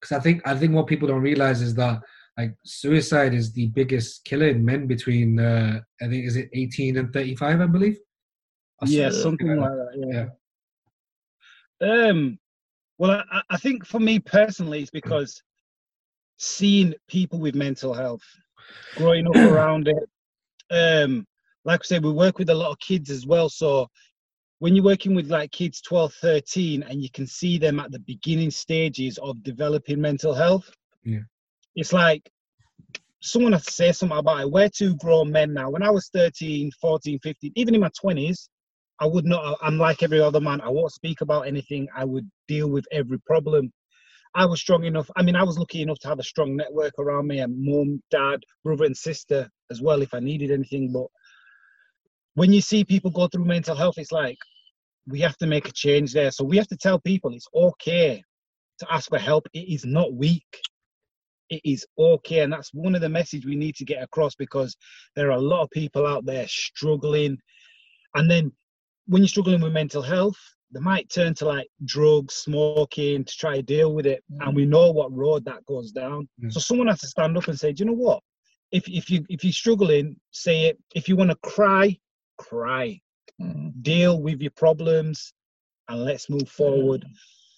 Because 0.00 0.16
i 0.16 0.20
think 0.20 0.42
i 0.46 0.54
think 0.54 0.74
what 0.74 0.86
people 0.86 1.08
don't 1.08 1.22
realize 1.22 1.60
is 1.62 1.74
that 1.74 2.00
like 2.38 2.54
suicide 2.64 3.32
is 3.34 3.52
the 3.52 3.68
biggest 3.68 4.24
killer 4.24 4.48
in 4.48 4.64
men 4.64 4.86
between 4.86 5.38
uh 5.40 5.80
i 6.02 6.08
think 6.08 6.26
is 6.26 6.36
it 6.36 6.48
18 6.52 6.98
and 6.98 7.12
35 7.12 7.60
i 7.60 7.66
believe 7.66 7.98
Or 8.80 8.88
yeah, 8.88 9.10
something 9.10 9.56
like 9.56 9.70
that. 9.70 10.28
Yeah. 11.80 12.08
Um. 12.08 12.38
Well, 12.98 13.22
I, 13.30 13.42
I 13.50 13.56
think 13.56 13.86
for 13.86 14.00
me 14.00 14.18
personally, 14.18 14.80
it's 14.80 14.90
because 14.90 15.42
seeing 16.38 16.94
people 17.08 17.38
with 17.38 17.54
mental 17.54 17.94
health, 17.94 18.22
growing 18.96 19.26
up 19.28 19.36
around 19.36 19.88
it. 19.88 20.04
Um, 20.70 21.26
like 21.64 21.80
I 21.80 21.84
said, 21.84 22.04
we 22.04 22.12
work 22.12 22.38
with 22.38 22.50
a 22.50 22.54
lot 22.54 22.70
of 22.70 22.78
kids 22.78 23.10
as 23.10 23.26
well. 23.26 23.48
So 23.48 23.88
when 24.58 24.74
you're 24.74 24.84
working 24.84 25.14
with 25.14 25.30
like 25.30 25.50
kids 25.52 25.80
12, 25.80 26.14
13, 26.14 26.82
and 26.82 27.02
you 27.02 27.10
can 27.10 27.26
see 27.26 27.58
them 27.58 27.80
at 27.80 27.90
the 27.92 27.98
beginning 28.00 28.50
stages 28.50 29.18
of 29.18 29.42
developing 29.42 30.00
mental 30.00 30.34
health, 30.34 30.70
Yeah. 31.04 31.24
It's 31.76 31.92
like 31.92 32.28
someone 33.22 33.52
has 33.52 33.64
to 33.66 33.72
say 33.72 33.92
something 33.92 34.18
about 34.18 34.40
it. 34.40 34.50
We're 34.50 34.68
two 34.68 34.96
grown 34.96 35.30
men 35.30 35.52
now. 35.52 35.70
When 35.70 35.82
I 35.82 35.90
was 35.90 36.08
13, 36.12 36.70
14, 36.80 37.18
15, 37.22 37.52
even 37.54 37.74
in 37.74 37.80
my 37.80 37.90
20s, 38.02 38.48
I 38.98 39.06
would 39.06 39.26
not, 39.26 39.58
I'm 39.62 39.76
like 39.76 40.02
every 40.02 40.20
other 40.20 40.40
man. 40.40 40.60
I 40.62 40.70
won't 40.70 40.92
speak 40.92 41.20
about 41.20 41.46
anything. 41.46 41.86
I 41.94 42.04
would 42.04 42.28
deal 42.48 42.68
with 42.68 42.86
every 42.92 43.18
problem. 43.20 43.70
I 44.34 44.46
was 44.46 44.60
strong 44.60 44.84
enough. 44.84 45.10
I 45.16 45.22
mean, 45.22 45.36
I 45.36 45.42
was 45.42 45.58
lucky 45.58 45.82
enough 45.82 45.98
to 46.00 46.08
have 46.08 46.18
a 46.18 46.24
strong 46.24 46.56
network 46.56 46.92
around 46.98 47.26
me 47.26 47.40
and 47.40 47.54
mum, 47.58 48.02
dad, 48.10 48.40
brother, 48.64 48.84
and 48.84 48.96
sister 48.96 49.48
as 49.70 49.82
well 49.82 50.02
if 50.02 50.14
I 50.14 50.20
needed 50.20 50.50
anything. 50.50 50.92
But 50.92 51.06
when 52.34 52.52
you 52.52 52.60
see 52.60 52.84
people 52.84 53.10
go 53.10 53.28
through 53.28 53.44
mental 53.44 53.76
health, 53.76 53.98
it's 53.98 54.12
like 54.12 54.38
we 55.06 55.20
have 55.20 55.36
to 55.38 55.46
make 55.46 55.68
a 55.68 55.72
change 55.72 56.12
there. 56.12 56.30
So 56.30 56.44
we 56.44 56.56
have 56.56 56.68
to 56.68 56.76
tell 56.76 56.98
people 57.00 57.32
it's 57.32 57.48
okay 57.54 58.22
to 58.78 58.92
ask 58.92 59.08
for 59.08 59.18
help. 59.18 59.46
It 59.54 59.72
is 59.72 59.84
not 59.84 60.12
weak. 60.12 60.44
It 61.50 61.60
is 61.64 61.86
okay. 61.98 62.40
And 62.40 62.52
that's 62.52 62.74
one 62.74 62.94
of 62.94 63.00
the 63.00 63.08
message 63.08 63.46
we 63.46 63.56
need 63.56 63.76
to 63.76 63.84
get 63.84 64.02
across 64.02 64.34
because 64.34 64.76
there 65.14 65.28
are 65.28 65.38
a 65.38 65.40
lot 65.40 65.62
of 65.62 65.70
people 65.70 66.06
out 66.06 66.24
there 66.24 66.46
struggling. 66.48 67.38
And 68.14 68.30
then 68.30 68.52
when 69.06 69.22
you're 69.22 69.28
struggling 69.28 69.60
with 69.60 69.72
mental 69.72 70.02
health, 70.02 70.38
they 70.72 70.80
might 70.80 71.08
turn 71.10 71.34
to 71.34 71.46
like 71.46 71.68
drugs, 71.84 72.34
smoking 72.34 73.24
to 73.24 73.36
try 73.36 73.56
to 73.56 73.62
deal 73.62 73.94
with 73.94 74.06
it, 74.06 74.22
and 74.40 74.54
we 74.54 74.66
know 74.66 74.90
what 74.90 75.12
road 75.12 75.44
that 75.44 75.64
goes 75.66 75.92
down. 75.92 76.28
Mm. 76.42 76.52
So 76.52 76.60
someone 76.60 76.88
has 76.88 77.00
to 77.00 77.06
stand 77.06 77.36
up 77.36 77.48
and 77.48 77.58
say, 77.58 77.72
"Do 77.72 77.82
you 77.82 77.86
know 77.86 77.96
what? 77.96 78.22
If 78.72 78.88
if 78.88 79.08
you 79.08 79.24
if 79.28 79.44
you're 79.44 79.52
struggling, 79.52 80.16
say 80.32 80.66
it. 80.66 80.78
If 80.94 81.08
you 81.08 81.16
want 81.16 81.30
to 81.30 81.36
cry, 81.36 81.96
cry. 82.38 83.00
Mm. 83.40 83.80
Deal 83.82 84.20
with 84.20 84.40
your 84.40 84.50
problems, 84.52 85.32
and 85.88 86.04
let's 86.04 86.28
move 86.28 86.48
forward." 86.48 87.06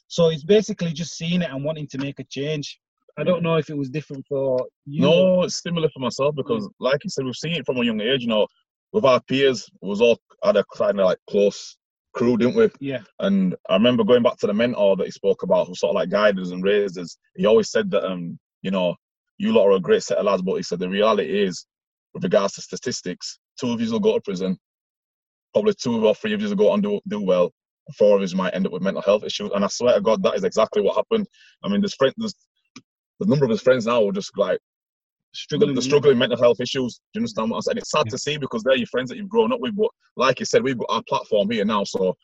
So 0.09 0.29
it's 0.29 0.45
basically 0.45 0.93
just 0.93 1.17
seeing 1.17 1.43
it 1.43 1.51
and 1.51 1.65
wanting 1.65 1.87
to 1.89 1.99
make 1.99 2.19
a 2.19 2.25
change. 2.25 2.79
I 3.19 3.25
don't 3.25 3.43
know 3.43 3.57
if 3.57 3.69
it 3.69 3.77
was 3.77 3.91
different 3.91 4.25
for 4.29 4.65
you. 4.87 5.03
No, 5.03 5.43
it's 5.43 5.61
similar 5.61 5.89
for 5.89 5.99
myself 5.99 6.37
because, 6.37 6.69
like 6.79 7.03
you 7.03 7.11
said, 7.11 7.25
we've 7.25 7.35
seen 7.35 7.53
it 7.53 7.67
from 7.67 7.79
a 7.79 7.85
young 7.85 8.01
age. 8.01 8.23
You 8.23 8.29
know, 8.29 8.47
with 8.93 9.05
our 9.05 9.21
peers, 9.23 9.69
we 9.83 9.89
was 9.89 10.01
all 10.01 10.19
had 10.45 10.57
a 10.57 10.65
kind 10.75 11.01
of 11.01 11.07
like 11.07 11.19
close 11.29 11.77
crew, 12.15 12.37
didn't 12.37 12.57
we? 12.57 12.71
Yeah. 12.81 13.01
And 13.19 13.57
I 13.69 13.75
remember 13.75 14.05
going 14.05 14.23
back 14.23 14.37
to 14.39 14.47
the 14.47 14.55
mentor 14.55 14.97
that 14.97 15.07
he 15.07 15.11
spoke 15.11 15.43
about, 15.43 15.67
who 15.67 15.75
sort 15.75 15.91
of 15.91 15.97
like 15.97 16.11
guided 16.11 16.43
us 16.43 16.53
and 16.53 16.63
raised 16.63 16.99
us. 16.99 17.19
He 17.37 17.47
always 17.47 17.71
said 17.71 17.91
that, 17.91 18.05
um, 18.05 18.39
you 18.63 18.71
know, 18.71 18.95
you 19.39 19.53
lot 19.53 19.67
are 19.67 19.73
a 19.73 19.81
great 19.81 20.03
set 20.03 20.19
of 20.19 20.25
lads, 20.25 20.43
but 20.43 20.57
he 20.57 20.63
said 20.63 20.79
the 20.79 20.89
reality 20.89 21.43
is, 21.43 21.67
with 22.15 22.25
regards 22.25 22.55
to 22.55 22.63
statistics, 22.63 23.39
two 23.61 23.73
of 23.73 23.81
you 23.81 23.91
will 23.91 24.01
go 24.01 24.15
to 24.15 24.21
prison, 24.21 24.59
probably 25.53 25.75
two 25.75 26.07
or 26.07 26.15
three 26.15 26.35
of 26.35 26.41
you 26.41 26.49
will 26.49 26.57
go 26.57 26.73
and 26.73 26.83
do 26.83 27.01
do 27.09 27.21
well, 27.21 27.53
four 27.97 28.21
of 28.21 28.31
you 28.31 28.37
might 28.37 28.55
end 28.55 28.67
up 28.67 28.73
with 28.73 28.83
mental 28.83 29.03
health 29.03 29.25
issues. 29.25 29.51
And 29.55 29.65
I 29.65 29.69
swear 29.69 29.95
to 29.95 30.01
God, 30.01 30.23
that 30.23 30.35
is 30.35 30.45
exactly 30.45 30.83
what 30.83 30.97
happened. 30.97 31.27
I 31.63 31.69
mean, 31.69 31.81
there's 31.81 31.97
there's 32.17 32.35
the 33.19 33.27
number 33.27 33.45
of 33.45 33.51
his 33.51 33.63
friends 33.63 33.87
now 33.87 34.07
are 34.07 34.13
just 34.13 34.37
like 34.37 34.59
Struggling. 35.35 35.61
the, 35.61 35.73
mm-hmm. 35.73 35.77
the 35.77 35.83
struggling 35.83 36.19
mental 36.19 36.39
health 36.39 36.61
issues. 36.61 36.97
Do 36.97 37.03
you 37.15 37.21
understand 37.21 37.51
what 37.51 37.59
I'm 37.59 37.63
saying? 37.63 37.79
It's 37.79 37.91
sad 37.91 38.09
to 38.09 38.19
see 38.19 38.39
because 38.39 38.63
they're 38.63 38.77
your 38.77 38.87
friends 38.87 39.11
that 39.11 39.19
you've 39.19 39.29
grown 39.29 39.53
up 39.53 39.61
with. 39.61 39.77
But 39.77 39.91
like 40.17 40.41
you 40.41 40.47
said, 40.47 40.63
we've 40.63 40.79
got 40.79 40.89
our 40.89 41.03
platform 41.09 41.51
here 41.51 41.65
now. 41.65 41.85
So 41.85 42.17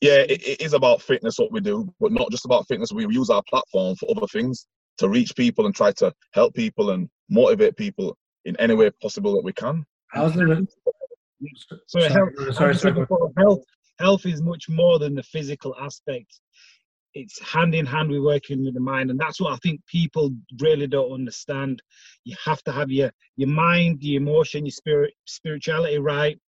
yeah, 0.00 0.24
it, 0.28 0.42
it 0.46 0.60
is 0.60 0.72
about 0.72 1.02
fitness 1.02 1.38
what 1.38 1.52
we 1.52 1.60
do, 1.60 1.92
but 2.00 2.12
not 2.12 2.30
just 2.30 2.44
about 2.44 2.66
fitness. 2.66 2.92
We 2.92 3.06
use 3.08 3.30
our 3.30 3.42
platform 3.48 3.96
for 3.96 4.10
other 4.10 4.26
things 4.26 4.66
to 4.98 5.08
reach 5.08 5.34
people 5.36 5.66
and 5.66 5.74
try 5.74 5.92
to 5.92 6.12
help 6.32 6.54
people 6.54 6.90
and 6.90 7.08
motivate 7.28 7.76
people 7.76 8.16
in 8.44 8.56
any 8.58 8.74
way 8.74 8.90
possible 9.02 9.32
that 9.34 9.44
we 9.44 9.52
can. 9.52 9.84
How's 10.08 10.34
the 10.34 10.66
So 11.86 12.00
Sorry, 12.00 12.12
health, 12.12 12.54
sorry, 12.54 12.74
sorry, 12.74 13.06
health, 13.38 13.62
health 13.98 14.26
is 14.26 14.42
much 14.42 14.68
more 14.68 14.98
than 14.98 15.14
the 15.14 15.22
physical 15.22 15.74
aspect. 15.80 16.40
It's 17.14 17.40
hand 17.40 17.74
in 17.74 17.86
hand 17.86 18.10
with 18.10 18.22
working 18.22 18.64
with 18.64 18.74
the 18.74 18.80
mind, 18.80 19.10
and 19.10 19.18
that's 19.18 19.40
what 19.40 19.52
I 19.52 19.56
think 19.56 19.84
people 19.86 20.30
really 20.60 20.86
don't 20.86 21.12
understand. 21.12 21.82
You 22.24 22.36
have 22.44 22.62
to 22.64 22.72
have 22.72 22.90
your 22.90 23.10
your 23.36 23.48
mind, 23.48 24.02
your 24.02 24.20
emotion, 24.20 24.64
your 24.64 24.72
spirit, 24.72 25.14
spirituality 25.26 25.98
right, 25.98 26.38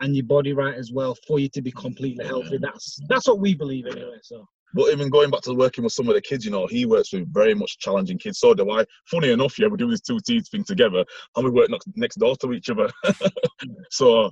and 0.00 0.14
your 0.14 0.26
body 0.26 0.52
right 0.52 0.74
as 0.74 0.92
well 0.92 1.16
for 1.26 1.38
you 1.38 1.48
to 1.50 1.62
be 1.62 1.70
completely 1.72 2.26
healthy. 2.26 2.58
That's 2.60 2.98
that's 3.08 3.28
what 3.28 3.38
we 3.38 3.54
believe 3.54 3.86
anyway. 3.86 4.18
So 4.22 4.46
But 4.74 4.92
even 4.92 5.10
going 5.10 5.30
back 5.30 5.42
to 5.42 5.54
working 5.54 5.84
with 5.84 5.92
some 5.92 6.08
of 6.08 6.14
the 6.14 6.20
kids, 6.20 6.44
you 6.44 6.50
know, 6.50 6.66
he 6.66 6.86
works 6.86 7.12
with 7.12 7.32
very 7.32 7.54
much 7.54 7.78
challenging 7.78 8.18
kids. 8.18 8.38
So 8.38 8.52
do 8.52 8.70
I. 8.70 8.84
Funny 9.06 9.30
enough, 9.30 9.58
yeah, 9.58 9.68
we 9.68 9.76
do 9.76 9.90
this 9.90 10.00
two 10.00 10.18
teams 10.26 10.48
thing 10.48 10.64
together, 10.64 11.04
and 11.36 11.44
we 11.44 11.50
work 11.50 11.70
next, 11.70 11.88
next 11.94 12.16
door 12.16 12.36
to 12.36 12.52
each 12.52 12.68
other. 12.68 12.90
so, 13.90 14.30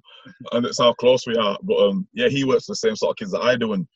and 0.52 0.66
it's 0.66 0.80
how 0.80 0.92
close 0.94 1.26
we 1.26 1.36
are. 1.36 1.56
But 1.62 1.78
um, 1.78 2.08
yeah, 2.12 2.28
he 2.28 2.44
works 2.44 2.68
with 2.68 2.78
the 2.80 2.88
same 2.88 2.96
sort 2.96 3.12
of 3.12 3.16
kids 3.16 3.32
that 3.32 3.42
I 3.42 3.56
do, 3.56 3.72
and 3.72 3.86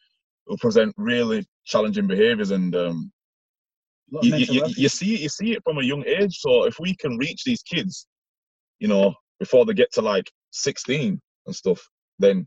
who 0.47 0.57
present 0.59 0.95
really 0.97 1.47
challenging 1.65 2.07
behaviours. 2.07 2.51
And 2.51 2.75
um, 2.77 3.13
you, 4.23 4.37
you, 4.37 4.65
you 4.77 4.89
see, 4.89 5.17
you 5.23 5.29
see 5.29 5.53
it 5.53 5.63
from 5.65 5.79
a 5.79 5.83
young 5.83 6.05
age. 6.07 6.39
So 6.39 6.65
if 6.65 6.79
we 6.79 6.95
can 6.97 7.17
reach 7.19 7.45
these 7.45 7.63
kids, 7.63 8.07
you 8.79 8.89
know, 8.89 9.15
before 9.39 9.65
they 9.65 9.75
get 9.75 9.93
to 9.95 10.03
like 10.03 10.31
16 10.53 11.21
and 11.47 11.57
stuff, 11.57 11.81
then 12.19 12.47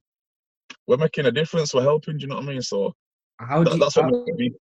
we're 0.87 0.97
making 0.97 1.25
a 1.25 1.31
difference. 1.31 1.73
We're 1.73 1.81
helping. 1.83 2.17
Do 2.17 2.23
you 2.23 2.27
know 2.27 2.35
what 2.35 2.45
I 2.45 2.47
mean? 2.47 2.61
So. 2.61 2.93
how 3.39 3.63
do 3.63 3.69
That, 3.69 3.75
you, 3.75 3.79
that's 3.79 3.95
what 3.97 4.37
me, 4.37 4.51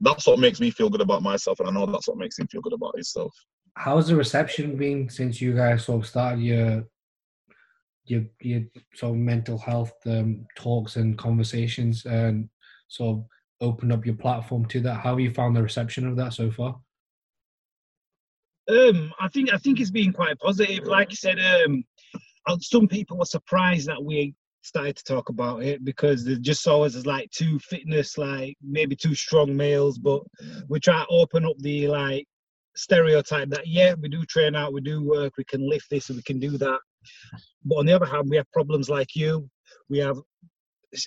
that's 0.00 0.26
what 0.26 0.38
makes 0.38 0.60
me 0.60 0.70
feel 0.70 0.90
good 0.90 1.00
about 1.00 1.22
myself, 1.22 1.60
and 1.60 1.68
I 1.68 1.72
know 1.72 1.86
that's 1.86 2.08
what 2.08 2.18
makes 2.18 2.38
him 2.38 2.46
feel 2.48 2.60
good 2.60 2.72
about 2.72 2.94
himself. 2.94 3.34
how's 3.74 4.08
the 4.08 4.16
reception 4.16 4.76
been 4.76 5.08
since 5.08 5.40
you 5.40 5.54
guys 5.54 5.84
sort 5.84 6.02
of 6.02 6.08
started 6.08 6.40
your 6.40 6.84
your 8.04 8.24
your 8.40 8.62
sort 8.94 9.12
of 9.12 9.16
mental 9.18 9.58
health 9.58 9.94
um, 10.06 10.46
talks 10.56 10.96
and 10.96 11.18
conversations 11.18 12.04
and 12.04 12.48
sort 12.88 13.18
of 13.18 13.24
opened 13.60 13.92
up 13.92 14.06
your 14.06 14.16
platform 14.16 14.66
to 14.66 14.80
that? 14.80 15.00
How 15.00 15.10
have 15.10 15.20
you 15.20 15.30
found 15.30 15.56
the 15.56 15.62
reception 15.62 16.06
of 16.06 16.16
that 16.16 16.32
so 16.32 16.50
far? 16.50 16.78
Um, 18.68 19.12
I 19.20 19.28
think 19.28 19.52
I 19.52 19.58
think 19.58 19.80
it's 19.80 19.90
been 19.90 20.12
quite 20.12 20.38
positive. 20.38 20.84
Like 20.84 21.10
you 21.10 21.16
said, 21.16 21.38
um, 21.38 21.84
uh, 22.46 22.56
some 22.60 22.88
people 22.88 23.18
were 23.18 23.24
surprised 23.24 23.88
that 23.88 24.02
we 24.02 24.34
started 24.62 24.96
to 24.96 25.04
talk 25.04 25.28
about 25.28 25.62
it 25.62 25.84
because 25.84 26.24
they 26.24 26.34
just 26.36 26.62
saw 26.62 26.84
us 26.84 26.96
as 26.96 27.06
like 27.06 27.30
two 27.30 27.58
fitness, 27.60 28.18
like 28.18 28.56
maybe 28.60 28.96
two 28.96 29.14
strong 29.14 29.56
males. 29.56 29.98
But 29.98 30.22
we 30.68 30.80
try 30.80 31.00
to 31.00 31.08
open 31.08 31.44
up 31.44 31.56
the 31.58 31.86
like 31.86 32.26
stereotype 32.74 33.48
that 33.50 33.68
yeah, 33.68 33.94
we 34.00 34.08
do 34.08 34.24
train 34.24 34.56
out, 34.56 34.72
we 34.72 34.80
do 34.80 35.02
work, 35.02 35.34
we 35.38 35.44
can 35.44 35.68
lift 35.68 35.88
this, 35.88 36.08
and 36.08 36.16
we 36.16 36.22
can 36.22 36.40
do 36.40 36.58
that. 36.58 36.80
But 37.64 37.76
on 37.76 37.86
the 37.86 37.92
other 37.92 38.06
hand, 38.06 38.28
we 38.28 38.36
have 38.36 38.50
problems 38.52 38.88
like 38.88 39.14
you, 39.14 39.48
we 39.88 39.98
have 39.98 40.18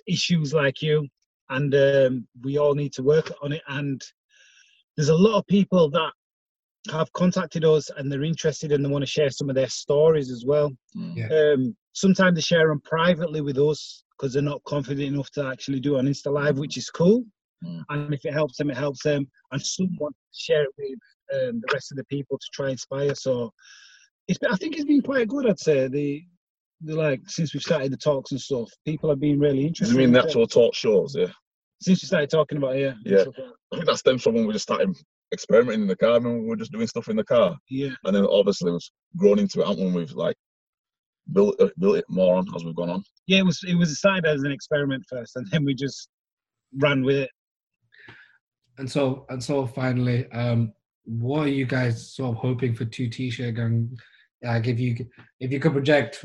issues 0.08 0.54
like 0.54 0.82
you, 0.82 1.08
and 1.50 1.74
um, 1.76 2.28
we 2.44 2.58
all 2.58 2.76
need 2.76 2.94
to 2.94 3.04
work 3.04 3.32
on 3.42 3.52
it. 3.52 3.62
And 3.68 4.02
there's 4.96 5.10
a 5.10 5.16
lot 5.16 5.38
of 5.38 5.48
people 5.48 5.90
that 5.92 6.12
have 6.92 7.12
contacted 7.14 7.66
us 7.66 7.90
and 7.98 8.12
they're 8.12 8.24
interested 8.24 8.72
and 8.72 8.84
they 8.84 8.90
want 8.90 9.02
to 9.02 9.10
share 9.10 9.30
some 9.30 9.50
of 9.50 9.56
their 9.56 9.70
stories 9.70 10.32
as 10.32 10.46
well. 10.46 10.72
Yeah. 10.94 11.28
Um, 11.28 11.76
sometimes 11.94 12.36
they 12.36 12.42
share 12.42 12.68
them 12.68 12.82
privately 12.82 13.42
with 13.42 13.58
us 13.58 14.04
because 14.18 14.34
they're 14.34 14.42
not 14.42 14.64
confident 14.66 15.08
enough 15.14 15.30
to 15.32 15.46
actually 15.46 15.80
do 15.80 15.98
an 15.98 16.08
Insta 16.08 16.32
Live, 16.32 16.58
which 16.58 16.78
is 16.78 16.90
cool. 16.90 17.24
Mm. 17.64 17.84
And 17.90 18.14
if 18.14 18.26
it 18.26 18.34
helps 18.34 18.58
them, 18.58 18.70
it 18.70 18.78
helps 18.78 19.04
them. 19.04 19.28
And 19.52 19.62
someone 19.62 20.14
share 20.34 20.64
it 20.64 20.70
with 20.78 21.00
um, 21.34 21.62
the 21.62 21.74
rest 21.74 21.92
of 21.92 21.98
the 21.98 22.06
people 22.06 22.38
to 22.38 22.48
try 22.54 22.66
and 22.68 22.74
inspire. 22.74 23.16
So 23.16 23.52
it's, 24.28 24.40
been- 24.40 24.52
I 24.52 24.56
think 24.56 24.76
it's 24.76 24.86
been 24.86 25.02
quite 25.02 25.28
good. 25.28 25.48
I'd 25.48 25.60
say 25.60 25.88
the, 25.88 25.90
the 25.90 26.24
like 26.84 27.22
since 27.28 27.54
we've 27.54 27.64
started 27.64 27.92
the 27.92 27.98
talks 27.98 28.32
and 28.32 28.40
stuff, 28.42 28.70
people 28.86 29.10
have 29.10 29.20
been 29.20 29.40
really 29.40 29.60
Do 29.62 29.68
interested. 29.68 29.94
you 29.94 29.98
mean 30.00 30.08
in 30.10 30.14
the 30.14 30.24
actual 30.24 30.48
talk 30.48 30.74
shows? 30.74 31.16
Yeah, 31.18 31.28
Since 31.82 32.02
we 32.04 32.08
started 32.08 32.30
talking 32.30 32.58
about 32.58 32.76
it, 32.76 32.82
yeah, 32.82 32.94
Yeah. 33.18 33.22
stuff 33.24 33.36
like 33.38 33.48
that. 33.48 33.54
I 33.72 33.76
think 33.78 33.86
that 33.88 33.98
stems 33.98 34.24
from 34.24 34.36
when 34.36 34.48
we 34.48 34.54
just 34.54 34.64
started 34.64 34.96
experimenting 35.34 35.82
in 35.84 35.88
the 35.88 35.96
car. 35.96 36.16
I 36.16 36.20
mean, 36.20 36.42
we 36.42 36.48
were 36.48 36.56
just 36.56 36.72
doing 36.72 36.88
stuff 36.88 37.08
in 37.10 37.16
the 37.18 37.24
car, 37.24 37.56
yeah. 37.70 37.90
and 38.06 38.16
then 38.16 38.26
obviously 38.26 38.72
we've 38.72 38.82
grown 39.18 39.40
into 39.40 39.62
it. 39.62 39.68
haven't 39.68 39.94
we? 39.94 40.02
We've 40.02 40.12
like 40.14 40.36
built 41.34 41.56
uh, 41.62 41.70
built 41.78 41.98
it 41.98 42.06
more 42.10 42.36
on 42.38 42.46
as 42.56 42.64
we've 42.66 42.76
gone 42.76 42.90
on. 42.90 43.04
yeah, 43.28 43.40
it 43.40 43.46
was 43.46 43.60
it 43.68 43.76
was 43.76 43.98
started 43.98 44.26
as 44.26 44.44
an 44.44 44.52
experiment 44.52 45.04
first, 45.10 45.36
and 45.36 45.46
then 45.52 45.64
we 45.66 45.76
just 45.76 46.10
ran 46.78 47.04
with 47.04 47.18
it. 47.18 47.30
And 48.78 48.90
so 48.90 49.26
and 49.30 49.44
so 49.44 49.68
finally, 49.68 50.32
um, 50.32 50.74
what 51.06 51.46
are 51.46 51.50
you 51.52 51.66
guys 51.66 52.14
sort 52.16 52.36
of 52.36 52.42
hoping 52.42 52.74
for 52.74 52.86
two 52.86 53.10
T-shirt 53.10 53.56
gang? 53.56 53.96
Like 54.42 54.68
if 54.68 54.80
you 54.80 55.06
if 55.40 55.52
you 55.52 55.60
could 55.60 55.74
project 55.74 56.22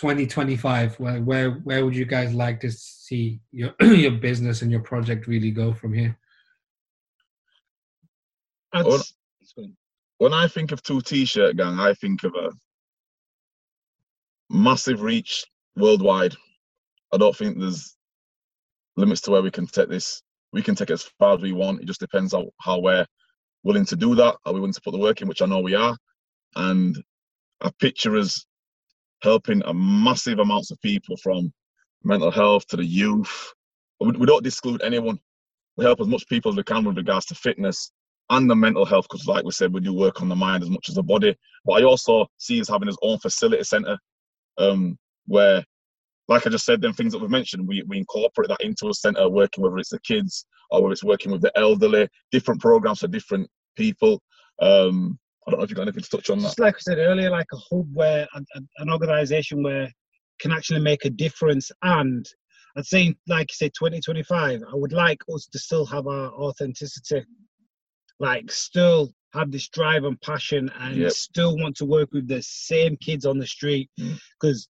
2025, 0.00 0.98
where 1.00 1.20
where 1.20 1.50
where 1.50 1.84
would 1.84 1.96
you 1.96 2.04
guys 2.04 2.32
like 2.32 2.60
to 2.60 2.70
see 2.70 3.40
your 3.52 3.74
your 3.80 4.12
business 4.12 4.62
and 4.62 4.70
your 4.70 4.80
project 4.80 5.26
really 5.26 5.50
go 5.50 5.72
from 5.72 5.92
here? 5.92 6.16
I'd 8.72 8.86
s- 8.86 9.14
sorry. 9.42 9.72
When 10.18 10.32
I 10.32 10.48
think 10.48 10.70
of 10.72 10.82
two 10.82 11.00
T-shirt 11.00 11.56
gang, 11.56 11.80
I 11.80 11.94
think 11.94 12.24
of 12.24 12.34
a 12.34 12.50
massive 14.50 15.00
reach 15.00 15.44
worldwide. 15.76 16.34
I 17.12 17.16
don't 17.16 17.34
think 17.34 17.58
there's 17.58 17.96
limits 18.96 19.22
to 19.22 19.30
where 19.30 19.42
we 19.42 19.50
can 19.50 19.66
take 19.66 19.88
this. 19.88 20.22
We 20.52 20.62
can 20.62 20.74
take 20.74 20.90
it 20.90 20.94
as 20.94 21.04
far 21.18 21.34
as 21.34 21.40
we 21.40 21.52
want. 21.52 21.80
It 21.80 21.86
just 21.86 22.00
depends 22.00 22.34
on 22.34 22.48
how 22.60 22.80
we're 22.80 23.06
willing 23.62 23.86
to 23.86 23.96
do 23.96 24.14
that. 24.16 24.36
Are 24.44 24.52
we 24.52 24.60
willing 24.60 24.74
to 24.74 24.80
put 24.80 24.92
the 24.92 24.98
work 24.98 25.20
in, 25.22 25.28
which 25.28 25.42
I 25.42 25.46
know 25.46 25.60
we 25.60 25.74
are. 25.74 25.96
And 26.56 26.96
I 27.62 27.70
picture 27.78 28.16
us 28.16 28.46
helping 29.22 29.62
a 29.64 29.74
massive 29.74 30.38
amounts 30.38 30.70
of 30.70 30.80
people 30.80 31.16
from 31.18 31.52
mental 32.04 32.30
health 32.30 32.66
to 32.68 32.76
the 32.76 32.84
youth. 32.84 33.52
We, 34.00 34.26
don't 34.26 34.46
exclude 34.46 34.82
anyone. 34.82 35.18
We 35.76 35.84
help 35.84 36.00
as 36.00 36.06
much 36.06 36.26
people 36.28 36.50
as 36.50 36.56
we 36.56 36.62
can 36.62 36.84
with 36.84 36.96
regards 36.96 37.26
to 37.26 37.34
fitness 37.34 37.92
and 38.30 38.48
the 38.48 38.56
mental 38.56 38.86
health, 38.86 39.06
because 39.10 39.26
like 39.26 39.44
we 39.44 39.50
said, 39.50 39.72
we 39.72 39.80
do 39.80 39.92
work 39.92 40.22
on 40.22 40.28
the 40.28 40.36
mind 40.36 40.62
as 40.62 40.70
much 40.70 40.88
as 40.88 40.94
the 40.94 41.02
body. 41.02 41.36
But 41.64 41.72
I 41.74 41.84
also 41.84 42.26
see 42.38 42.60
us 42.60 42.68
having 42.68 42.86
his 42.86 42.98
own 43.02 43.18
facility 43.18 43.64
centre 43.64 43.98
um, 44.56 44.98
where, 45.26 45.62
like 46.28 46.46
I 46.46 46.50
just 46.50 46.64
said, 46.64 46.80
them 46.80 46.92
things 46.92 47.12
that 47.12 47.20
we've 47.20 47.30
mentioned, 47.30 47.66
we, 47.66 47.82
we 47.88 47.98
incorporate 47.98 48.48
that 48.48 48.62
into 48.62 48.88
a 48.88 48.94
centre, 48.94 49.28
working 49.28 49.62
whether 49.62 49.78
it's 49.78 49.90
the 49.90 50.00
kids 50.00 50.46
or 50.70 50.82
whether 50.82 50.92
it's 50.92 51.04
working 51.04 51.32
with 51.32 51.42
the 51.42 51.52
elderly, 51.58 52.08
different 52.30 52.60
programs 52.60 53.00
for 53.00 53.08
different 53.08 53.48
people. 53.76 54.22
Um, 54.62 55.18
I 55.46 55.50
don't 55.50 55.58
know 55.60 55.64
if 55.64 55.70
you've 55.70 55.76
got 55.76 55.82
anything 55.82 56.02
to 56.02 56.08
touch 56.10 56.30
on 56.30 56.38
that. 56.38 56.44
just 56.44 56.58
like 56.58 56.76
I 56.76 56.78
said 56.80 56.98
earlier, 56.98 57.30
like 57.30 57.46
a 57.52 57.56
hub 57.56 57.88
where 57.94 58.26
an, 58.34 58.44
an- 58.54 58.68
an 58.78 58.90
organisation 58.90 59.62
where 59.62 59.90
can 60.40 60.52
actually 60.52 60.80
make 60.80 61.04
a 61.04 61.10
difference. 61.10 61.70
And 61.82 62.26
I'd 62.76 62.86
say, 62.86 63.14
like 63.26 63.50
you 63.50 63.54
said, 63.56 63.72
2025, 63.78 64.62
I 64.70 64.74
would 64.74 64.92
like 64.92 65.18
us 65.34 65.46
to 65.52 65.58
still 65.58 65.86
have 65.86 66.06
our 66.06 66.30
authenticity, 66.32 67.24
like 68.18 68.50
still 68.50 69.12
have 69.32 69.50
this 69.50 69.68
drive 69.68 70.04
and 70.04 70.20
passion, 70.20 70.70
and 70.78 70.96
Yep. 70.96 71.12
still 71.12 71.56
want 71.56 71.76
to 71.76 71.84
work 71.84 72.10
with 72.12 72.28
the 72.28 72.42
same 72.42 72.96
kids 72.98 73.24
on 73.26 73.38
the 73.38 73.46
street 73.46 73.90
Mm. 73.98 74.18
because. 74.40 74.68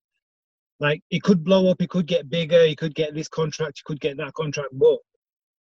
like 0.83 1.03
it 1.11 1.23
could 1.23 1.45
blow 1.45 1.69
up, 1.71 1.83
it 1.83 1.91
could 1.91 2.07
get 2.07 2.31
bigger, 2.31 2.65
you 2.65 2.75
could 2.75 2.95
get 2.95 3.13
this 3.15 3.29
contract, 3.29 3.77
you 3.79 3.83
could 3.85 4.01
get 4.01 4.17
that 4.17 4.33
contract, 4.33 4.71
but 4.73 4.95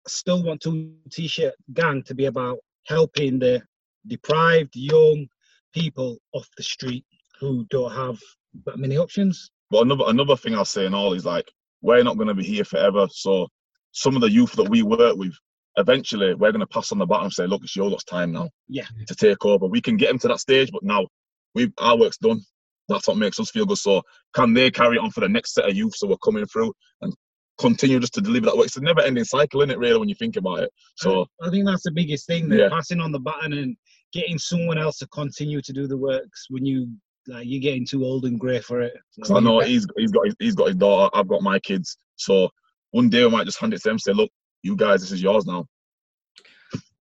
I 0.06 0.08
still 0.08 0.44
want 0.44 0.60
two 0.60 0.94
t-shirt 1.10 1.54
gang 1.74 2.04
to 2.04 2.14
be 2.14 2.26
about 2.26 2.58
helping 2.86 3.40
the 3.40 3.60
deprived 4.06 4.74
young 4.74 5.26
people 5.74 6.18
off 6.32 6.48
the 6.56 6.62
street 6.62 7.04
who 7.40 7.66
don't 7.70 7.92
have 7.92 8.18
that 8.66 8.78
many 8.78 8.96
options. 8.96 9.50
But 9.70 9.82
another 9.82 10.04
another 10.06 10.36
thing 10.36 10.54
I'll 10.54 10.64
say 10.64 10.86
in 10.86 10.94
all 10.94 11.12
is 11.12 11.24
like 11.24 11.50
we're 11.82 12.02
not 12.02 12.16
going 12.16 12.28
to 12.28 12.34
be 12.34 12.44
here 12.44 12.64
forever. 12.64 13.06
So 13.10 13.48
some 13.92 14.16
of 14.16 14.22
the 14.22 14.30
youth 14.30 14.52
that 14.52 14.68
we 14.68 14.82
work 14.82 15.16
with, 15.16 15.34
eventually 15.76 16.34
we're 16.34 16.52
going 16.52 16.60
to 16.60 16.66
pass 16.66 16.92
on 16.92 16.98
the 16.98 17.06
baton 17.06 17.24
and 17.24 17.32
say, 17.32 17.46
look, 17.46 17.62
it's 17.62 17.76
your 17.76 17.90
lot's 17.90 18.04
time 18.04 18.32
now. 18.32 18.48
Yeah. 18.68 18.86
To 19.06 19.14
take 19.14 19.44
over. 19.44 19.66
We 19.66 19.80
can 19.80 19.96
get 19.96 20.08
them 20.08 20.18
to 20.20 20.28
that 20.28 20.40
stage, 20.40 20.70
but 20.72 20.82
now 20.82 21.06
we 21.54 21.72
our 21.78 21.98
work's 21.98 22.18
done. 22.18 22.40
That's 22.88 23.06
what 23.06 23.18
makes 23.18 23.38
us 23.38 23.50
feel 23.50 23.66
good. 23.66 23.78
So 23.78 24.02
can 24.34 24.54
they 24.54 24.70
carry 24.70 24.96
on 24.96 25.10
for 25.10 25.20
the 25.20 25.28
next 25.28 25.54
set 25.54 25.68
of 25.68 25.76
youth 25.76 25.94
so 25.94 26.06
we're 26.06 26.16
coming 26.18 26.46
through 26.46 26.72
and 27.02 27.12
continue 27.58 28.00
just 28.00 28.14
to 28.14 28.22
deliver 28.22 28.46
that 28.46 28.56
work? 28.56 28.66
It's 28.66 28.78
a 28.78 28.80
never 28.80 29.02
ending 29.02 29.24
cycle, 29.24 29.60
isn't 29.60 29.70
it, 29.70 29.78
really, 29.78 29.98
when 29.98 30.08
you 30.08 30.14
think 30.14 30.36
about 30.36 30.60
it? 30.60 30.70
So 30.96 31.26
I 31.42 31.50
think 31.50 31.66
that's 31.66 31.82
the 31.82 31.92
biggest 31.92 32.26
thing, 32.26 32.50
yeah. 32.50 32.70
passing 32.70 33.00
on 33.00 33.12
the 33.12 33.20
baton 33.20 33.52
and 33.52 33.76
getting 34.12 34.38
someone 34.38 34.78
else 34.78 34.98
to 34.98 35.06
continue 35.08 35.60
to 35.62 35.72
do 35.72 35.86
the 35.86 35.96
works 35.96 36.46
when 36.48 36.64
you 36.64 36.88
like 37.26 37.46
you're 37.46 37.60
getting 37.60 37.86
too 37.86 38.04
old 38.04 38.24
and 38.24 38.40
grey 38.40 38.60
for 38.60 38.80
it. 38.80 38.94
So 39.24 39.36
I 39.36 39.40
know 39.40 39.60
he's 39.60 39.86
he's 39.96 40.10
got 40.10 40.26
his, 40.26 40.34
he's 40.38 40.54
got 40.54 40.68
his 40.68 40.76
daughter. 40.76 41.14
I've 41.14 41.28
got 41.28 41.42
my 41.42 41.58
kids. 41.58 41.98
So 42.16 42.48
one 42.90 43.08
day 43.10 43.24
we 43.24 43.30
might 43.30 43.44
just 43.44 43.60
hand 43.60 43.74
it 43.74 43.78
to 43.78 43.84
them. 43.84 43.92
and 43.92 44.00
Say, 44.00 44.12
look, 44.12 44.30
you 44.62 44.76
guys, 44.76 45.00
this 45.00 45.12
is 45.12 45.22
yours 45.22 45.46
now. 45.46 45.66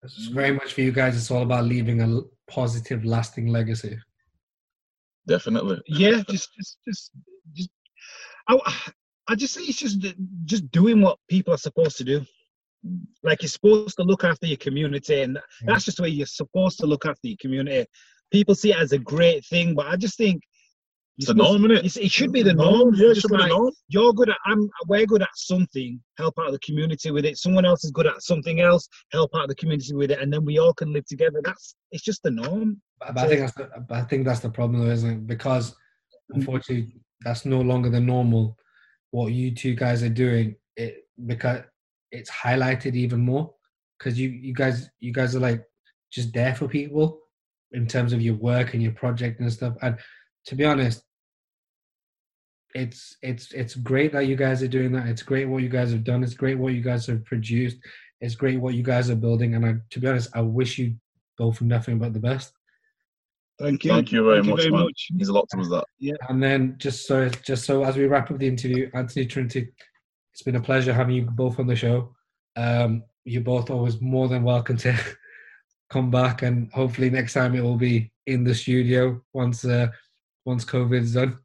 It's 0.03 0.27
very 0.27 0.51
much 0.51 0.73
for 0.73 0.81
you 0.81 0.91
guys. 0.91 1.17
It's 1.17 1.31
all 1.31 1.43
about 1.43 1.65
leaving 1.65 2.01
a 2.01 2.21
positive, 2.51 3.03
lasting 3.05 3.47
legacy. 3.47 3.97
Definitely. 5.27 5.81
Yeah, 5.87 6.21
just 6.29 6.53
just 6.55 6.77
just, 6.87 7.11
just 7.53 7.69
I, 8.47 8.91
I 9.27 9.35
just 9.35 9.53
say 9.53 9.61
it's 9.61 9.77
just 9.77 10.05
just 10.45 10.71
doing 10.71 11.01
what 11.01 11.19
people 11.29 11.53
are 11.53 11.57
supposed 11.57 11.97
to 11.97 12.03
do. 12.03 12.25
Like 13.23 13.41
you're 13.41 13.49
supposed 13.49 13.97
to 13.97 14.03
look 14.03 14.23
after 14.23 14.47
your 14.47 14.57
community, 14.57 15.21
and 15.21 15.39
that's 15.65 15.85
just 15.85 15.97
the 15.97 16.03
way 16.03 16.09
you're 16.09 16.25
supposed 16.25 16.79
to 16.79 16.85
look 16.85 17.05
after 17.05 17.27
your 17.27 17.37
community 17.41 17.85
people 18.31 18.55
see 18.55 18.71
it 18.71 18.77
as 18.77 18.91
a 18.91 18.97
great 18.97 19.45
thing, 19.45 19.75
but 19.75 19.87
I 19.87 19.95
just 19.95 20.17
think 20.17 20.41
it's 21.17 21.27
the 21.27 21.33
norm, 21.33 21.65
isn't 21.65 21.85
it? 21.85 21.97
It 21.97 22.11
should 22.11 22.31
be 22.31 22.43
the 22.43 22.53
norm. 22.53 22.93
Yeah, 22.93 23.09
it 23.09 23.17
should 23.17 23.31
like, 23.31 23.45
be 23.45 23.49
the 23.49 23.57
norm. 23.57 23.71
You're 23.87 24.13
good 24.13 24.29
at. 24.29 24.37
I'm. 24.45 24.69
We're 24.87 25.07
good 25.07 25.23
at 25.23 25.29
something. 25.33 25.99
Help 26.19 26.35
out 26.39 26.51
the 26.51 26.59
community 26.59 27.09
with 27.09 27.25
it. 27.25 27.37
Someone 27.37 27.65
else 27.65 27.83
is 27.83 27.89
good 27.89 28.05
at 28.05 28.21
something 28.21 28.61
else. 28.61 28.87
Help 29.11 29.31
out 29.35 29.47
the 29.47 29.55
community 29.55 29.95
with 29.95 30.11
it, 30.11 30.19
and 30.19 30.31
then 30.31 30.45
we 30.45 30.59
all 30.59 30.73
can 30.73 30.93
live 30.93 31.05
together. 31.07 31.41
That's. 31.43 31.73
It's 31.91 32.03
just 32.03 32.21
the 32.21 32.29
norm. 32.29 32.79
But 32.99 33.17
I 33.17 33.27
think 33.27 33.39
that's. 33.39 33.53
The, 33.53 33.85
I 33.89 34.01
think 34.03 34.25
that's 34.25 34.41
the 34.41 34.49
problem, 34.51 34.79
though, 34.85 34.91
isn't 34.91 35.09
it? 35.09 35.27
Because 35.27 35.71
mm. 35.71 35.75
unfortunately, 36.35 36.93
that's 37.21 37.45
no 37.45 37.61
longer 37.61 37.89
the 37.89 37.99
normal. 37.99 38.55
What 39.09 39.33
you 39.33 39.55
two 39.55 39.73
guys 39.73 40.03
are 40.03 40.09
doing, 40.09 40.55
it 40.75 41.07
because 41.25 41.61
it's 42.11 42.29
highlighted 42.29 42.95
even 42.95 43.19
more. 43.19 43.53
Because 43.97 44.19
you, 44.19 44.29
you 44.29 44.53
guys, 44.53 44.89
you 44.99 45.11
guys 45.11 45.35
are 45.35 45.39
like 45.39 45.63
just 46.11 46.33
there 46.33 46.53
for 46.53 46.67
people 46.67 47.19
in 47.71 47.87
terms 47.87 48.13
of 48.13 48.21
your 48.21 48.35
work 48.35 48.73
and 48.73 48.83
your 48.83 48.93
project 48.93 49.39
and 49.39 49.51
stuff. 49.51 49.75
And 49.81 49.97
to 50.45 50.55
be 50.55 50.65
honest, 50.65 51.03
it's 52.75 53.17
it's 53.21 53.53
it's 53.53 53.75
great 53.75 54.11
that 54.13 54.27
you 54.27 54.35
guys 54.35 54.61
are 54.61 54.67
doing 54.67 54.91
that. 54.91 55.07
It's 55.07 55.23
great 55.23 55.47
what 55.47 55.63
you 55.63 55.69
guys 55.69 55.91
have 55.91 56.03
done. 56.03 56.23
It's 56.23 56.35
great 56.35 56.57
what 56.57 56.73
you 56.73 56.81
guys 56.81 57.07
have 57.07 57.25
produced. 57.25 57.77
It's 58.21 58.35
great 58.35 58.59
what 58.59 58.75
you 58.75 58.83
guys 58.83 59.09
are 59.09 59.15
building. 59.15 59.55
And 59.55 59.65
I, 59.65 59.75
to 59.91 59.99
be 59.99 60.07
honest, 60.07 60.29
I 60.35 60.41
wish 60.41 60.77
you 60.77 60.95
both 61.37 61.61
nothing 61.61 61.99
but 61.99 62.13
the 62.13 62.19
best. 62.19 62.51
Thank 63.59 63.83
you. 63.85 63.91
Thank 63.91 64.11
you 64.11 64.23
very, 64.23 64.41
Thank 64.41 64.49
much, 64.49 64.65
you 64.65 64.71
very 64.71 64.83
much. 64.83 65.07
There's 65.15 65.29
a 65.29 65.33
lot 65.33 65.47
to 65.49 65.57
that. 65.69 65.85
Yeah. 65.99 66.13
And 66.29 66.41
then 66.41 66.75
just 66.77 67.07
so 67.07 67.29
just 67.29 67.65
so 67.65 67.83
as 67.83 67.97
we 67.97 68.05
wrap 68.05 68.29
up 68.29 68.37
the 68.37 68.47
interview, 68.47 68.89
Anthony 68.93 69.25
Trinity, 69.25 69.69
it's 70.37 70.43
been 70.43 70.55
a 70.55 70.61
pleasure 70.61 70.93
having 70.93 71.15
you 71.15 71.23
both 71.23 71.57
on 71.57 71.65
the 71.65 71.75
show. 71.75 72.13
Um, 72.55 73.01
you're 73.25 73.41
both 73.41 73.71
always 73.71 73.99
more 73.99 74.27
than 74.27 74.43
welcome 74.43 74.77
to 74.77 74.95
come 75.89 76.11
back, 76.11 76.43
and 76.43 76.71
hopefully 76.71 77.09
next 77.09 77.33
time 77.33 77.55
it 77.55 77.63
will 77.63 77.75
be 77.75 78.11
in 78.27 78.43
the 78.43 78.53
studio 78.53 79.19
once 79.33 79.65
uh, 79.65 79.87
once 80.45 80.63
COVID's 80.63 81.15
done. 81.15 81.39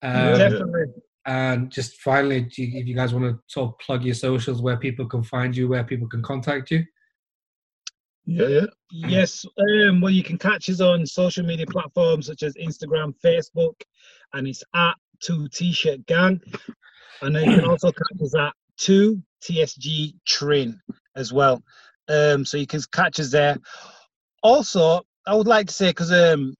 Um, 0.00 0.38
Definitely. 0.38 0.84
And 1.26 1.70
just 1.70 2.00
finally, 2.00 2.48
if 2.50 2.56
you 2.86 2.94
guys 2.94 3.12
want 3.12 3.26
to 3.26 3.38
sort 3.48 3.68
of 3.68 3.78
plug 3.80 4.02
your 4.02 4.14
socials, 4.14 4.62
where 4.62 4.78
people 4.78 5.04
can 5.04 5.22
find 5.22 5.54
you, 5.54 5.68
where 5.68 5.84
people 5.84 6.08
can 6.08 6.22
contact 6.22 6.70
you. 6.70 6.86
Yeah, 8.24 8.48
yeah. 8.48 8.66
Yes. 8.90 9.44
Um, 9.58 10.00
well, 10.00 10.10
you 10.10 10.22
can 10.22 10.38
catch 10.38 10.70
us 10.70 10.80
on 10.80 11.04
social 11.04 11.44
media 11.44 11.66
platforms 11.66 12.28
such 12.28 12.42
as 12.44 12.54
Instagram, 12.54 13.12
Facebook, 13.22 13.78
and 14.32 14.48
it's 14.48 14.64
at 14.74 14.94
Two 15.22 15.48
T-Shirt 15.48 16.06
Gang. 16.06 16.40
And 17.20 17.34
then 17.34 17.50
you 17.50 17.56
can 17.56 17.68
also 17.68 17.92
catch 17.92 18.22
us 18.22 18.34
at 18.34 18.52
Two 18.78 19.22
TSG 19.42 20.14
Trin 20.26 20.80
as 21.16 21.32
well. 21.32 21.62
Um, 22.08 22.44
so 22.44 22.56
you 22.56 22.66
can 22.66 22.80
catch 22.92 23.20
us 23.20 23.30
there. 23.30 23.56
Also, 24.42 25.02
I 25.26 25.34
would 25.34 25.46
like 25.46 25.68
to 25.68 25.72
say 25.72 25.90
because 25.90 26.10
um, 26.10 26.54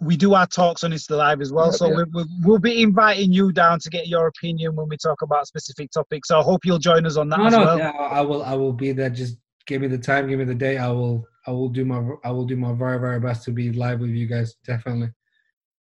we 0.00 0.16
do 0.16 0.34
our 0.34 0.46
talks 0.46 0.82
on 0.82 0.90
Insta 0.92 1.16
Live 1.16 1.40
as 1.40 1.52
well, 1.52 1.66
yeah, 1.66 1.72
so 1.72 1.88
yeah. 1.90 2.04
We, 2.12 2.24
we'll 2.42 2.58
be 2.58 2.82
inviting 2.82 3.32
you 3.32 3.52
down 3.52 3.78
to 3.80 3.90
get 3.90 4.08
your 4.08 4.26
opinion 4.26 4.74
when 4.74 4.88
we 4.88 4.96
talk 4.96 5.22
about 5.22 5.46
specific 5.46 5.90
topics. 5.90 6.28
So 6.28 6.40
I 6.40 6.42
hope 6.42 6.64
you'll 6.64 6.78
join 6.78 7.06
us 7.06 7.16
on 7.16 7.28
that 7.28 7.38
no, 7.38 7.46
as 7.46 7.52
no, 7.52 7.58
well. 7.64 7.78
Yeah, 7.78 7.90
I 7.90 8.20
will. 8.22 8.42
I 8.42 8.54
will 8.54 8.72
be 8.72 8.92
there. 8.92 9.10
Just 9.10 9.36
give 9.66 9.82
me 9.82 9.88
the 9.88 9.98
time, 9.98 10.28
give 10.28 10.38
me 10.38 10.44
the 10.44 10.54
day. 10.54 10.78
I 10.78 10.88
will. 10.88 11.24
I 11.46 11.52
will 11.52 11.68
do 11.68 11.84
my. 11.84 12.02
I 12.24 12.30
will 12.30 12.46
do 12.46 12.56
my 12.56 12.72
very 12.72 12.98
very 12.98 13.20
best 13.20 13.44
to 13.44 13.52
be 13.52 13.72
live 13.72 14.00
with 14.00 14.10
you 14.10 14.26
guys. 14.26 14.54
Definitely. 14.64 15.10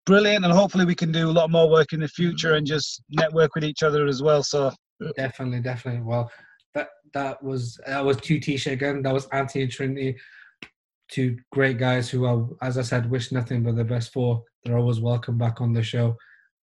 Brilliant, 0.08 0.46
and 0.46 0.54
hopefully 0.54 0.86
we 0.86 0.96
can 0.96 1.12
do 1.12 1.30
a 1.30 1.32
lot 1.32 1.52
more 1.52 1.70
work 1.70 1.92
in 1.92 2.00
the 2.00 2.08
future 2.08 2.54
and 2.56 2.66
just 2.66 3.04
network 3.10 3.54
with 3.56 3.66
each 3.66 3.84
other 3.84 4.08
as 4.08 4.24
well. 4.24 4.42
So 4.42 4.72
definitely, 5.18 5.60
definitely. 5.60 6.02
Well, 6.02 6.32
that 6.74 6.88
that 7.14 7.44
was 7.44 7.78
that 7.86 8.04
was 8.04 8.16
two 8.16 8.40
t-shirt 8.40 8.80
gang. 8.80 9.02
That 9.02 9.14
was 9.14 9.28
Anthony 9.34 9.64
and 9.66 9.72
Trinity, 9.72 10.16
two 11.12 11.38
great 11.52 11.78
guys 11.78 12.10
who 12.10 12.26
are, 12.26 12.48
as 12.62 12.78
I 12.78 12.84
said, 12.84 13.12
wish 13.12 13.34
nothing 13.34 13.64
but 13.64 13.76
the 13.76 13.84
best 13.84 14.14
for. 14.14 14.42
They're 14.64 14.78
always 14.78 15.02
welcome 15.02 15.38
back 15.38 15.60
on 15.60 15.74
the 15.74 15.84
show. 15.84 16.16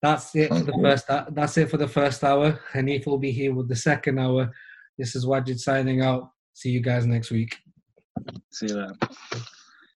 That's 0.01 0.33
it 0.35 0.47
for 0.47 0.63
the 0.63 0.79
first. 0.81 1.07
That's 1.31 1.57
it 1.57 1.69
for 1.69 1.77
the 1.77 1.87
first 1.87 2.23
hour. 2.23 2.61
Hanif 2.73 3.05
will 3.05 3.17
be 3.17 3.31
here 3.31 3.53
with 3.53 3.67
the 3.67 3.75
second 3.75 4.19
hour. 4.19 4.51
This 4.97 5.15
is 5.15 5.25
Wajid 5.25 5.59
signing 5.59 6.01
out. 6.01 6.29
See 6.53 6.69
you 6.69 6.79
guys 6.79 7.05
next 7.05 7.29
week. 7.29 7.57
See 8.51 8.67
you 8.67 8.75
later. 8.75 8.95